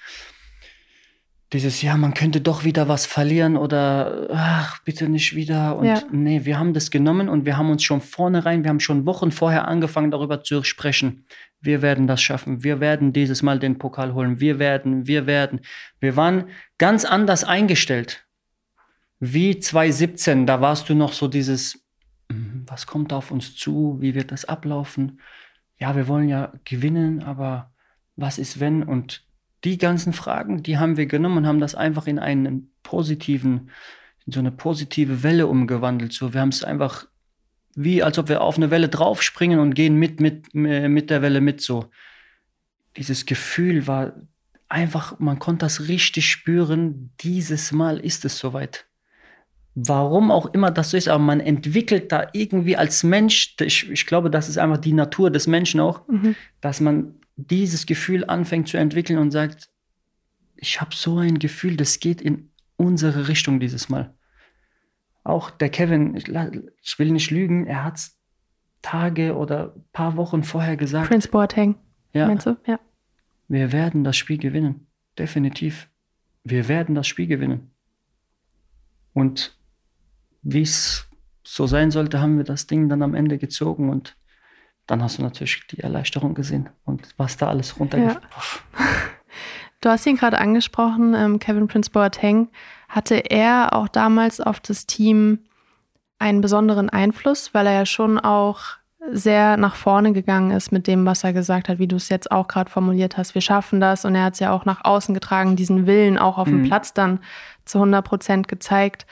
dieses, 1.53 1.81
ja, 1.81 1.95
man 1.95 2.13
könnte 2.13 2.41
doch 2.41 2.63
wieder 2.63 2.87
was 2.87 3.05
verlieren 3.05 3.55
oder 3.55 4.27
ach, 4.33 4.79
bitte 4.83 5.07
nicht 5.07 5.35
wieder. 5.35 5.77
Und 5.77 5.85
Ja. 5.85 6.01
nee, 6.11 6.43
wir 6.43 6.57
haben 6.57 6.73
das 6.73 6.89
genommen 6.91 7.29
und 7.29 7.45
wir 7.45 7.55
haben 7.57 7.69
uns 7.69 7.83
schon 7.83 8.01
vornherein, 8.01 8.63
wir 8.63 8.69
haben 8.69 8.79
schon 8.79 9.05
Wochen 9.05 9.31
vorher 9.31 9.67
angefangen, 9.67 10.11
darüber 10.11 10.43
zu 10.43 10.63
sprechen. 10.63 11.25
Wir 11.61 11.81
werden 11.81 12.07
das 12.07 12.21
schaffen. 12.21 12.63
Wir 12.63 12.79
werden 12.79 13.13
dieses 13.13 13.41
Mal 13.43 13.59
den 13.59 13.77
Pokal 13.77 14.13
holen. 14.13 14.39
Wir 14.39 14.59
werden, 14.59 15.07
wir 15.07 15.27
werden. 15.27 15.61
Wir 15.99 16.15
waren 16.15 16.45
ganz 16.77 17.05
anders 17.05 17.43
eingestellt 17.43 18.25
wie 19.19 19.59
2017, 19.59 20.45
da 20.45 20.61
warst 20.61 20.89
du 20.89 20.93
noch 20.93 21.13
so 21.13 21.27
dieses, 21.27 21.85
"Mm, 22.29 22.63
was 22.67 22.85
kommt 22.85 23.13
auf 23.13 23.31
uns 23.31 23.55
zu, 23.55 23.97
wie 24.01 24.13
wird 24.13 24.31
das 24.31 24.45
ablaufen? 24.45 25.21
Ja, 25.79 25.95
wir 25.95 26.07
wollen 26.07 26.27
ja 26.27 26.53
gewinnen, 26.65 27.23
aber 27.23 27.71
was 28.15 28.37
ist 28.37 28.59
wenn? 28.59 28.83
Und 28.83 29.24
die 29.65 29.77
ganzen 29.77 30.13
Fragen, 30.13 30.63
die 30.63 30.77
haben 30.77 30.95
wir 30.97 31.05
genommen 31.07 31.39
und 31.39 31.47
haben 31.47 31.59
das 31.59 31.75
einfach 31.75 32.07
in 32.07 32.19
einen 32.19 32.71
positiven, 32.83 33.69
in 34.25 34.33
so 34.33 34.39
eine 34.39 34.51
positive 34.51 35.23
Welle 35.23 35.47
umgewandelt. 35.47 36.13
So, 36.13 36.33
wir 36.33 36.41
haben 36.41 36.49
es 36.49 36.63
einfach 36.63 37.07
wie, 37.75 38.01
als 38.03 38.17
ob 38.17 38.29
wir 38.29 38.41
auf 38.41 38.55
eine 38.57 38.71
Welle 38.71 38.87
draufspringen 38.87 39.59
und 39.59 39.73
gehen 39.73 39.95
mit, 39.95 40.21
mit, 40.21 40.53
mit 40.53 41.09
der 41.09 41.21
Welle 41.21 41.41
mit 41.41 41.59
so. 41.59 41.89
Dieses 42.95 43.25
Gefühl 43.25 43.87
war 43.87 44.13
einfach, 44.69 45.19
man 45.19 45.39
konnte 45.39 45.65
das 45.65 45.89
richtig 45.89 46.29
spüren, 46.29 47.11
dieses 47.19 47.73
Mal 47.73 47.99
ist 47.99 48.23
es 48.23 48.37
soweit 48.37 48.85
warum 49.75 50.31
auch 50.31 50.53
immer 50.53 50.71
das 50.71 50.91
so 50.91 50.97
ist, 50.97 51.09
aber 51.09 51.21
man 51.21 51.41
entwickelt 51.41 52.11
da 52.11 52.29
irgendwie 52.31 52.77
als 52.77 53.03
Mensch, 53.03 53.55
ich, 53.59 53.91
ich 53.91 54.05
glaube, 54.05 54.29
das 54.29 54.47
ist 54.47 54.57
einfach 54.57 54.77
die 54.77 54.93
Natur 54.93 55.29
des 55.29 55.47
Menschen 55.47 55.81
auch, 55.81 56.07
Mhm. 56.07 56.35
dass 56.61 56.79
man 56.79 57.15
dieses 57.35 57.85
Gefühl 57.85 58.25
anfängt 58.25 58.67
zu 58.67 58.77
entwickeln 58.77 59.19
und 59.19 59.31
sagt, 59.31 59.69
ich 60.55 60.79
habe 60.79 60.95
so 60.95 61.17
ein 61.17 61.39
Gefühl, 61.39 61.75
das 61.77 61.99
geht 61.99 62.21
in 62.21 62.51
unsere 62.77 63.27
Richtung 63.27 63.59
dieses 63.59 63.89
Mal. 63.89 64.13
Auch 65.23 65.49
der 65.51 65.69
Kevin, 65.69 66.15
ich, 66.15 66.29
ich 66.81 66.99
will 66.99 67.11
nicht 67.11 67.31
lügen, 67.31 67.65
er 67.65 67.83
hat 67.83 67.97
es 67.97 68.17
Tage 68.81 69.35
oder 69.35 69.75
paar 69.91 70.15
Wochen 70.15 70.43
vorher 70.43 70.77
gesagt, 70.77 71.09
Prince 71.09 71.27
Boateng, 71.27 71.75
ja, 72.13 72.27
meinst 72.27 72.45
du? 72.45 72.55
Ja. 72.67 72.79
wir 73.47 73.71
werden 73.71 74.03
das 74.03 74.15
Spiel 74.15 74.37
gewinnen. 74.37 74.87
Definitiv. 75.17 75.89
Wir 76.43 76.67
werden 76.67 76.93
das 76.93 77.07
Spiel 77.07 77.25
gewinnen. 77.25 77.71
Und 79.13 79.57
wie 80.43 80.61
es 80.61 81.09
so 81.43 81.65
sein 81.65 81.89
sollte, 81.89 82.21
haben 82.21 82.37
wir 82.37 82.43
das 82.43 82.67
Ding 82.67 82.89
dann 82.89 83.01
am 83.01 83.15
Ende 83.15 83.37
gezogen 83.37 83.89
und 83.89 84.15
dann 84.87 85.01
hast 85.01 85.17
du 85.17 85.23
natürlich 85.23 85.65
die 85.67 85.79
Erleichterung 85.79 86.33
gesehen 86.35 86.69
und 86.85 87.07
was 87.17 87.37
da 87.37 87.47
alles 87.47 87.79
runtergefallen 87.79 88.21
Du 89.81 89.89
hast 89.89 90.05
ihn 90.07 90.15
gerade 90.15 90.39
angesprochen, 90.39 91.13
ähm, 91.13 91.37
Kevin 91.37 91.67
Prince 91.67 91.91
Boateng. 91.91 92.49
Hatte 92.89 93.15
er 93.29 93.73
auch 93.73 93.87
damals 93.87 94.41
auf 94.41 94.59
das 94.59 94.87
Team 94.87 95.39
einen 96.17 96.41
besonderen 96.41 96.89
Einfluss, 96.89 97.53
weil 97.53 97.67
er 97.67 97.73
ja 97.73 97.85
schon 97.85 98.17
auch 98.19 98.61
sehr 99.11 99.57
nach 99.57 99.75
vorne 99.75 100.11
gegangen 100.13 100.49
ist 100.49 100.71
mit 100.71 100.87
dem, 100.87 101.05
was 101.05 101.23
er 101.23 101.33
gesagt 101.33 101.69
hat, 101.69 101.77
wie 101.77 101.87
du 101.87 101.97
es 101.97 102.09
jetzt 102.09 102.31
auch 102.31 102.47
gerade 102.47 102.71
formuliert 102.71 103.17
hast. 103.17 103.35
Wir 103.35 103.41
schaffen 103.41 103.79
das 103.79 104.05
und 104.05 104.15
er 104.15 104.23
hat 104.23 104.33
es 104.33 104.39
ja 104.39 104.51
auch 104.51 104.65
nach 104.65 104.83
außen 104.83 105.13
getragen, 105.13 105.55
diesen 105.55 105.85
Willen 105.85 106.17
auch 106.17 106.39
auf 106.39 106.47
dem 106.47 106.61
Mhm. 106.61 106.65
Platz 106.67 106.93
dann 106.93 107.19
zu 107.65 107.77
100 107.77 108.03
Prozent 108.03 108.47
gezeigt. 108.47 109.05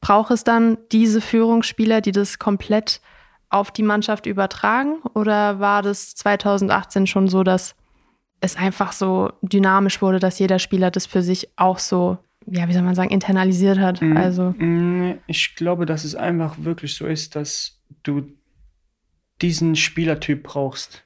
Braucht 0.00 0.30
es 0.30 0.44
dann 0.44 0.78
diese 0.92 1.20
Führungsspieler, 1.20 2.00
die 2.00 2.12
das 2.12 2.38
komplett 2.38 3.02
auf 3.48 3.70
die 3.70 3.82
Mannschaft 3.82 4.26
übertragen? 4.26 4.98
Oder 5.14 5.60
war 5.60 5.82
das 5.82 6.14
2018 6.14 7.06
schon 7.06 7.28
so, 7.28 7.42
dass 7.42 7.74
es 8.40 8.56
einfach 8.56 8.92
so 8.92 9.32
dynamisch 9.42 10.02
wurde, 10.02 10.18
dass 10.18 10.38
jeder 10.38 10.58
Spieler 10.58 10.90
das 10.90 11.06
für 11.06 11.22
sich 11.22 11.48
auch 11.56 11.78
so, 11.78 12.18
ja, 12.46 12.68
wie 12.68 12.72
soll 12.72 12.82
man 12.82 12.94
sagen, 12.94 13.10
internalisiert 13.10 13.78
hat? 13.78 14.02
Mhm. 14.02 14.16
Also, 14.16 14.54
Mm, 14.58 15.18
Ich 15.26 15.54
glaube, 15.54 15.86
dass 15.86 16.04
es 16.04 16.14
einfach 16.14 16.56
wirklich 16.58 16.94
so 16.94 17.06
ist, 17.06 17.34
dass 17.36 17.80
du 18.02 18.28
diesen 19.40 19.76
Spielertyp 19.76 20.42
brauchst. 20.42 21.04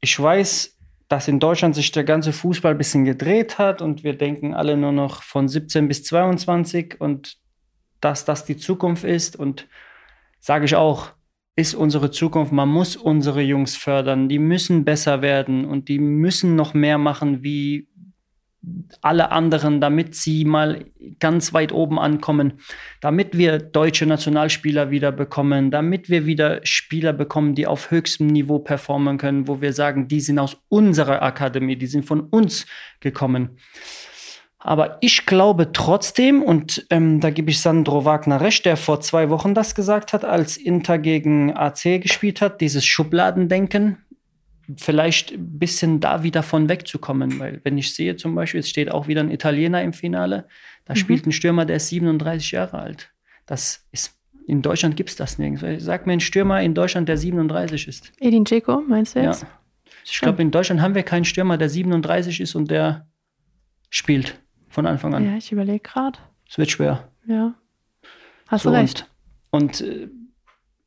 Ich 0.00 0.20
weiß, 0.20 0.76
dass 1.08 1.28
in 1.28 1.40
Deutschland 1.40 1.74
sich 1.74 1.92
der 1.92 2.04
ganze 2.04 2.32
Fußball 2.32 2.72
ein 2.72 2.78
bisschen 2.78 3.04
gedreht 3.04 3.58
hat 3.58 3.82
und 3.82 4.04
wir 4.04 4.16
denken 4.16 4.54
alle 4.54 4.76
nur 4.76 4.92
noch 4.92 5.22
von 5.22 5.48
17 5.48 5.86
bis 5.88 6.04
22 6.04 7.00
und 7.00 7.36
dass 8.00 8.24
das 8.24 8.44
die 8.44 8.56
Zukunft 8.56 9.04
ist 9.04 9.36
und 9.36 9.66
sage 10.44 10.66
ich 10.66 10.76
auch, 10.76 11.08
ist 11.56 11.74
unsere 11.74 12.10
Zukunft. 12.10 12.52
Man 12.52 12.68
muss 12.68 12.96
unsere 12.96 13.40
Jungs 13.40 13.76
fördern. 13.76 14.28
Die 14.28 14.38
müssen 14.38 14.84
besser 14.84 15.22
werden 15.22 15.64
und 15.64 15.88
die 15.88 15.98
müssen 15.98 16.54
noch 16.54 16.74
mehr 16.74 16.98
machen 16.98 17.42
wie 17.42 17.88
alle 19.00 19.32
anderen, 19.32 19.80
damit 19.80 20.14
sie 20.14 20.44
mal 20.44 20.84
ganz 21.18 21.54
weit 21.54 21.72
oben 21.72 21.98
ankommen, 21.98 22.54
damit 23.00 23.38
wir 23.38 23.58
deutsche 23.58 24.04
Nationalspieler 24.04 24.90
wieder 24.90 25.12
bekommen, 25.12 25.70
damit 25.70 26.10
wir 26.10 26.26
wieder 26.26 26.60
Spieler 26.62 27.14
bekommen, 27.14 27.54
die 27.54 27.66
auf 27.66 27.90
höchstem 27.90 28.26
Niveau 28.26 28.58
performen 28.58 29.16
können, 29.16 29.48
wo 29.48 29.62
wir 29.62 29.72
sagen, 29.72 30.08
die 30.08 30.20
sind 30.20 30.38
aus 30.38 30.58
unserer 30.68 31.22
Akademie, 31.22 31.76
die 31.76 31.86
sind 31.86 32.04
von 32.04 32.20
uns 32.20 32.66
gekommen. 33.00 33.58
Aber 34.66 34.96
ich 35.02 35.26
glaube 35.26 35.72
trotzdem, 35.72 36.42
und 36.42 36.86
ähm, 36.88 37.20
da 37.20 37.28
gebe 37.28 37.50
ich 37.50 37.60
Sandro 37.60 38.06
Wagner 38.06 38.40
recht, 38.40 38.64
der 38.64 38.78
vor 38.78 39.02
zwei 39.02 39.28
Wochen 39.28 39.52
das 39.52 39.74
gesagt 39.74 40.14
hat, 40.14 40.24
als 40.24 40.56
Inter 40.56 40.96
gegen 40.96 41.54
AC 41.54 42.00
gespielt 42.00 42.40
hat, 42.40 42.62
dieses 42.62 42.86
Schubladendenken, 42.86 43.98
vielleicht 44.78 45.32
ein 45.32 45.58
bisschen 45.58 46.00
da 46.00 46.22
wieder 46.22 46.42
von 46.42 46.70
wegzukommen. 46.70 47.38
Weil 47.38 47.60
wenn 47.62 47.76
ich 47.76 47.94
sehe 47.94 48.16
zum 48.16 48.34
Beispiel, 48.34 48.60
es 48.60 48.70
steht 48.70 48.90
auch 48.90 49.06
wieder 49.06 49.20
ein 49.20 49.30
Italiener 49.30 49.82
im 49.82 49.92
Finale, 49.92 50.48
da 50.86 50.94
mhm. 50.94 50.98
spielt 50.98 51.26
ein 51.26 51.32
Stürmer, 51.32 51.66
der 51.66 51.76
ist 51.76 51.88
37 51.88 52.52
Jahre 52.52 52.78
alt. 52.78 53.12
Das 53.44 53.86
ist, 53.92 54.18
in 54.46 54.62
Deutschland 54.62 54.96
gibt 54.96 55.10
es 55.10 55.16
das 55.16 55.38
nirgends. 55.38 55.84
Sag 55.84 56.06
mir 56.06 56.12
einen 56.12 56.20
Stürmer 56.22 56.62
in 56.62 56.72
Deutschland, 56.72 57.10
der 57.10 57.18
37 57.18 57.86
ist. 57.86 58.12
Edin 58.18 58.46
Dzeko, 58.46 58.80
meinst 58.80 59.14
du 59.14 59.20
jetzt? 59.20 59.42
Ja. 59.42 59.48
Ich 60.06 60.20
glaube, 60.20 60.40
in 60.40 60.50
Deutschland 60.50 60.80
haben 60.80 60.94
wir 60.94 61.02
keinen 61.02 61.26
Stürmer, 61.26 61.58
der 61.58 61.68
37 61.68 62.40
ist 62.40 62.54
und 62.54 62.70
der 62.70 63.06
spielt 63.90 64.38
von 64.74 64.86
Anfang 64.86 65.14
an. 65.14 65.24
Ja, 65.24 65.36
ich 65.36 65.50
überlege 65.52 65.80
gerade. 65.80 66.18
Es 66.48 66.58
wird 66.58 66.70
schwer. 66.70 67.08
Ja. 67.26 67.54
Hast 68.48 68.64
so, 68.64 68.70
du 68.70 68.76
recht. 68.76 69.08
Und, 69.50 69.80
und 69.80 69.88
äh, 69.88 70.08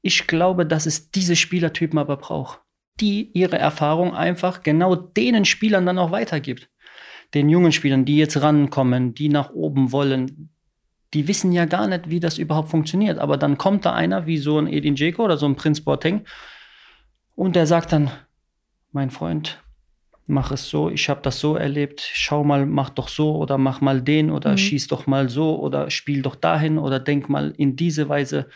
ich 0.01 0.27
glaube, 0.27 0.65
dass 0.65 0.85
es 0.85 1.11
diese 1.11 1.35
Spielertypen 1.35 1.97
aber 1.97 2.17
braucht 2.17 2.61
die 2.99 3.31
ihre 3.33 3.57
Erfahrung 3.57 4.15
einfach 4.15 4.63
genau 4.63 4.95
denen 4.95 5.45
Spielern 5.45 5.85
dann 5.85 5.99
auch 5.99 6.11
weitergibt. 6.11 6.69
Den 7.33 7.49
jungen 7.49 7.71
Spielern, 7.71 8.05
die 8.05 8.17
jetzt 8.17 8.41
rankommen, 8.41 9.13
die 9.13 9.29
nach 9.29 9.51
oben 9.51 9.91
wollen, 9.91 10.49
die 11.13 11.27
wissen 11.27 11.51
ja 11.51 11.65
gar 11.65 11.87
nicht, 11.87 12.09
wie 12.09 12.19
das 12.19 12.37
überhaupt 12.37 12.69
funktioniert. 12.69 13.19
Aber 13.19 13.37
dann 13.37 13.57
kommt 13.57 13.85
da 13.85 13.93
einer 13.93 14.25
wie 14.25 14.37
so 14.37 14.57
ein 14.57 14.67
Edin 14.67 14.95
Dzeko 14.95 15.23
oder 15.23 15.37
so 15.37 15.45
ein 15.45 15.55
Prinz 15.55 15.81
Boateng 15.81 16.25
und 17.35 17.55
der 17.55 17.67
sagt 17.67 17.91
dann, 17.91 18.09
mein 18.91 19.11
Freund, 19.11 19.61
mach 20.27 20.51
es 20.51 20.69
so, 20.69 20.89
ich 20.89 21.09
habe 21.09 21.21
das 21.21 21.39
so 21.39 21.55
erlebt, 21.55 22.01
schau 22.13 22.43
mal, 22.43 22.65
mach 22.65 22.89
doch 22.89 23.07
so 23.07 23.37
oder 23.37 23.57
mach 23.57 23.81
mal 23.81 24.01
den 24.01 24.29
oder 24.29 24.51
mhm. 24.51 24.57
schieß 24.57 24.87
doch 24.87 25.07
mal 25.07 25.29
so 25.29 25.59
oder 25.59 25.89
spiel 25.89 26.21
doch 26.21 26.35
dahin 26.35 26.77
oder 26.77 26.99
denk 26.99 27.29
mal 27.29 27.53
in 27.57 27.75
diese 27.75 28.09
Weise. 28.09 28.49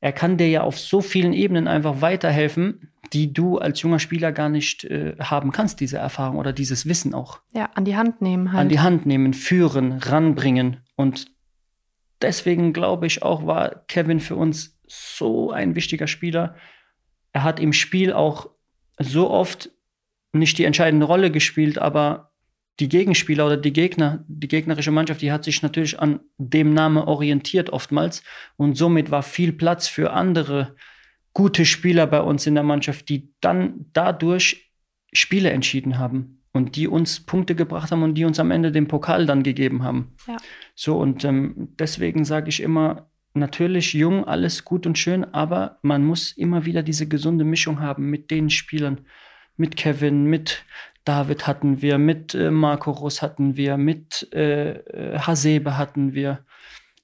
Er 0.00 0.12
kann 0.12 0.36
dir 0.36 0.48
ja 0.48 0.62
auf 0.62 0.78
so 0.78 1.00
vielen 1.00 1.32
Ebenen 1.32 1.68
einfach 1.68 2.00
weiterhelfen, 2.00 2.92
die 3.12 3.32
du 3.32 3.58
als 3.58 3.82
junger 3.82 3.98
Spieler 3.98 4.32
gar 4.32 4.48
nicht 4.48 4.84
äh, 4.84 5.16
haben 5.20 5.52
kannst, 5.52 5.80
diese 5.80 5.98
Erfahrung 5.98 6.38
oder 6.38 6.52
dieses 6.52 6.86
Wissen 6.86 7.14
auch. 7.14 7.40
Ja, 7.52 7.70
an 7.74 7.84
die 7.84 7.96
Hand 7.96 8.22
nehmen 8.22 8.52
halt. 8.52 8.62
An 8.62 8.68
die 8.68 8.80
Hand 8.80 9.04
nehmen, 9.04 9.34
führen, 9.34 9.92
ranbringen. 9.92 10.78
Und 10.96 11.26
deswegen 12.22 12.72
glaube 12.72 13.06
ich 13.06 13.22
auch, 13.22 13.46
war 13.46 13.84
Kevin 13.88 14.20
für 14.20 14.36
uns 14.36 14.78
so 14.86 15.50
ein 15.50 15.74
wichtiger 15.74 16.06
Spieler. 16.06 16.54
Er 17.32 17.42
hat 17.42 17.60
im 17.60 17.72
Spiel 17.72 18.12
auch 18.12 18.50
so 18.98 19.30
oft 19.30 19.70
nicht 20.32 20.58
die 20.58 20.64
entscheidende 20.64 21.06
Rolle 21.06 21.30
gespielt, 21.30 21.78
aber 21.78 22.32
die 22.80 22.88
Gegenspieler 22.88 23.46
oder 23.46 23.56
die 23.56 23.72
Gegner, 23.72 24.24
die 24.28 24.48
gegnerische 24.48 24.90
Mannschaft, 24.90 25.20
die 25.22 25.30
hat 25.30 25.44
sich 25.44 25.62
natürlich 25.62 26.00
an 26.00 26.20
dem 26.38 26.72
Namen 26.72 26.98
orientiert 26.98 27.70
oftmals 27.70 28.22
und 28.56 28.76
somit 28.76 29.10
war 29.10 29.22
viel 29.22 29.52
Platz 29.52 29.88
für 29.88 30.12
andere 30.12 30.74
gute 31.34 31.64
Spieler 31.64 32.06
bei 32.06 32.20
uns 32.20 32.46
in 32.46 32.54
der 32.54 32.64
Mannschaft, 32.64 33.08
die 33.08 33.32
dann 33.40 33.86
dadurch 33.92 34.72
Spiele 35.12 35.50
entschieden 35.50 35.98
haben 35.98 36.42
und 36.52 36.76
die 36.76 36.88
uns 36.88 37.20
Punkte 37.20 37.54
gebracht 37.54 37.90
haben 37.90 38.02
und 38.02 38.14
die 38.14 38.24
uns 38.24 38.38
am 38.38 38.50
Ende 38.50 38.72
den 38.72 38.88
Pokal 38.88 39.26
dann 39.26 39.42
gegeben 39.42 39.82
haben. 39.82 40.14
Ja. 40.26 40.36
So, 40.74 40.98
und 40.98 41.24
ähm, 41.24 41.68
deswegen 41.78 42.24
sage 42.24 42.48
ich 42.48 42.62
immer, 42.62 43.10
natürlich 43.34 43.94
jung, 43.94 44.24
alles 44.24 44.64
gut 44.64 44.86
und 44.86 44.98
schön, 44.98 45.24
aber 45.24 45.78
man 45.82 46.04
muss 46.04 46.32
immer 46.32 46.64
wieder 46.66 46.82
diese 46.82 47.08
gesunde 47.08 47.44
Mischung 47.44 47.80
haben 47.80 48.10
mit 48.10 48.30
den 48.30 48.50
Spielern, 48.50 49.02
mit 49.56 49.76
Kevin, 49.76 50.24
mit 50.24 50.64
David 51.04 51.46
hatten 51.46 51.82
wir, 51.82 51.98
mit 51.98 52.34
äh, 52.34 52.50
Marco 52.50 52.90
Russ 52.90 53.22
hatten 53.22 53.56
wir, 53.56 53.76
mit 53.76 54.28
äh, 54.32 54.72
äh 54.72 55.18
Hasebe 55.18 55.76
hatten 55.76 56.14
wir. 56.14 56.44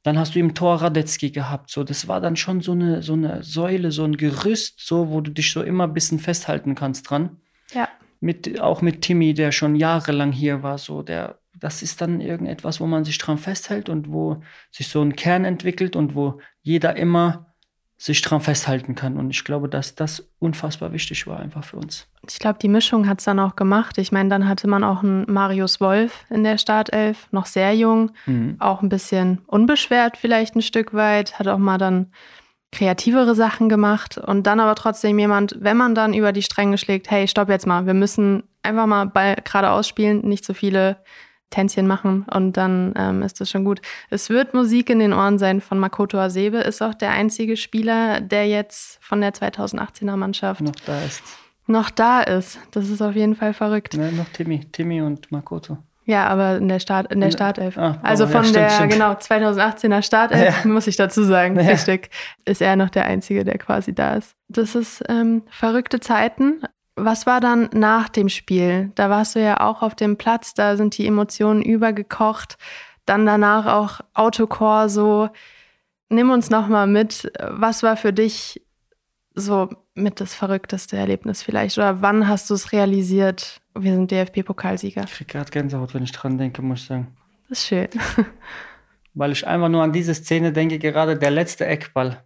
Dann 0.04 0.18
hast 0.18 0.34
du 0.34 0.38
im 0.38 0.54
Tor 0.54 0.76
Radetzky 0.76 1.30
gehabt. 1.30 1.70
So, 1.70 1.82
das 1.82 2.06
war 2.06 2.20
dann 2.20 2.36
schon 2.36 2.60
so 2.60 2.72
eine, 2.72 3.02
so 3.02 3.14
eine 3.14 3.42
Säule, 3.42 3.90
so 3.90 4.04
ein 4.04 4.16
Gerüst, 4.16 4.80
so, 4.80 5.10
wo 5.10 5.20
du 5.20 5.32
dich 5.32 5.52
so 5.52 5.62
immer 5.62 5.84
ein 5.84 5.92
bisschen 5.92 6.20
festhalten 6.20 6.74
kannst 6.74 7.10
dran. 7.10 7.38
Ja. 7.72 7.88
Mit, 8.20 8.60
auch 8.60 8.80
mit 8.80 9.02
Timmy, 9.02 9.34
der 9.34 9.52
schon 9.52 9.76
jahrelang 9.76 10.32
hier 10.32 10.62
war, 10.62 10.78
so, 10.78 11.02
der, 11.02 11.38
das 11.54 11.82
ist 11.82 12.00
dann 12.00 12.20
irgendetwas, 12.20 12.80
wo 12.80 12.86
man 12.86 13.04
sich 13.04 13.18
dran 13.18 13.38
festhält 13.38 13.88
und 13.88 14.12
wo 14.12 14.42
sich 14.70 14.88
so 14.88 15.02
ein 15.02 15.16
Kern 15.16 15.44
entwickelt 15.44 15.96
und 15.96 16.14
wo 16.14 16.40
jeder 16.62 16.96
immer 16.96 17.54
sich 18.00 18.22
dran 18.22 18.40
festhalten 18.40 18.94
kann. 18.94 19.16
Und 19.16 19.30
ich 19.30 19.44
glaube, 19.44 19.68
dass 19.68 19.96
das 19.96 20.28
unfassbar 20.38 20.92
wichtig 20.92 21.26
war 21.26 21.40
einfach 21.40 21.64
für 21.64 21.76
uns. 21.76 22.06
Ich 22.28 22.38
glaube, 22.38 22.60
die 22.60 22.68
Mischung 22.68 23.08
hat 23.08 23.18
es 23.18 23.24
dann 23.24 23.40
auch 23.40 23.56
gemacht. 23.56 23.98
Ich 23.98 24.12
meine, 24.12 24.28
dann 24.28 24.48
hatte 24.48 24.68
man 24.68 24.84
auch 24.84 25.02
einen 25.02 25.30
Marius 25.30 25.80
Wolf 25.80 26.24
in 26.30 26.44
der 26.44 26.58
Startelf, 26.58 27.26
noch 27.32 27.46
sehr 27.46 27.74
jung, 27.74 28.12
mhm. 28.26 28.56
auch 28.60 28.82
ein 28.82 28.88
bisschen 28.88 29.38
unbeschwert 29.46 30.16
vielleicht 30.16 30.54
ein 30.54 30.62
Stück 30.62 30.94
weit, 30.94 31.40
hat 31.40 31.48
auch 31.48 31.58
mal 31.58 31.78
dann 31.78 32.12
kreativere 32.70 33.34
Sachen 33.34 33.68
gemacht 33.68 34.18
und 34.18 34.46
dann 34.46 34.60
aber 34.60 34.74
trotzdem 34.74 35.18
jemand, 35.18 35.56
wenn 35.58 35.76
man 35.76 35.94
dann 35.94 36.14
über 36.14 36.32
die 36.32 36.42
Stränge 36.42 36.78
schlägt, 36.78 37.10
hey, 37.10 37.26
stopp 37.26 37.48
jetzt 37.48 37.66
mal, 37.66 37.86
wir 37.86 37.94
müssen 37.94 38.44
einfach 38.62 38.86
mal 38.86 39.06
Ball 39.06 39.36
geradeaus 39.42 39.88
spielen, 39.88 40.20
nicht 40.20 40.44
so 40.44 40.54
viele 40.54 40.98
Tänzchen 41.50 41.86
machen 41.86 42.26
und 42.32 42.56
dann 42.56 42.92
ähm, 42.96 43.22
ist 43.22 43.40
das 43.40 43.50
schon 43.50 43.64
gut. 43.64 43.80
Es 44.10 44.28
wird 44.28 44.54
Musik 44.54 44.90
in 44.90 44.98
den 44.98 45.12
Ohren 45.12 45.38
sein 45.38 45.60
von 45.60 45.78
Makoto 45.78 46.18
Asebe, 46.18 46.58
ist 46.58 46.82
auch 46.82 46.94
der 46.94 47.10
einzige 47.10 47.56
Spieler, 47.56 48.20
der 48.20 48.46
jetzt 48.46 48.98
von 49.02 49.20
der 49.20 49.32
2018er 49.32 50.16
Mannschaft 50.16 50.60
noch 50.60 50.76
da 50.86 51.00
ist. 51.02 51.22
Noch 51.66 51.90
da 51.90 52.22
ist. 52.22 52.58
Das 52.70 52.88
ist 52.88 53.02
auf 53.02 53.14
jeden 53.14 53.34
Fall 53.34 53.52
verrückt. 53.52 53.94
Ja, 53.94 54.10
noch 54.10 54.28
Timmy, 54.30 54.60
Timmy 54.72 55.02
und 55.02 55.30
Makoto. 55.30 55.78
Ja, 56.08 56.26
aber 56.26 56.56
in 56.56 56.68
der 56.68 56.80
Start 56.80 57.12
in 57.12 57.20
der 57.20 57.30
Startelf. 57.30 57.76
Ah, 57.76 57.98
also 58.02 58.26
von 58.26 58.36
ja, 58.36 58.44
stimmt, 58.44 58.56
der 58.56 58.70
stimmt. 58.70 58.92
genau 58.92 59.12
2018er 59.12 60.02
Startelf 60.02 60.64
ja. 60.64 60.70
muss 60.70 60.86
ich 60.86 60.96
dazu 60.96 61.22
sagen, 61.22 61.58
richtig, 61.60 62.08
ist 62.46 62.62
er 62.62 62.76
noch 62.76 62.88
der 62.88 63.04
einzige, 63.04 63.44
der 63.44 63.58
quasi 63.58 63.94
da 63.94 64.14
ist. 64.14 64.34
Das 64.48 64.74
ist 64.74 65.04
ähm, 65.10 65.42
verrückte 65.50 66.00
Zeiten, 66.00 66.62
was 66.98 67.26
war 67.26 67.40
dann 67.40 67.68
nach 67.72 68.08
dem 68.08 68.28
Spiel? 68.28 68.92
Da 68.94 69.10
warst 69.10 69.34
du 69.34 69.40
ja 69.40 69.60
auch 69.60 69.82
auf 69.82 69.94
dem 69.94 70.16
Platz, 70.16 70.54
da 70.54 70.76
sind 70.76 70.96
die 70.98 71.06
Emotionen 71.06 71.62
übergekocht. 71.62 72.58
Dann 73.06 73.26
danach 73.26 73.66
auch 73.66 74.00
Autokorso. 74.14 75.30
Nimm 76.08 76.30
uns 76.30 76.50
nochmal 76.50 76.86
mit. 76.86 77.30
Was 77.40 77.82
war 77.82 77.96
für 77.96 78.12
dich 78.12 78.62
so 79.34 79.70
mit 79.94 80.20
das 80.20 80.34
verrückteste 80.34 80.96
Erlebnis 80.96 81.42
vielleicht? 81.42 81.78
Oder 81.78 82.02
wann 82.02 82.28
hast 82.28 82.50
du 82.50 82.54
es 82.54 82.72
realisiert? 82.72 83.60
Wir 83.74 83.94
sind 83.94 84.10
DFB-Pokalsieger. 84.10 85.04
Ich 85.04 85.12
krieg 85.12 85.28
gerade 85.28 85.50
Gänsehaut, 85.50 85.94
wenn 85.94 86.02
ich 86.02 86.12
dran 86.12 86.38
denke, 86.38 86.62
muss 86.62 86.80
ich 86.80 86.86
sagen. 86.86 87.16
Das 87.48 87.60
ist 87.60 87.68
schön. 87.68 87.88
Weil 89.14 89.32
ich 89.32 89.46
einfach 89.46 89.68
nur 89.68 89.82
an 89.82 89.92
diese 89.92 90.14
Szene 90.14 90.52
denke, 90.52 90.78
gerade 90.78 91.16
der 91.16 91.30
letzte 91.30 91.66
Eckball. 91.66 92.22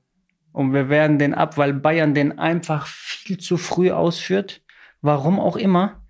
Und 0.52 0.74
wir 0.74 0.88
werden 0.88 1.18
den 1.18 1.32
ab, 1.34 1.56
weil 1.56 1.72
Bayern 1.72 2.12
den 2.12 2.38
einfach 2.38 2.86
viel 2.86 3.38
zu 3.38 3.56
früh 3.56 3.90
ausführt. 3.90 4.61
Warum 5.02 5.38
auch 5.38 5.56
immer. 5.56 6.02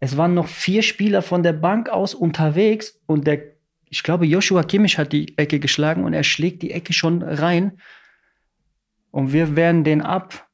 Es 0.00 0.16
waren 0.16 0.34
noch 0.34 0.46
vier 0.46 0.82
Spieler 0.82 1.22
von 1.22 1.42
der 1.42 1.52
Bank 1.52 1.90
aus 1.90 2.14
unterwegs 2.14 3.00
und 3.06 3.26
der, 3.26 3.42
ich 3.84 4.02
glaube, 4.02 4.26
Joshua 4.26 4.62
Kimmich 4.62 4.98
hat 4.98 5.12
die 5.12 5.36
Ecke 5.36 5.60
geschlagen 5.60 6.04
und 6.04 6.14
er 6.14 6.24
schlägt 6.24 6.62
die 6.62 6.70
Ecke 6.70 6.92
schon 6.92 7.22
rein. 7.22 7.78
Und 9.10 9.32
wir 9.32 9.56
wehren 9.56 9.84
den 9.84 10.02
ab. 10.02 10.48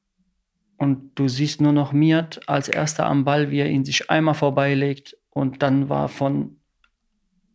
Und 0.76 1.12
du 1.14 1.28
siehst 1.28 1.60
nur 1.60 1.72
noch 1.72 1.92
Miat 1.92 2.48
als 2.48 2.68
erster 2.68 3.06
am 3.06 3.24
Ball, 3.24 3.50
wie 3.50 3.60
er 3.60 3.70
ihn 3.70 3.84
sich 3.84 4.10
einmal 4.10 4.34
vorbeilegt. 4.34 5.16
Und 5.30 5.62
dann 5.62 5.88
war 5.88 6.08
von, 6.08 6.60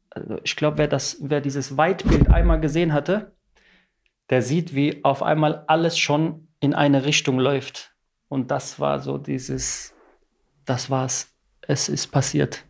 also 0.09 0.39
ich 0.43 0.55
glaube, 0.55 0.77
wer, 0.77 0.89
wer 0.89 1.41
dieses 1.41 1.77
Weitbild 1.77 2.29
einmal 2.29 2.59
gesehen 2.59 2.93
hatte, 2.93 3.35
der 4.29 4.41
sieht, 4.41 4.75
wie 4.75 5.03
auf 5.03 5.23
einmal 5.23 5.63
alles 5.67 5.97
schon 5.97 6.47
in 6.59 6.73
eine 6.73 7.05
Richtung 7.05 7.39
läuft. 7.39 7.95
Und 8.27 8.51
das 8.51 8.79
war 8.79 8.99
so 8.99 9.17
dieses, 9.17 9.95
das 10.69 10.89
war's. 10.89 11.33
Es 11.61 11.89
ist 11.89 12.07
passiert. 12.07 12.63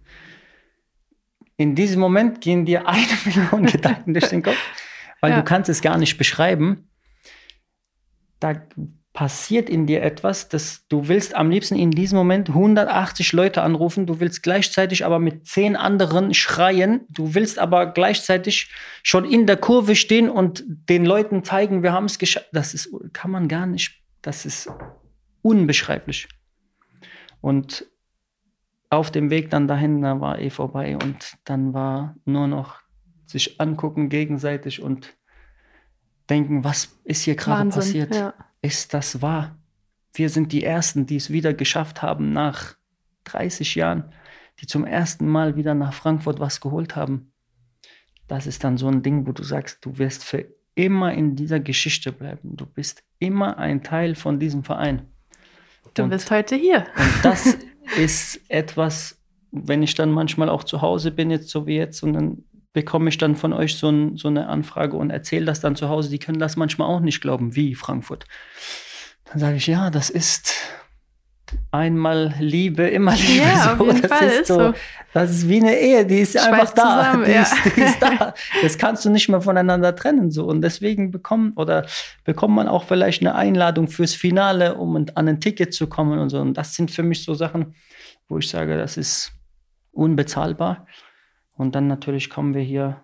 In 1.58 1.76
diesem 1.76 2.00
Moment 2.00 2.42
gehen 2.42 2.66
dir 2.66 2.88
eine 2.88 3.06
Million 3.26 3.66
Gedanken 3.66 4.14
durch 4.14 4.30
den 4.30 4.44
Kopf, 4.44 4.58
weil 5.22 5.32
ja. 5.32 5.38
du 5.38 5.44
kannst 5.44 5.70
es 5.70 5.82
gar 5.82 5.98
nicht 5.98 6.18
beschreiben. 6.18 6.90
Da 8.40 8.54
passiert 9.12 9.70
in 9.70 9.86
dir 9.86 10.02
etwas, 10.02 10.48
dass 10.48 10.88
du 10.88 11.10
willst 11.10 11.36
am 11.36 11.50
liebsten 11.50 11.76
in 11.76 11.92
diesem 11.92 12.18
Moment 12.18 12.50
180 12.50 13.34
Leute 13.34 13.62
anrufen, 13.64 14.06
du 14.06 14.22
willst 14.22 14.44
gleichzeitig 14.44 15.04
aber 15.04 15.20
mit 15.20 15.46
zehn 15.46 15.76
anderen 15.76 16.34
schreien, 16.34 17.02
du 17.10 17.34
willst 17.34 17.60
aber 17.60 17.88
gleichzeitig 17.88 18.72
schon 19.04 19.26
in 19.26 19.46
der 19.46 19.58
Kurve 19.58 19.98
stehen 19.98 20.30
und 20.30 20.64
den 20.68 21.06
Leuten 21.06 21.44
zeigen, 21.44 21.84
wir 21.84 21.92
haben 21.92 22.06
es 22.06 22.18
geschafft. 22.18 22.48
Das 22.54 22.74
ist, 22.74 22.94
kann 23.12 23.32
man 23.32 23.50
gar 23.50 23.66
nicht, 23.66 24.02
das 24.22 24.46
ist 24.46 24.70
unbeschreiblich. 25.42 26.30
Und 27.42 27.90
auf 28.90 29.12
dem 29.12 29.30
Weg 29.30 29.50
dann 29.52 29.68
dahin, 29.68 30.02
da 30.02 30.20
war 30.20 30.40
eh 30.40 30.50
vorbei 30.50 30.96
und 30.98 31.38
dann 31.46 31.74
war 31.74 32.16
nur 32.26 32.48
noch 32.48 32.82
sich 33.26 33.62
angucken 33.62 34.10
gegenseitig 34.10 34.82
und 34.82 35.16
denken, 36.30 36.64
was 36.64 36.98
ist 37.04 37.24
hier 37.24 37.36
gerade 37.36 37.70
passiert? 37.70 38.16
ja. 38.16 38.34
Ist 38.62 38.94
das 38.94 39.22
wahr? 39.22 39.58
Wir 40.14 40.30
sind 40.30 40.52
die 40.52 40.64
Ersten, 40.64 41.06
die 41.06 41.16
es 41.16 41.30
wieder 41.30 41.54
geschafft 41.54 42.02
haben 42.02 42.34
nach 42.34 42.76
30 43.26 43.76
Jahren, 43.76 44.12
die 44.60 44.68
zum 44.68 44.84
ersten 44.86 45.28
Mal 45.28 45.56
wieder 45.56 45.76
nach 45.76 45.94
Frankfurt 45.94 46.40
was 46.40 46.60
geholt 46.60 46.96
haben. 46.96 47.32
Das 48.28 48.48
ist 48.48 48.64
dann 48.64 48.78
so 48.78 48.88
ein 48.88 49.02
Ding, 49.02 49.26
wo 49.28 49.32
du 49.32 49.44
sagst, 49.44 49.86
du 49.86 49.98
wirst 49.98 50.24
für 50.24 50.46
immer 50.76 51.14
in 51.14 51.36
dieser 51.36 51.60
Geschichte 51.60 52.12
bleiben. 52.12 52.56
Du 52.58 52.66
bist 52.66 53.04
immer 53.20 53.58
ein 53.58 53.82
Teil 53.84 54.16
von 54.16 54.40
diesem 54.40 54.64
Verein. 54.64 55.08
Du 55.94 56.04
Und- 56.04 56.10
bist 56.10 56.30
heute 56.32 56.56
hier. 56.56 56.86
und 56.98 57.14
das 57.26 57.58
ist 57.98 58.42
etwas, 58.50 59.20
wenn 59.52 59.84
ich 59.84 59.96
dann 59.96 60.12
manchmal 60.12 60.50
auch 60.50 60.64
zu 60.64 60.82
Hause 60.82 61.12
bin, 61.12 61.32
jetzt 61.32 61.50
so 61.50 61.66
wie 61.66 61.78
jetzt, 61.78 62.04
und 62.04 62.14
dann 62.14 62.44
bekomme 62.74 63.10
ich 63.10 63.18
dann 63.18 63.36
von 63.36 63.54
euch 63.54 63.78
so, 63.78 63.90
ein, 63.90 64.18
so 64.18 64.28
eine 64.28 64.48
Anfrage 64.48 64.96
und 64.96 65.10
erzähle 65.10 65.46
das 65.46 65.60
dann 65.60 65.76
zu 65.76 65.90
Hause, 65.90 66.10
die 66.10 66.20
können 66.20 66.40
das 66.40 66.56
manchmal 66.56 66.88
auch 66.88 67.00
nicht 67.00 67.22
glauben, 67.22 67.56
wie 67.56 67.76
Frankfurt. 67.76 68.26
Dann 69.26 69.40
sage 69.40 69.58
ich, 69.58 69.68
ja, 69.68 69.90
das 69.90 70.10
ist 70.10 70.54
einmal 71.72 72.34
Liebe, 72.40 72.84
immer 72.88 73.14
Liebe. 73.16 73.44
Ja, 73.44 73.78
jeden 73.80 74.02
das 74.02 74.12
Fall, 74.12 74.28
ist 74.28 74.48
so, 74.48 74.60
so. 74.60 74.74
das 75.14 75.32
ist 75.32 75.50
wie 75.50 75.60
eine 75.60 75.78
Ehe, 75.78 76.06
die 76.06 76.20
ist 76.20 76.38
einfach 76.38 76.74
da. 76.74 76.82
zusammen, 76.82 77.26
die, 77.26 77.32
ja. 77.32 77.42
ist, 77.42 77.56
die 77.66 77.82
ist 77.82 78.02
da. 78.02 78.34
Das 78.62 78.78
kannst 78.78 79.06
du 79.06 79.10
nicht 79.10 79.30
mehr 79.30 79.42
voneinander 79.42 79.96
trennen. 79.96 80.32
So. 80.32 80.46
Und 80.46 80.62
deswegen 80.62 81.12
bekommen 81.12 81.54
oder 81.56 81.86
bekommt 82.24 82.56
man 82.56 82.68
auch 82.68 82.84
vielleicht 82.84 83.22
eine 83.22 83.36
Einladung 83.36 83.88
fürs 83.88 84.14
Finale, 84.14 84.76
um 84.76 84.96
an 84.96 85.28
ein 85.28 85.40
Ticket 85.40 85.74
zu 85.74 85.88
kommen 85.88 86.20
und 86.20 86.30
so. 86.30 86.40
Und 86.40 86.56
das 86.56 86.76
sind 86.76 86.92
für 86.92 87.04
mich 87.04 87.24
so 87.24 87.34
Sachen, 87.34 87.76
wo 88.28 88.38
ich 88.38 88.50
sage, 88.50 88.78
das 88.78 88.98
ist 88.98 89.32
unbezahlbar. 89.92 90.86
Und 91.56 91.76
dann 91.76 91.88
natürlich 91.88 92.30
kommen 92.30 92.54
wir 92.54 92.62
hier. 92.62 93.04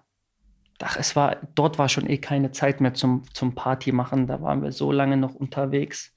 Ach, 0.81 0.97
es 0.97 1.15
war, 1.15 1.37
dort 1.55 1.77
war 1.77 1.87
schon 1.87 2.09
eh 2.09 2.17
keine 2.17 2.51
Zeit 2.51 2.81
mehr 2.81 2.93
zum, 2.93 3.23
zum 3.33 3.55
Party 3.55 3.91
machen. 3.91 4.27
Da 4.27 4.41
waren 4.41 4.61
wir 4.61 4.71
so 4.71 4.91
lange 4.91 5.15
noch 5.15 5.33
unterwegs. 5.33 6.14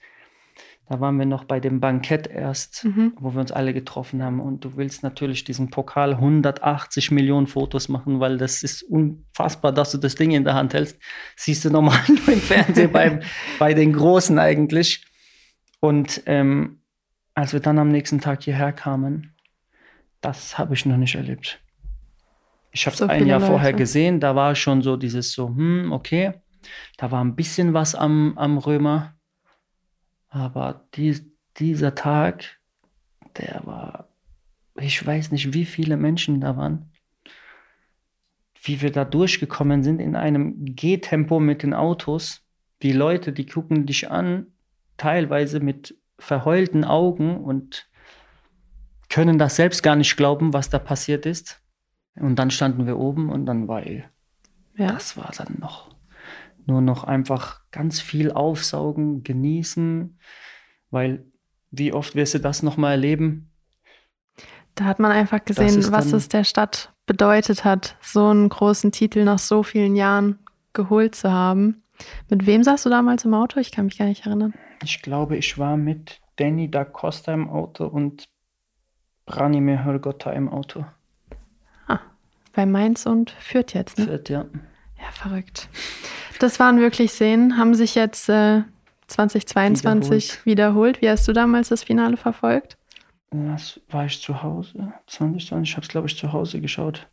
Da 0.89 1.01
waren 1.01 1.19
wir 1.19 1.27
noch 1.27 1.45
bei 1.45 1.61
dem 1.61 1.81
Bankett 1.81 2.27
erst, 2.29 2.85
Mhm. 2.85 3.13
wo 3.19 3.35
wir 3.35 3.41
uns 3.41 3.53
alle 3.53 3.75
getroffen 3.75 4.23
haben. 4.23 4.41
Und 4.41 4.65
du 4.65 4.77
willst 4.77 5.03
natürlich 5.03 5.45
diesen 5.45 5.69
Pokal 5.71 6.15
180 6.17 7.11
Millionen 7.11 7.47
Fotos 7.47 7.89
machen, 7.91 8.21
weil 8.21 8.39
das 8.39 8.63
ist 8.63 8.83
unfassbar, 8.85 9.73
dass 9.73 9.91
du 9.93 9.99
das 9.99 10.15
Ding 10.15 10.31
in 10.31 10.45
der 10.45 10.55
Hand 10.55 10.73
hältst. 10.73 10.99
Siehst 11.37 11.65
du 11.67 11.71
normal 11.71 12.01
nur 12.09 12.29
im 12.29 12.41
Fernsehen 12.41 12.91
beim, 12.91 13.21
bei 13.59 13.75
den 13.75 13.93
Großen 13.93 14.39
eigentlich. 14.39 15.05
Und 15.81 16.23
ähm, 16.27 16.81
als 17.35 17.53
wir 17.53 17.61
dann 17.61 17.79
am 17.79 17.89
nächsten 17.89 18.21
Tag 18.21 18.43
hierher 18.45 18.73
kamen, 18.73 19.35
das 20.23 20.57
habe 20.59 20.75
ich 20.75 20.87
noch 20.87 20.97
nicht 20.97 21.15
erlebt. 21.17 21.61
Ich 22.73 22.87
habe 22.87 22.95
es 22.95 22.99
So 22.99 23.07
ein 23.07 23.27
Jahr 23.27 23.41
vorher 23.41 23.71
Leute. 23.73 23.79
gesehen, 23.83 24.21
da 24.21 24.35
war 24.35 24.55
schon 24.55 24.83
so 24.83 24.97
dieses 24.97 25.33
so, 25.33 25.49
hm, 25.49 25.93
okay, 25.93 26.33
da 26.97 27.11
war 27.11 27.23
ein 27.23 27.37
bisschen 27.37 27.75
was 27.75 27.95
am, 27.95 28.37
am 28.37 28.59
Römer, 28.59 29.15
aber 30.29 30.87
die, 30.95 31.21
dieser 31.57 31.95
Tag, 31.95 32.45
der 33.37 33.63
war, 33.65 34.09
ich 34.77 35.05
weiß 35.05 35.33
nicht, 35.33 35.53
wie 35.53 35.65
viele 35.65 35.97
Menschen 35.97 36.41
da 36.41 36.57
waren, 36.57 36.91
wie 38.63 38.81
wir 38.81 38.91
da 38.91 39.05
durchgekommen 39.05 39.83
sind 39.83 40.01
in 40.01 40.17
einem 40.17 40.75
Gehtempo 40.75 41.41
mit 41.41 41.63
den 41.63 41.75
Autos. 41.75 42.43
Die 42.83 42.93
Leute, 42.93 43.33
die 43.33 43.47
gucken 43.47 43.87
dich 43.87 44.11
an, 44.11 44.49
teilweise 44.97 45.61
mit 45.61 45.97
verheulten 46.19 46.85
Augen 46.85 47.39
und 47.39 47.89
können 49.09 49.39
das 49.39 49.57
selbst 49.57 49.83
gar 49.83 49.97
nicht 49.97 50.17
glauben, 50.17 50.53
was 50.53 50.69
da 50.71 50.79
passiert 50.79 51.25
ist. 51.25 51.63
Und 52.17 52.37
dann 52.37 52.51
standen 52.51 52.87
wir 52.87 52.99
oben 52.99 53.31
und 53.31 53.47
dann 53.47 53.69
war 53.69 53.87
Ja. 54.77 54.93
das 54.93 55.17
war 55.17 55.33
dann 55.37 55.57
noch 55.61 55.98
nur 56.69 56.81
noch 56.81 57.05
einfach 57.05 57.63
ganz 57.71 58.01
viel 58.01 58.31
aufsaugen, 58.31 59.25
genießen, 59.25 60.19
weil 60.91 61.25
wie 61.71 61.93
oft 61.93 62.15
wirst 62.15 62.35
du 62.35 62.39
das 62.39 62.63
nochmal 62.63 62.93
erleben? 62.93 63.51
Da 64.75 64.85
hat 64.85 65.01
man 65.01 65.11
einfach 65.11 65.45
gesehen, 65.45 65.91
was 65.91 66.13
es 66.13 66.29
der 66.29 66.45
Stadt 66.45 66.93
bedeutet 67.07 67.65
hat, 67.65 67.97
so 68.01 68.29
einen 68.29 68.49
großen 68.49 68.93
Titel 68.93 69.25
nach 69.25 69.41
so 69.41 69.63
vielen 69.63 69.97
Jahren 69.97 70.39
geholt 70.73 71.15
zu 71.15 71.33
haben. 71.33 71.83
Mit 72.29 72.47
wem 72.47 72.63
saßt 72.63 72.87
du 72.87 72.91
damals 72.91 73.25
im 73.25 73.35
Auto? 73.35 73.59
Ich 73.59 73.73
kann 73.73 73.87
mich 73.87 73.99
gar 73.99 74.07
nicht 74.07 74.27
erinnern. 74.27 74.55
Ich 74.85 75.03
glaube, 75.03 75.37
ich 75.37 75.59
war 75.59 75.77
mit 75.77 76.21
Danny 76.37 76.71
da 76.71 76.85
Costa 76.85 77.35
im 77.35 77.49
Auto 77.49 77.87
und 77.87 78.29
Branimir 79.27 79.85
Hörgotta 79.85 80.31
im 80.31 80.49
Auto. 80.49 80.85
Bei 82.59 82.67
Mainz 82.67 83.07
und 83.07 83.31
Fürth 83.31 83.73
jetzt, 83.75 83.99
ne? 83.99 84.07
Fährt, 84.07 84.29
ja. 84.31 84.47
Ja, 84.99 85.11
verrückt. 85.13 85.69
Das 86.39 86.61
waren 86.61 86.81
wirklich 86.81 87.11
Szenen, 87.11 87.57
haben 87.57 87.75
sich 87.75 87.95
jetzt 87.95 88.29
äh, 88.29 88.63
2022 89.09 90.45
wiederholt. 90.45 91.01
Wie 91.01 91.09
hast 91.09 91.27
du 91.27 91.33
damals 91.33 91.69
das 91.69 91.85
Finale 91.85 92.17
verfolgt? 92.17 92.77
Das 93.31 93.81
war 93.91 94.07
ich 94.07 94.21
zu 94.21 94.43
Hause. 94.43 94.93
2020, 95.07 95.71
ich 95.71 95.77
habe 95.77 95.85
es, 95.85 95.89
glaube 95.89 96.07
ich, 96.07 96.17
zu 96.17 96.33
Hause 96.33 96.61
geschaut. 96.61 97.09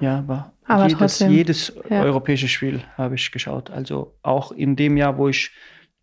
Ja, 0.00 0.18
aber, 0.18 0.52
Aber 0.66 0.84
jedes, 0.84 0.98
trotzdem, 0.98 1.32
jedes 1.32 1.72
ja. 1.90 2.02
europäische 2.02 2.48
Spiel 2.48 2.82
habe 2.96 3.14
ich 3.14 3.30
geschaut. 3.30 3.70
Also 3.70 4.14
auch 4.22 4.52
in 4.52 4.76
dem 4.76 4.96
Jahr, 4.96 5.18
wo 5.18 5.28
ich 5.28 5.50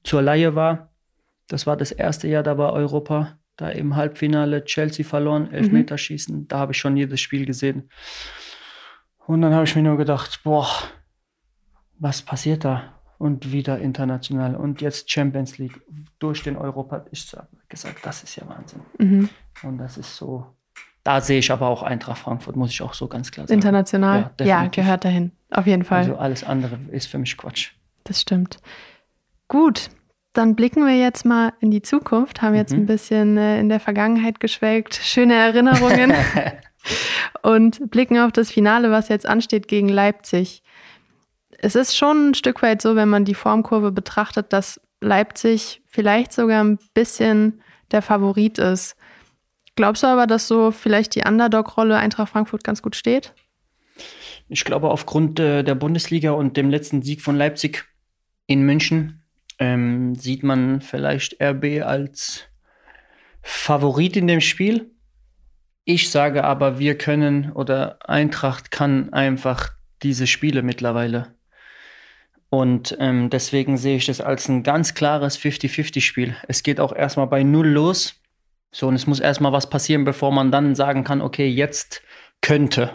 zur 0.04 0.22
Laie 0.22 0.56
war, 0.56 0.90
das 1.48 1.66
war 1.66 1.76
das 1.76 1.92
erste 1.92 2.28
Jahr, 2.28 2.44
da 2.44 2.58
war 2.58 2.74
Europa, 2.74 3.40
da 3.58 3.70
im 3.70 3.96
Halbfinale 3.96 4.64
Chelsea 4.64 5.04
verloren, 5.06 5.52
Elfmeterschießen, 5.52 6.48
da 6.48 6.60
habe 6.60 6.72
ich 6.72 6.78
schon 6.78 6.96
jedes 6.96 7.20
Spiel 7.20 7.46
gesehen. 7.46 7.90
Und 9.30 9.42
dann 9.44 9.54
habe 9.54 9.64
ich 9.66 9.76
mir 9.76 9.84
nur 9.84 9.96
gedacht, 9.96 10.40
boah, 10.44 10.68
was 12.00 12.24
passiert 12.24 12.66
da? 12.66 12.94
Und 13.20 13.52
wieder 13.52 13.78
international 13.78 14.56
und 14.56 14.82
jetzt 14.82 15.12
Champions 15.12 15.60
League 15.60 15.80
durch 16.18 16.42
den 16.42 16.58
Europa. 16.58 17.06
Ich 17.12 17.32
habe 17.34 17.48
gesagt, 17.68 18.00
das 18.04 18.24
ist 18.24 18.36
ja 18.38 18.50
Wahnsinn. 18.50 18.82
Mhm. 18.98 19.30
Und 19.62 19.78
das 19.78 20.00
ist 20.00 20.16
so. 20.16 20.48
Da 21.04 21.22
sehe 21.22 21.38
ich 21.38 21.52
aber 21.52 21.68
auch 21.68 21.84
Eintracht 21.84 22.18
Frankfurt, 22.18 22.56
muss 22.56 22.72
ich 22.72 22.82
auch 22.82 22.96
so 22.96 23.08
ganz 23.08 23.30
klar 23.30 23.46
sagen. 23.46 23.60
International? 23.60 24.32
Ja, 24.40 24.46
Ja, 24.46 24.68
gehört 24.68 25.06
dahin. 25.06 25.32
Auf 25.52 25.68
jeden 25.68 25.84
Fall. 25.84 26.00
Also 26.00 26.16
alles 26.16 26.44
andere 26.44 26.80
ist 26.92 27.06
für 27.06 27.20
mich 27.20 27.38
Quatsch. 27.38 27.74
Das 28.06 28.20
stimmt. 28.22 28.58
Gut, 29.48 29.90
dann 30.34 30.56
blicken 30.56 30.88
wir 30.88 30.98
jetzt 30.98 31.24
mal 31.24 31.54
in 31.60 31.70
die 31.70 31.84
Zukunft, 31.84 32.42
haben 32.42 32.56
jetzt 32.56 32.74
Mhm. 32.74 32.80
ein 32.80 32.86
bisschen 32.88 33.38
äh, 33.38 33.60
in 33.60 33.70
der 33.70 33.80
Vergangenheit 33.80 34.40
geschwelgt, 34.40 34.96
schöne 34.96 35.36
Erinnerungen 35.36 36.14
und 37.42 37.90
blicken 37.92 38.18
auf 38.20 38.32
das 38.32 38.52
Finale, 38.52 38.92
was 38.92 39.10
jetzt 39.10 39.28
ansteht 39.28 39.68
gegen 39.68 39.90
Leipzig. 39.90 40.64
Es 41.58 41.76
ist 41.76 41.98
schon 41.98 42.30
ein 42.30 42.34
Stück 42.34 42.62
weit 42.62 42.82
so, 42.82 42.96
wenn 42.96 43.10
man 43.10 43.26
die 43.26 43.34
Formkurve 43.34 43.92
betrachtet, 43.92 44.54
dass 44.54 44.80
Leipzig 45.02 45.82
vielleicht 45.86 46.34
sogar 46.34 46.64
ein 46.64 46.80
bisschen 46.94 47.62
der 47.92 48.02
Favorit 48.02 48.58
ist. 48.58 48.96
Glaubst 49.76 50.04
du 50.04 50.08
aber, 50.08 50.28
dass 50.28 50.48
so 50.48 50.72
vielleicht 50.72 51.16
die 51.16 51.24
Underdog-Rolle 51.26 51.98
Eintracht 51.98 52.32
Frankfurt 52.32 52.64
ganz 52.64 52.82
gut 52.82 52.96
steht? 52.96 53.34
Ich 54.50 54.66
glaube, 54.66 54.90
aufgrund 54.90 55.40
äh, 55.40 55.64
der 55.64 55.76
Bundesliga 55.76 56.32
und 56.32 56.58
dem 56.58 56.70
letzten 56.70 57.02
Sieg 57.02 57.22
von 57.22 57.36
Leipzig 57.36 57.86
in 58.48 58.64
München 58.64 59.24
ähm, 59.60 60.16
sieht 60.16 60.44
man 60.44 60.82
vielleicht 60.82 61.42
RB 61.42 61.84
als 61.84 62.46
Favorit 63.42 64.18
in 64.18 64.28
dem 64.28 64.42
Spiel. 64.42 64.92
Ich 65.86 66.12
sage 66.12 66.44
aber, 66.44 66.80
wir 66.80 66.98
können 66.98 67.52
oder 67.52 67.98
Eintracht 68.08 68.72
kann 68.72 69.12
einfach 69.14 69.72
diese 70.04 70.28
Spiele 70.28 70.62
mittlerweile. 70.62 71.36
Und 72.50 72.98
ähm, 73.00 73.30
deswegen 73.30 73.78
sehe 73.78 73.98
ich 73.98 74.06
das 74.06 74.22
als 74.22 74.48
ein 74.50 74.64
ganz 74.64 74.96
klares 74.96 75.38
50-50-Spiel. 75.40 76.36
Es 76.48 76.64
geht 76.64 76.80
auch 76.80 76.96
erstmal 76.96 77.28
bei 77.28 77.44
Null 77.44 77.68
los. 77.68 78.16
So, 78.72 78.88
und 78.88 78.96
es 78.96 79.08
muss 79.08 79.20
erstmal 79.20 79.52
was 79.52 79.70
passieren, 79.70 80.04
bevor 80.04 80.32
man 80.32 80.52
dann 80.52 80.76
sagen 80.76 81.04
kann, 81.04 81.22
okay, 81.22 81.48
jetzt 81.48 82.02
könnte. 82.42 82.92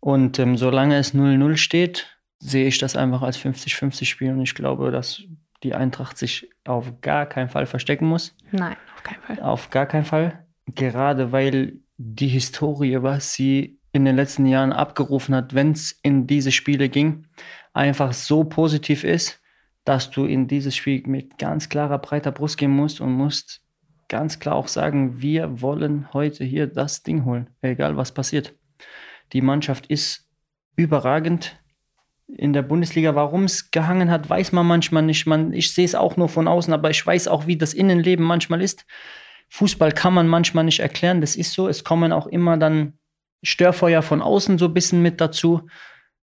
Und 0.00 0.38
ähm, 0.38 0.56
solange 0.56 0.96
es 0.96 1.14
0-0 1.14 1.56
steht, 1.56 2.18
sehe 2.38 2.66
ich 2.66 2.78
das 2.78 2.96
einfach 2.96 3.22
als 3.22 3.38
50-50-Spiel. 3.38 4.32
Und 4.32 4.42
ich 4.42 4.54
glaube, 4.54 4.90
dass 4.90 5.22
die 5.62 5.74
Eintracht 5.74 6.18
sich 6.18 6.48
auf 6.64 7.00
gar 7.02 7.26
keinen 7.26 7.48
Fall 7.48 7.66
verstecken 7.66 8.06
muss. 8.06 8.34
Nein, 8.50 8.76
auf 8.96 9.02
keinen 9.02 9.22
Fall. 9.22 9.40
Auf 9.40 9.70
gar 9.70 9.86
keinen 9.86 10.04
Fall. 10.04 10.44
Gerade 10.74 11.32
weil 11.32 11.80
die 11.96 12.28
Historie, 12.28 13.02
was 13.02 13.32
sie 13.32 13.78
in 13.92 14.04
den 14.04 14.16
letzten 14.16 14.46
Jahren 14.46 14.72
abgerufen 14.72 15.34
hat, 15.34 15.54
wenn 15.54 15.72
es 15.72 15.98
in 16.02 16.26
diese 16.26 16.52
Spiele 16.52 16.88
ging, 16.88 17.26
einfach 17.72 18.12
so 18.12 18.44
positiv 18.44 19.04
ist, 19.04 19.40
dass 19.84 20.10
du 20.10 20.24
in 20.24 20.46
dieses 20.46 20.76
Spiel 20.76 21.02
mit 21.06 21.38
ganz 21.38 21.68
klarer, 21.68 21.98
breiter 21.98 22.32
Brust 22.32 22.58
gehen 22.58 22.70
musst 22.70 23.00
und 23.00 23.12
musst 23.12 23.62
ganz 24.08 24.38
klar 24.38 24.56
auch 24.56 24.68
sagen, 24.68 25.20
wir 25.22 25.62
wollen 25.62 26.12
heute 26.12 26.44
hier 26.44 26.66
das 26.66 27.02
Ding 27.02 27.24
holen, 27.24 27.48
egal 27.62 27.96
was 27.96 28.12
passiert. 28.12 28.54
Die 29.32 29.40
Mannschaft 29.40 29.86
ist 29.86 30.28
überragend. 30.76 31.56
In 32.26 32.52
der 32.52 32.62
Bundesliga, 32.62 33.14
warum 33.14 33.44
es 33.44 33.70
gehangen 33.70 34.10
hat, 34.10 34.28
weiß 34.28 34.52
man 34.52 34.66
manchmal 34.66 35.02
nicht. 35.02 35.26
Man, 35.26 35.52
ich 35.52 35.72
sehe 35.72 35.84
es 35.84 35.94
auch 35.94 36.16
nur 36.16 36.28
von 36.28 36.46
außen, 36.46 36.72
aber 36.72 36.90
ich 36.90 37.04
weiß 37.04 37.28
auch, 37.28 37.46
wie 37.46 37.56
das 37.56 37.74
Innenleben 37.74 38.24
manchmal 38.24 38.62
ist. 38.62 38.86
Fußball 39.50 39.92
kann 39.92 40.14
man 40.14 40.28
manchmal 40.28 40.64
nicht 40.64 40.80
erklären, 40.80 41.20
das 41.20 41.36
ist 41.36 41.52
so. 41.52 41.68
Es 41.68 41.84
kommen 41.84 42.12
auch 42.12 42.26
immer 42.26 42.56
dann 42.56 42.94
Störfeuer 43.42 44.02
von 44.02 44.22
außen 44.22 44.58
so 44.58 44.66
ein 44.66 44.74
bisschen 44.74 45.02
mit 45.02 45.20
dazu. 45.20 45.68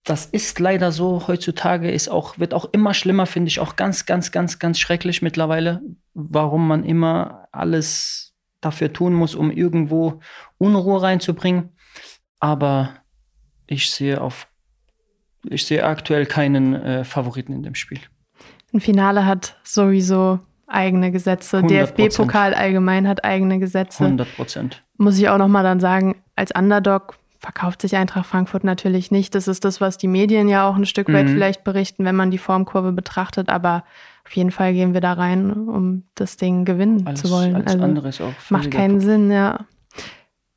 Das 0.03 0.25
ist 0.25 0.59
leider 0.59 0.91
so 0.91 1.27
heutzutage, 1.27 1.89
ist 1.89 2.09
auch, 2.09 2.37
wird 2.37 2.53
auch 2.53 2.65
immer 2.73 2.93
schlimmer, 2.93 3.25
finde 3.25 3.47
ich 3.47 3.61
auch 3.61 3.77
ganz, 3.77 4.05
ganz, 4.05 4.31
ganz, 4.31 4.59
ganz 4.59 4.77
schrecklich 4.77 5.21
mittlerweile, 5.21 5.81
warum 6.13 6.67
man 6.67 6.83
immer 6.83 7.47
alles 7.53 8.33
dafür 8.59 8.91
tun 8.91 9.13
muss, 9.13 9.35
um 9.35 9.51
irgendwo 9.51 10.19
Unruhe 10.57 11.01
reinzubringen. 11.01 11.69
Aber 12.39 12.95
ich 13.67 13.89
sehe 13.89 14.19
auf, 14.19 14.49
ich 15.49 15.65
sehe 15.65 15.85
aktuell 15.85 16.25
keinen 16.25 16.73
äh, 16.73 17.03
Favoriten 17.05 17.53
in 17.53 17.63
dem 17.63 17.75
Spiel. 17.75 18.01
Ein 18.73 18.81
Finale 18.81 19.25
hat 19.25 19.57
sowieso 19.63 20.39
eigene 20.67 21.11
Gesetze. 21.11 21.57
100%. 21.59 21.67
DFB-Pokal 21.67 22.53
allgemein 22.53 23.07
hat 23.07 23.23
eigene 23.25 23.59
Gesetze. 23.59 24.03
100 24.03 24.35
Prozent. 24.35 24.81
Muss 24.97 25.17
ich 25.17 25.29
auch 25.29 25.37
nochmal 25.37 25.63
dann 25.63 25.79
sagen, 25.79 26.15
als 26.35 26.51
Underdog 26.51 27.15
verkauft 27.39 27.81
sich 27.81 27.95
Eintracht 27.97 28.25
Frankfurt 28.25 28.63
natürlich 28.63 29.11
nicht. 29.11 29.35
Das 29.35 29.47
ist 29.49 29.65
das, 29.65 29.81
was 29.81 29.97
die 29.97 30.07
Medien 30.07 30.47
ja 30.47 30.67
auch 30.67 30.75
ein 30.75 30.85
Stück 30.85 31.11
weit 31.11 31.25
Mhm. 31.25 31.33
vielleicht 31.33 31.63
berichten, 31.65 32.05
wenn 32.05 32.15
man 32.15 32.31
die 32.31 32.37
Formkurve 32.37 32.93
betrachtet. 32.93 33.49
Aber 33.49 33.83
auf 34.25 34.31
jeden 34.31 34.51
Fall 34.51 34.71
gehen 34.73 34.93
wir 34.93 35.01
da 35.01 35.13
rein, 35.13 35.51
um 35.51 36.03
das 36.15 36.37
Ding 36.37 36.63
gewinnen 36.63 37.05
Alles, 37.05 37.21
zu 37.21 37.29
wollen. 37.29 37.55
alles 37.55 37.73
also 37.73 37.83
andere 37.83 38.07
ist 38.09 38.21
auch 38.21 38.31
macht 38.49 38.71
keinen. 38.71 39.01
Sinn, 39.01 39.29
ja. 39.29 39.59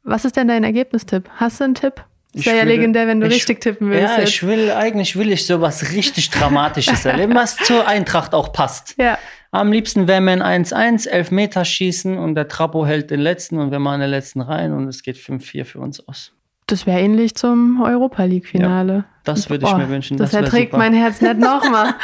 Was 0.04 0.24
ist 0.24 0.36
denn 0.36 0.46
dein 0.46 0.62
Ergebnistipp? 0.62 1.28
Hast 1.36 1.58
du 1.60 1.64
einen 1.64 1.74
Tipp? 1.74 2.04
Das 2.32 2.46
wäre 2.46 2.58
ja 2.58 2.64
legendär, 2.64 3.06
wenn 3.08 3.18
du 3.20 3.26
ich- 3.26 3.34
richtig 3.34 3.60
tippen 3.62 3.88
würdest. 3.88 4.12
Ja, 4.14 4.20
jetzt. 4.20 4.28
ich 4.28 4.46
will, 4.46 4.70
eigentlich 4.70 5.16
will 5.16 5.32
ich 5.32 5.46
sowas 5.46 5.90
richtig 5.92 6.30
Dramatisches 6.30 7.04
erleben, 7.04 7.34
was 7.34 7.56
zur 7.64 7.88
Eintracht 7.88 8.34
auch 8.34 8.52
passt. 8.52 8.94
ja. 8.98 9.18
Am 9.50 9.72
liebsten 9.72 10.08
wäre 10.08 10.22
ein 10.22 10.42
1-1, 10.64 11.08
Elfmeter 11.08 11.64
schießen 11.64 12.18
und 12.18 12.34
der 12.34 12.48
Trapo 12.48 12.84
hält 12.86 13.10
den 13.10 13.20
letzten 13.20 13.58
und 13.58 13.70
wir 13.70 13.78
machen 13.78 14.00
den 14.00 14.10
letzten 14.10 14.40
rein 14.40 14.72
und 14.72 14.88
es 14.88 15.02
geht 15.02 15.16
5-4 15.16 15.64
für 15.64 15.78
uns 15.80 16.06
aus. 16.08 16.32
Das 16.66 16.84
wäre 16.84 16.98
ähnlich 17.00 17.36
zum 17.36 17.80
Europa 17.82 18.24
League-Finale. 18.24 19.04
Das 19.22 19.48
würde 19.48 19.64
ich 19.66 19.70
Boah, 19.70 19.78
mir 19.78 19.88
wünschen. 19.88 20.16
Das, 20.16 20.32
wär 20.32 20.40
erträgt 20.42 20.72
mein 20.72 20.94
Herz 20.94 21.20
nicht 21.20 21.38
nochmal. 21.38 21.94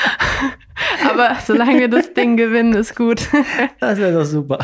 Aber 1.11 1.36
solange 1.45 1.80
wir 1.80 1.88
das 1.88 2.14
Ding 2.14 2.36
gewinnen, 2.36 2.72
ist 2.74 2.95
gut. 2.97 3.28
Das 3.80 3.99
wäre 3.99 4.12
doch 4.12 4.24
super. 4.24 4.59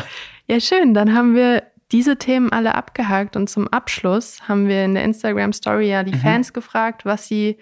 Ja, 0.47 0.59
schön. 0.59 0.93
Dann 0.93 1.13
haben 1.13 1.35
wir 1.35 1.63
diese 1.91 2.17
Themen 2.17 2.51
alle 2.51 2.75
abgehakt 2.75 3.35
und 3.35 3.49
zum 3.49 3.67
Abschluss 3.67 4.47
haben 4.47 4.67
wir 4.67 4.85
in 4.85 4.93
der 4.93 5.03
Instagram 5.03 5.53
Story 5.53 5.89
ja 5.89 6.03
die 6.03 6.13
Mhm. 6.13 6.19
Fans 6.19 6.53
gefragt, 6.53 7.03
was 7.05 7.27
sie 7.27 7.57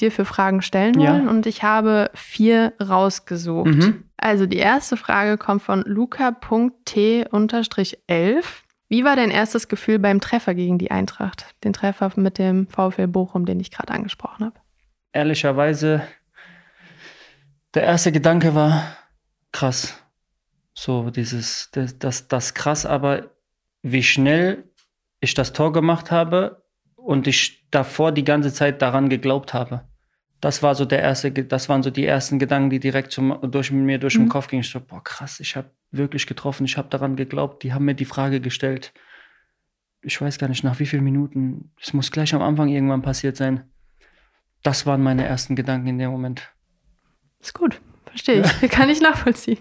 dir 0.00 0.10
für 0.10 0.24
Fragen 0.24 0.62
stellen 0.62 0.98
Ja. 1.00 1.12
wollen 1.12 1.28
und 1.28 1.46
ich 1.46 1.62
habe 1.62 2.10
vier 2.14 2.72
rausgesucht. 2.82 3.66
Mhm. 3.74 4.04
Also 4.22 4.46
die 4.46 4.58
erste 4.58 4.96
Frage 4.96 5.36
kommt 5.36 5.62
von 5.62 5.82
luca.t-11. 5.84 8.44
Wie 8.88 9.04
war 9.04 9.16
dein 9.16 9.32
erstes 9.32 9.66
Gefühl 9.66 9.98
beim 9.98 10.20
Treffer 10.20 10.54
gegen 10.54 10.78
die 10.78 10.92
Eintracht? 10.92 11.56
Den 11.64 11.72
Treffer 11.72 12.12
mit 12.14 12.38
dem 12.38 12.68
VfL 12.68 13.08
Bochum, 13.08 13.46
den 13.46 13.58
ich 13.58 13.72
gerade 13.72 13.92
angesprochen 13.92 14.44
habe. 14.44 14.60
Ehrlicherweise, 15.12 16.06
der 17.74 17.82
erste 17.82 18.12
Gedanke 18.12 18.54
war 18.54 18.96
krass. 19.50 20.00
So 20.72 21.10
dieses, 21.10 21.72
das, 21.72 21.98
das, 21.98 22.28
das 22.28 22.54
krass, 22.54 22.86
aber 22.86 23.32
wie 23.82 24.04
schnell 24.04 24.70
ich 25.18 25.34
das 25.34 25.52
Tor 25.52 25.72
gemacht 25.72 26.12
habe 26.12 26.62
und 26.94 27.26
ich 27.26 27.68
davor 27.72 28.12
die 28.12 28.22
ganze 28.22 28.52
Zeit 28.52 28.82
daran 28.82 29.08
geglaubt 29.08 29.52
habe. 29.52 29.82
Das 30.42 30.60
war 30.60 30.74
so 30.74 30.84
der 30.84 31.00
erste, 31.00 31.30
das 31.30 31.68
waren 31.68 31.84
so 31.84 31.90
die 31.90 32.04
ersten 32.04 32.40
Gedanken, 32.40 32.68
die 32.68 32.80
direkt 32.80 33.12
zum, 33.12 33.38
durch 33.48 33.70
mir 33.70 33.98
durch 33.98 34.14
den 34.14 34.24
Mhm. 34.24 34.28
Kopf 34.28 34.48
gingen. 34.48 34.62
Ich 34.62 34.70
so, 34.70 34.80
boah, 34.80 35.02
krass, 35.02 35.38
ich 35.38 35.54
habe 35.54 35.70
wirklich 35.92 36.26
getroffen, 36.26 36.64
ich 36.64 36.76
habe 36.76 36.88
daran 36.88 37.14
geglaubt. 37.14 37.62
Die 37.62 37.72
haben 37.72 37.84
mir 37.84 37.94
die 37.94 38.04
Frage 38.04 38.40
gestellt. 38.40 38.92
Ich 40.00 40.20
weiß 40.20 40.38
gar 40.38 40.48
nicht, 40.48 40.64
nach 40.64 40.80
wie 40.80 40.86
vielen 40.86 41.04
Minuten. 41.04 41.70
Es 41.80 41.92
muss 41.92 42.10
gleich 42.10 42.34
am 42.34 42.42
Anfang 42.42 42.68
irgendwann 42.68 43.02
passiert 43.02 43.36
sein. 43.36 43.70
Das 44.64 44.84
waren 44.84 45.00
meine 45.00 45.24
ersten 45.24 45.54
Gedanken 45.54 45.86
in 45.86 45.98
dem 45.98 46.10
Moment. 46.10 46.52
Ist 47.40 47.54
gut, 47.54 47.80
verstehe 48.06 48.42
ich. 48.42 48.70
Kann 48.70 48.90
ich 48.90 49.00
nachvollziehen. 49.00 49.58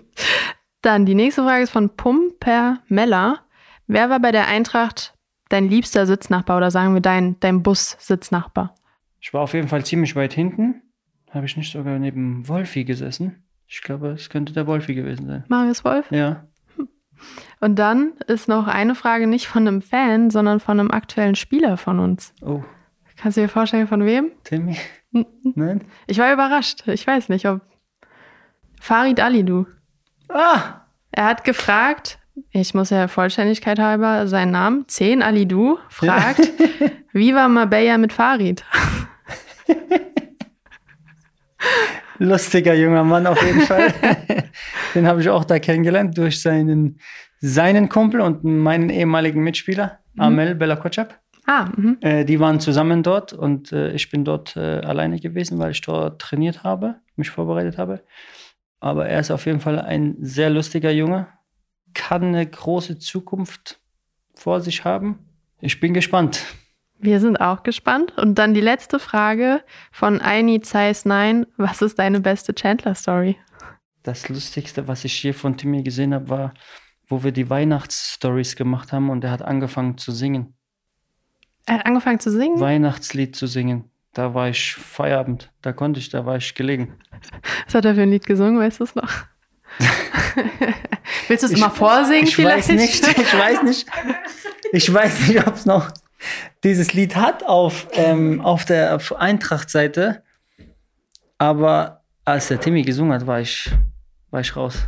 Dann 0.81 1.05
die 1.05 1.13
nächste 1.13 1.43
Frage 1.43 1.61
ist 1.61 1.69
von 1.69 1.95
Pumper 1.95 2.79
Meller. 2.87 3.41
Wer 3.85 4.09
war 4.09 4.19
bei 4.19 4.31
der 4.31 4.47
Eintracht 4.47 5.13
dein 5.49 5.69
liebster 5.69 6.07
Sitznachbar 6.07 6.57
oder 6.57 6.71
sagen 6.71 6.95
wir 6.95 7.01
dein, 7.01 7.39
dein 7.39 7.61
Bus-Sitznachbar? 7.61 8.73
Ich 9.21 9.33
war 9.33 9.41
auf 9.41 9.53
jeden 9.53 9.67
Fall 9.67 9.85
ziemlich 9.85 10.15
weit 10.15 10.33
hinten. 10.33 10.81
Habe 11.29 11.45
ich 11.45 11.55
nicht 11.55 11.71
sogar 11.71 11.97
neben 11.99 12.47
Wolfi 12.49 12.83
gesessen? 12.83 13.43
Ich 13.67 13.81
glaube, 13.81 14.09
es 14.09 14.29
könnte 14.29 14.51
der 14.51 14.67
Wolfi 14.67 14.95
gewesen 14.95 15.27
sein. 15.27 15.45
Marius 15.47 15.85
Wolf? 15.85 16.11
Ja. 16.11 16.47
Und 17.61 17.77
dann 17.77 18.13
ist 18.27 18.49
noch 18.49 18.67
eine 18.67 18.95
Frage 18.95 19.27
nicht 19.27 19.47
von 19.47 19.67
einem 19.67 19.81
Fan, 19.81 20.29
sondern 20.31 20.59
von 20.59 20.79
einem 20.79 20.91
aktuellen 20.91 21.35
Spieler 21.35 21.77
von 21.77 21.99
uns. 21.99 22.33
Oh, 22.41 22.63
Kannst 23.15 23.37
du 23.37 23.41
dir 23.41 23.49
vorstellen, 23.49 23.87
von 23.87 24.03
wem? 24.03 24.31
Timmy? 24.43 24.75
Mhm. 25.11 25.25
Nein? 25.55 25.83
Ich 26.07 26.17
war 26.17 26.33
überrascht. 26.33 26.87
Ich 26.87 27.05
weiß 27.05 27.29
nicht, 27.29 27.47
ob. 27.47 27.61
Farid 28.79 29.19
Alidu. 29.19 29.67
Ah! 30.29 30.81
Er 31.11 31.25
hat 31.25 31.43
gefragt, 31.43 32.17
ich 32.49 32.73
muss 32.73 32.89
ja 32.89 33.07
Vollständigkeit 33.07 33.77
halber 33.77 34.25
seinen 34.27 34.51
Namen, 34.51 34.87
10 34.87 35.21
Alidu, 35.21 35.77
fragt, 35.89 36.39
wie 37.13 37.35
war 37.35 37.47
Marbella 37.47 37.97
mit 37.99 38.13
Farid? 38.13 38.65
Lustiger 42.19 42.73
junger 42.73 43.03
Mann 43.03 43.27
auf 43.27 43.41
jeden 43.43 43.61
Fall. 43.61 43.93
Den 44.95 45.07
habe 45.07 45.21
ich 45.21 45.29
auch 45.29 45.43
da 45.43 45.59
kennengelernt 45.59 46.17
durch 46.17 46.41
seinen, 46.41 46.99
seinen 47.39 47.89
Kumpel 47.89 48.21
und 48.21 48.43
meinen 48.43 48.89
ehemaligen 48.89 49.43
Mitspieler, 49.43 49.99
Amel 50.17 50.55
Bella 50.55 50.75
Kotschap. 50.75 51.19
Ah, 51.45 51.69
mhm. 51.75 51.97
Äh, 52.01 52.25
die 52.25 52.39
waren 52.39 52.59
zusammen 52.59 53.03
dort 53.03 53.33
und 53.33 53.71
äh, 53.71 53.91
ich 53.93 54.11
bin 54.11 54.23
dort 54.23 54.55
äh, 54.55 54.81
alleine 54.81 55.19
gewesen, 55.19 55.57
weil 55.57 55.71
ich 55.71 55.81
dort 55.81 56.21
trainiert 56.21 56.63
habe, 56.63 56.97
mich 57.15 57.31
vorbereitet 57.31 57.77
habe. 57.77 58.03
Aber 58.79 59.07
er 59.07 59.19
ist 59.19 59.31
auf 59.31 59.45
jeden 59.45 59.59
Fall 59.59 59.79
ein 59.79 60.17
sehr 60.19 60.49
lustiger 60.49 60.91
Junge, 60.91 61.27
kann 61.93 62.23
eine 62.23 62.45
große 62.45 62.99
Zukunft 62.99 63.79
vor 64.35 64.61
sich 64.61 64.85
haben. 64.85 65.19
Ich 65.59 65.79
bin 65.79 65.93
gespannt. 65.93 66.45
Wir 67.01 67.19
sind 67.19 67.41
auch 67.41 67.63
gespannt. 67.63 68.17
Und 68.17 68.35
dann 68.35 68.53
die 68.53 68.61
letzte 68.61 68.99
Frage 68.99 69.63
von 69.91 70.21
Aini 70.21 70.61
Zeiss 70.61 71.05
9. 71.05 71.45
Was 71.57 71.81
ist 71.81 71.99
deine 71.99 72.19
beste 72.19 72.53
Chandler-Story? 72.53 73.37
Das 74.03 74.29
Lustigste, 74.29 74.87
was 74.87 75.05
ich 75.05 75.13
hier 75.13 75.33
von 75.33 75.57
Timmy 75.57 75.83
gesehen 75.83 76.13
habe, 76.13 76.29
war, 76.29 76.53
wo 77.07 77.23
wir 77.23 77.31
die 77.31 77.49
Weihnachtsstories 77.49 78.55
gemacht 78.55 78.91
haben 78.91 79.09
und 79.09 79.23
er 79.23 79.31
hat 79.31 79.41
angefangen 79.41 79.97
zu 79.97 80.11
singen. 80.11 80.55
Er 81.65 81.75
hat 81.75 81.85
angefangen 81.85 82.19
zu 82.19 82.31
singen. 82.31 82.59
Weihnachtslied 82.59 83.35
zu 83.35 83.45
singen. 83.47 83.91
Da 84.13 84.33
war 84.33 84.49
ich 84.49 84.73
Feierabend. 84.73 85.51
Da 85.61 85.71
konnte 85.71 85.99
ich, 85.99 86.09
da 86.09 86.25
war 86.25 86.37
ich 86.37 86.55
gelegen. 86.55 86.97
Was 87.65 87.75
hat 87.75 87.85
er 87.85 87.95
für 87.95 88.01
ein 88.01 88.09
Lied 88.09 88.25
gesungen? 88.25 88.59
Weißt 88.59 88.79
du 88.79 88.83
es 88.83 88.95
noch? 88.95 89.09
Willst 91.27 91.43
du 91.43 91.47
es 91.47 91.57
mal 91.57 91.69
vorsingen 91.69 92.23
Ich 92.25 92.35
vielleicht? 92.35 92.69
weiß 92.69 92.75
nicht, 92.75 93.07
ich 93.17 93.33
weiß 93.37 93.63
nicht. 93.63 93.87
Ich 94.73 94.93
weiß 94.93 95.27
nicht, 95.27 95.47
ob 95.47 95.55
es 95.55 95.65
noch 95.65 95.91
dieses 96.63 96.93
Lied 96.93 97.15
hat 97.15 97.43
auf, 97.43 97.87
ähm, 97.93 98.41
auf 98.41 98.65
der 98.65 98.99
Eintracht-Seite. 99.17 100.23
Aber 101.37 102.01
als 102.25 102.49
der 102.49 102.59
Timmy 102.59 102.83
gesungen 102.83 103.13
hat, 103.13 103.25
war 103.27 103.41
ich, 103.41 103.71
war 104.29 104.41
ich 104.41 104.55
raus. 104.55 104.87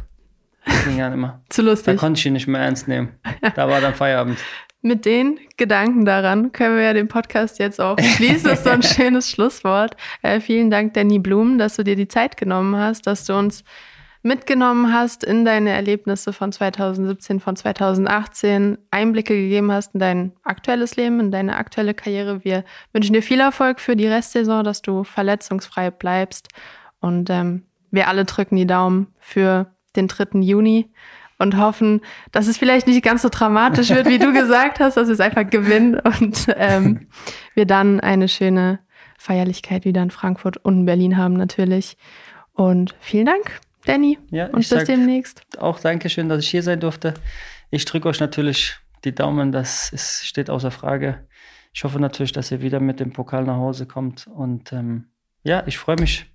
Das 0.65 0.84
ging 0.86 0.97
ja 0.97 1.09
nicht 1.09 1.19
mehr. 1.19 1.41
Zu 1.49 1.61
Da 1.63 1.69
lustig. 1.71 1.97
konnte 1.97 2.19
ich 2.19 2.25
ihn 2.25 2.34
nicht 2.34 2.47
mehr 2.47 2.61
ernst 2.61 2.88
nehmen. 2.88 3.19
Da 3.55 3.67
war 3.67 3.81
dann 3.81 3.95
Feierabend. 3.95 4.38
Mit 4.81 5.05
den 5.05 5.39
Gedanken 5.57 6.03
daran 6.05 6.51
können 6.51 6.75
wir 6.75 6.84
ja 6.84 6.93
den 6.93 7.07
Podcast 7.07 7.57
jetzt 7.57 7.79
auch 7.79 7.97
schließen. 7.97 8.49
Das 8.49 8.59
ist 8.59 8.65
so 8.65 8.69
ein 8.69 8.84
schönes 8.84 9.29
Schlusswort. 9.29 9.95
Äh, 10.21 10.41
vielen 10.41 10.69
Dank, 10.69 10.93
Danny 10.93 11.19
Blum, 11.19 11.57
dass 11.57 11.77
du 11.77 11.84
dir 11.84 11.95
die 11.95 12.07
Zeit 12.07 12.36
genommen 12.38 12.75
hast, 12.75 13.07
dass 13.07 13.25
du 13.25 13.34
uns 13.34 13.63
mitgenommen 14.24 14.93
hast 14.93 15.24
in 15.24 15.45
deine 15.45 15.71
Erlebnisse 15.71 16.34
von 16.34 16.51
2017, 16.51 17.39
von 17.39 17.55
2018, 17.55 18.78
Einblicke 18.89 19.36
gegeben 19.36 19.71
hast 19.71 19.93
in 19.93 19.99
dein 19.99 20.32
aktuelles 20.43 20.95
Leben, 20.95 21.19
in 21.19 21.32
deine 21.32 21.57
aktuelle 21.57 21.93
Karriere. 21.93 22.43
Wir 22.43 22.63
wünschen 22.93 23.13
dir 23.13 23.21
viel 23.21 23.41
Erfolg 23.41 23.80
für 23.80 23.95
die 23.95 24.07
Restsaison, 24.07 24.63
dass 24.63 24.82
du 24.82 25.03
verletzungsfrei 25.03 25.91
bleibst. 25.91 26.47
Und 27.01 27.30
ähm, 27.30 27.63
wir 27.91 28.07
alle 28.07 28.24
drücken 28.26 28.55
die 28.55 28.65
Daumen 28.65 29.07
für 29.19 29.67
den 29.95 30.07
3. 30.07 30.39
Juni 30.39 30.89
und 31.38 31.57
hoffen, 31.57 32.01
dass 32.32 32.47
es 32.47 32.57
vielleicht 32.57 32.88
nicht 32.88 33.03
ganz 33.03 33.21
so 33.21 33.30
dramatisch 33.30 33.89
wird, 33.89 34.07
wie 34.07 34.19
du 34.19 34.32
gesagt 34.39 34.80
hast, 34.80 34.95
dass 34.95 35.07
wir 35.07 35.13
es 35.13 35.19
einfach 35.19 35.49
gewinnen 35.49 35.99
und 35.99 36.47
ähm, 36.55 37.07
wir 37.53 37.65
dann 37.65 37.99
eine 37.99 38.30
schöne 38.30 38.80
Feierlichkeit 39.17 39.86
wieder 39.86 40.01
in 40.01 40.11
Frankfurt 40.11 40.57
und 40.57 40.80
in 40.80 40.86
Berlin 40.86 41.17
haben 41.17 41.34
natürlich. 41.34 41.97
Und 42.53 42.95
vielen 42.99 43.26
Dank, 43.26 43.59
Danny. 43.86 44.17
Ja, 44.31 44.47
und 44.47 44.57
bis 44.57 44.69
sag 44.69 44.86
demnächst. 44.86 45.41
auch 45.57 45.79
Dankeschön, 45.79 46.29
dass 46.29 46.43
ich 46.43 46.49
hier 46.49 46.63
sein 46.63 46.79
durfte. 46.79 47.13
Ich 47.69 47.86
drücke 47.86 48.07
euch 48.07 48.19
natürlich 48.19 48.77
die 49.03 49.13
Daumen, 49.13 49.51
das 49.51 49.91
ist, 49.91 50.25
steht 50.25 50.49
außer 50.49 50.71
Frage. 50.71 51.27
Ich 51.73 51.84
hoffe 51.84 51.99
natürlich, 51.99 52.31
dass 52.31 52.51
ihr 52.51 52.61
wieder 52.61 52.79
mit 52.79 52.99
dem 52.99 53.11
Pokal 53.11 53.43
nach 53.43 53.57
Hause 53.57 53.86
kommt. 53.86 54.27
Und 54.27 54.71
ähm, 54.71 55.05
ja, 55.43 55.63
ich 55.65 55.77
freue 55.77 55.97
mich 55.99 56.27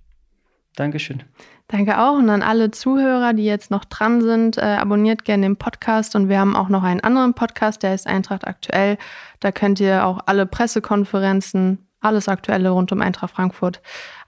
Dankeschön. 0.75 1.23
Danke 1.67 1.99
auch 1.99 2.17
und 2.17 2.29
an 2.29 2.41
alle 2.41 2.71
Zuhörer, 2.71 3.33
die 3.33 3.43
jetzt 3.43 3.69
noch 3.69 3.85
dran 3.85 4.21
sind, 4.21 4.57
äh, 4.57 4.61
abonniert 4.61 5.25
gerne 5.25 5.43
den 5.43 5.55
Podcast 5.55 6.15
und 6.15 6.29
wir 6.29 6.39
haben 6.39 6.55
auch 6.55 6.69
noch 6.69 6.83
einen 6.83 7.01
anderen 7.01 7.33
Podcast, 7.33 7.83
der 7.83 7.93
ist 7.93 8.07
Eintracht 8.07 8.47
aktuell. 8.47 8.97
Da 9.39 9.51
könnt 9.51 9.79
ihr 9.79 10.05
auch 10.05 10.21
alle 10.25 10.45
Pressekonferenzen, 10.45 11.87
alles 11.99 12.27
Aktuelle 12.27 12.69
rund 12.69 12.91
um 12.91 13.01
Eintracht 13.01 13.31
Frankfurt 13.31 13.81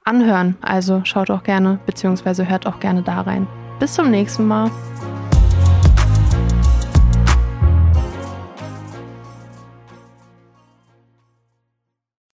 anhören. 0.04 0.58
Also 0.62 1.02
schaut 1.04 1.30
auch 1.30 1.44
gerne, 1.44 1.80
beziehungsweise 1.86 2.50
hört 2.50 2.68
auch 2.68 2.80
gerne 2.80 3.02
da 3.02 3.22
rein. 3.22 3.48
Bis 3.80 3.94
zum 3.94 4.12
nächsten 4.12 4.48
Mal. 4.48 4.70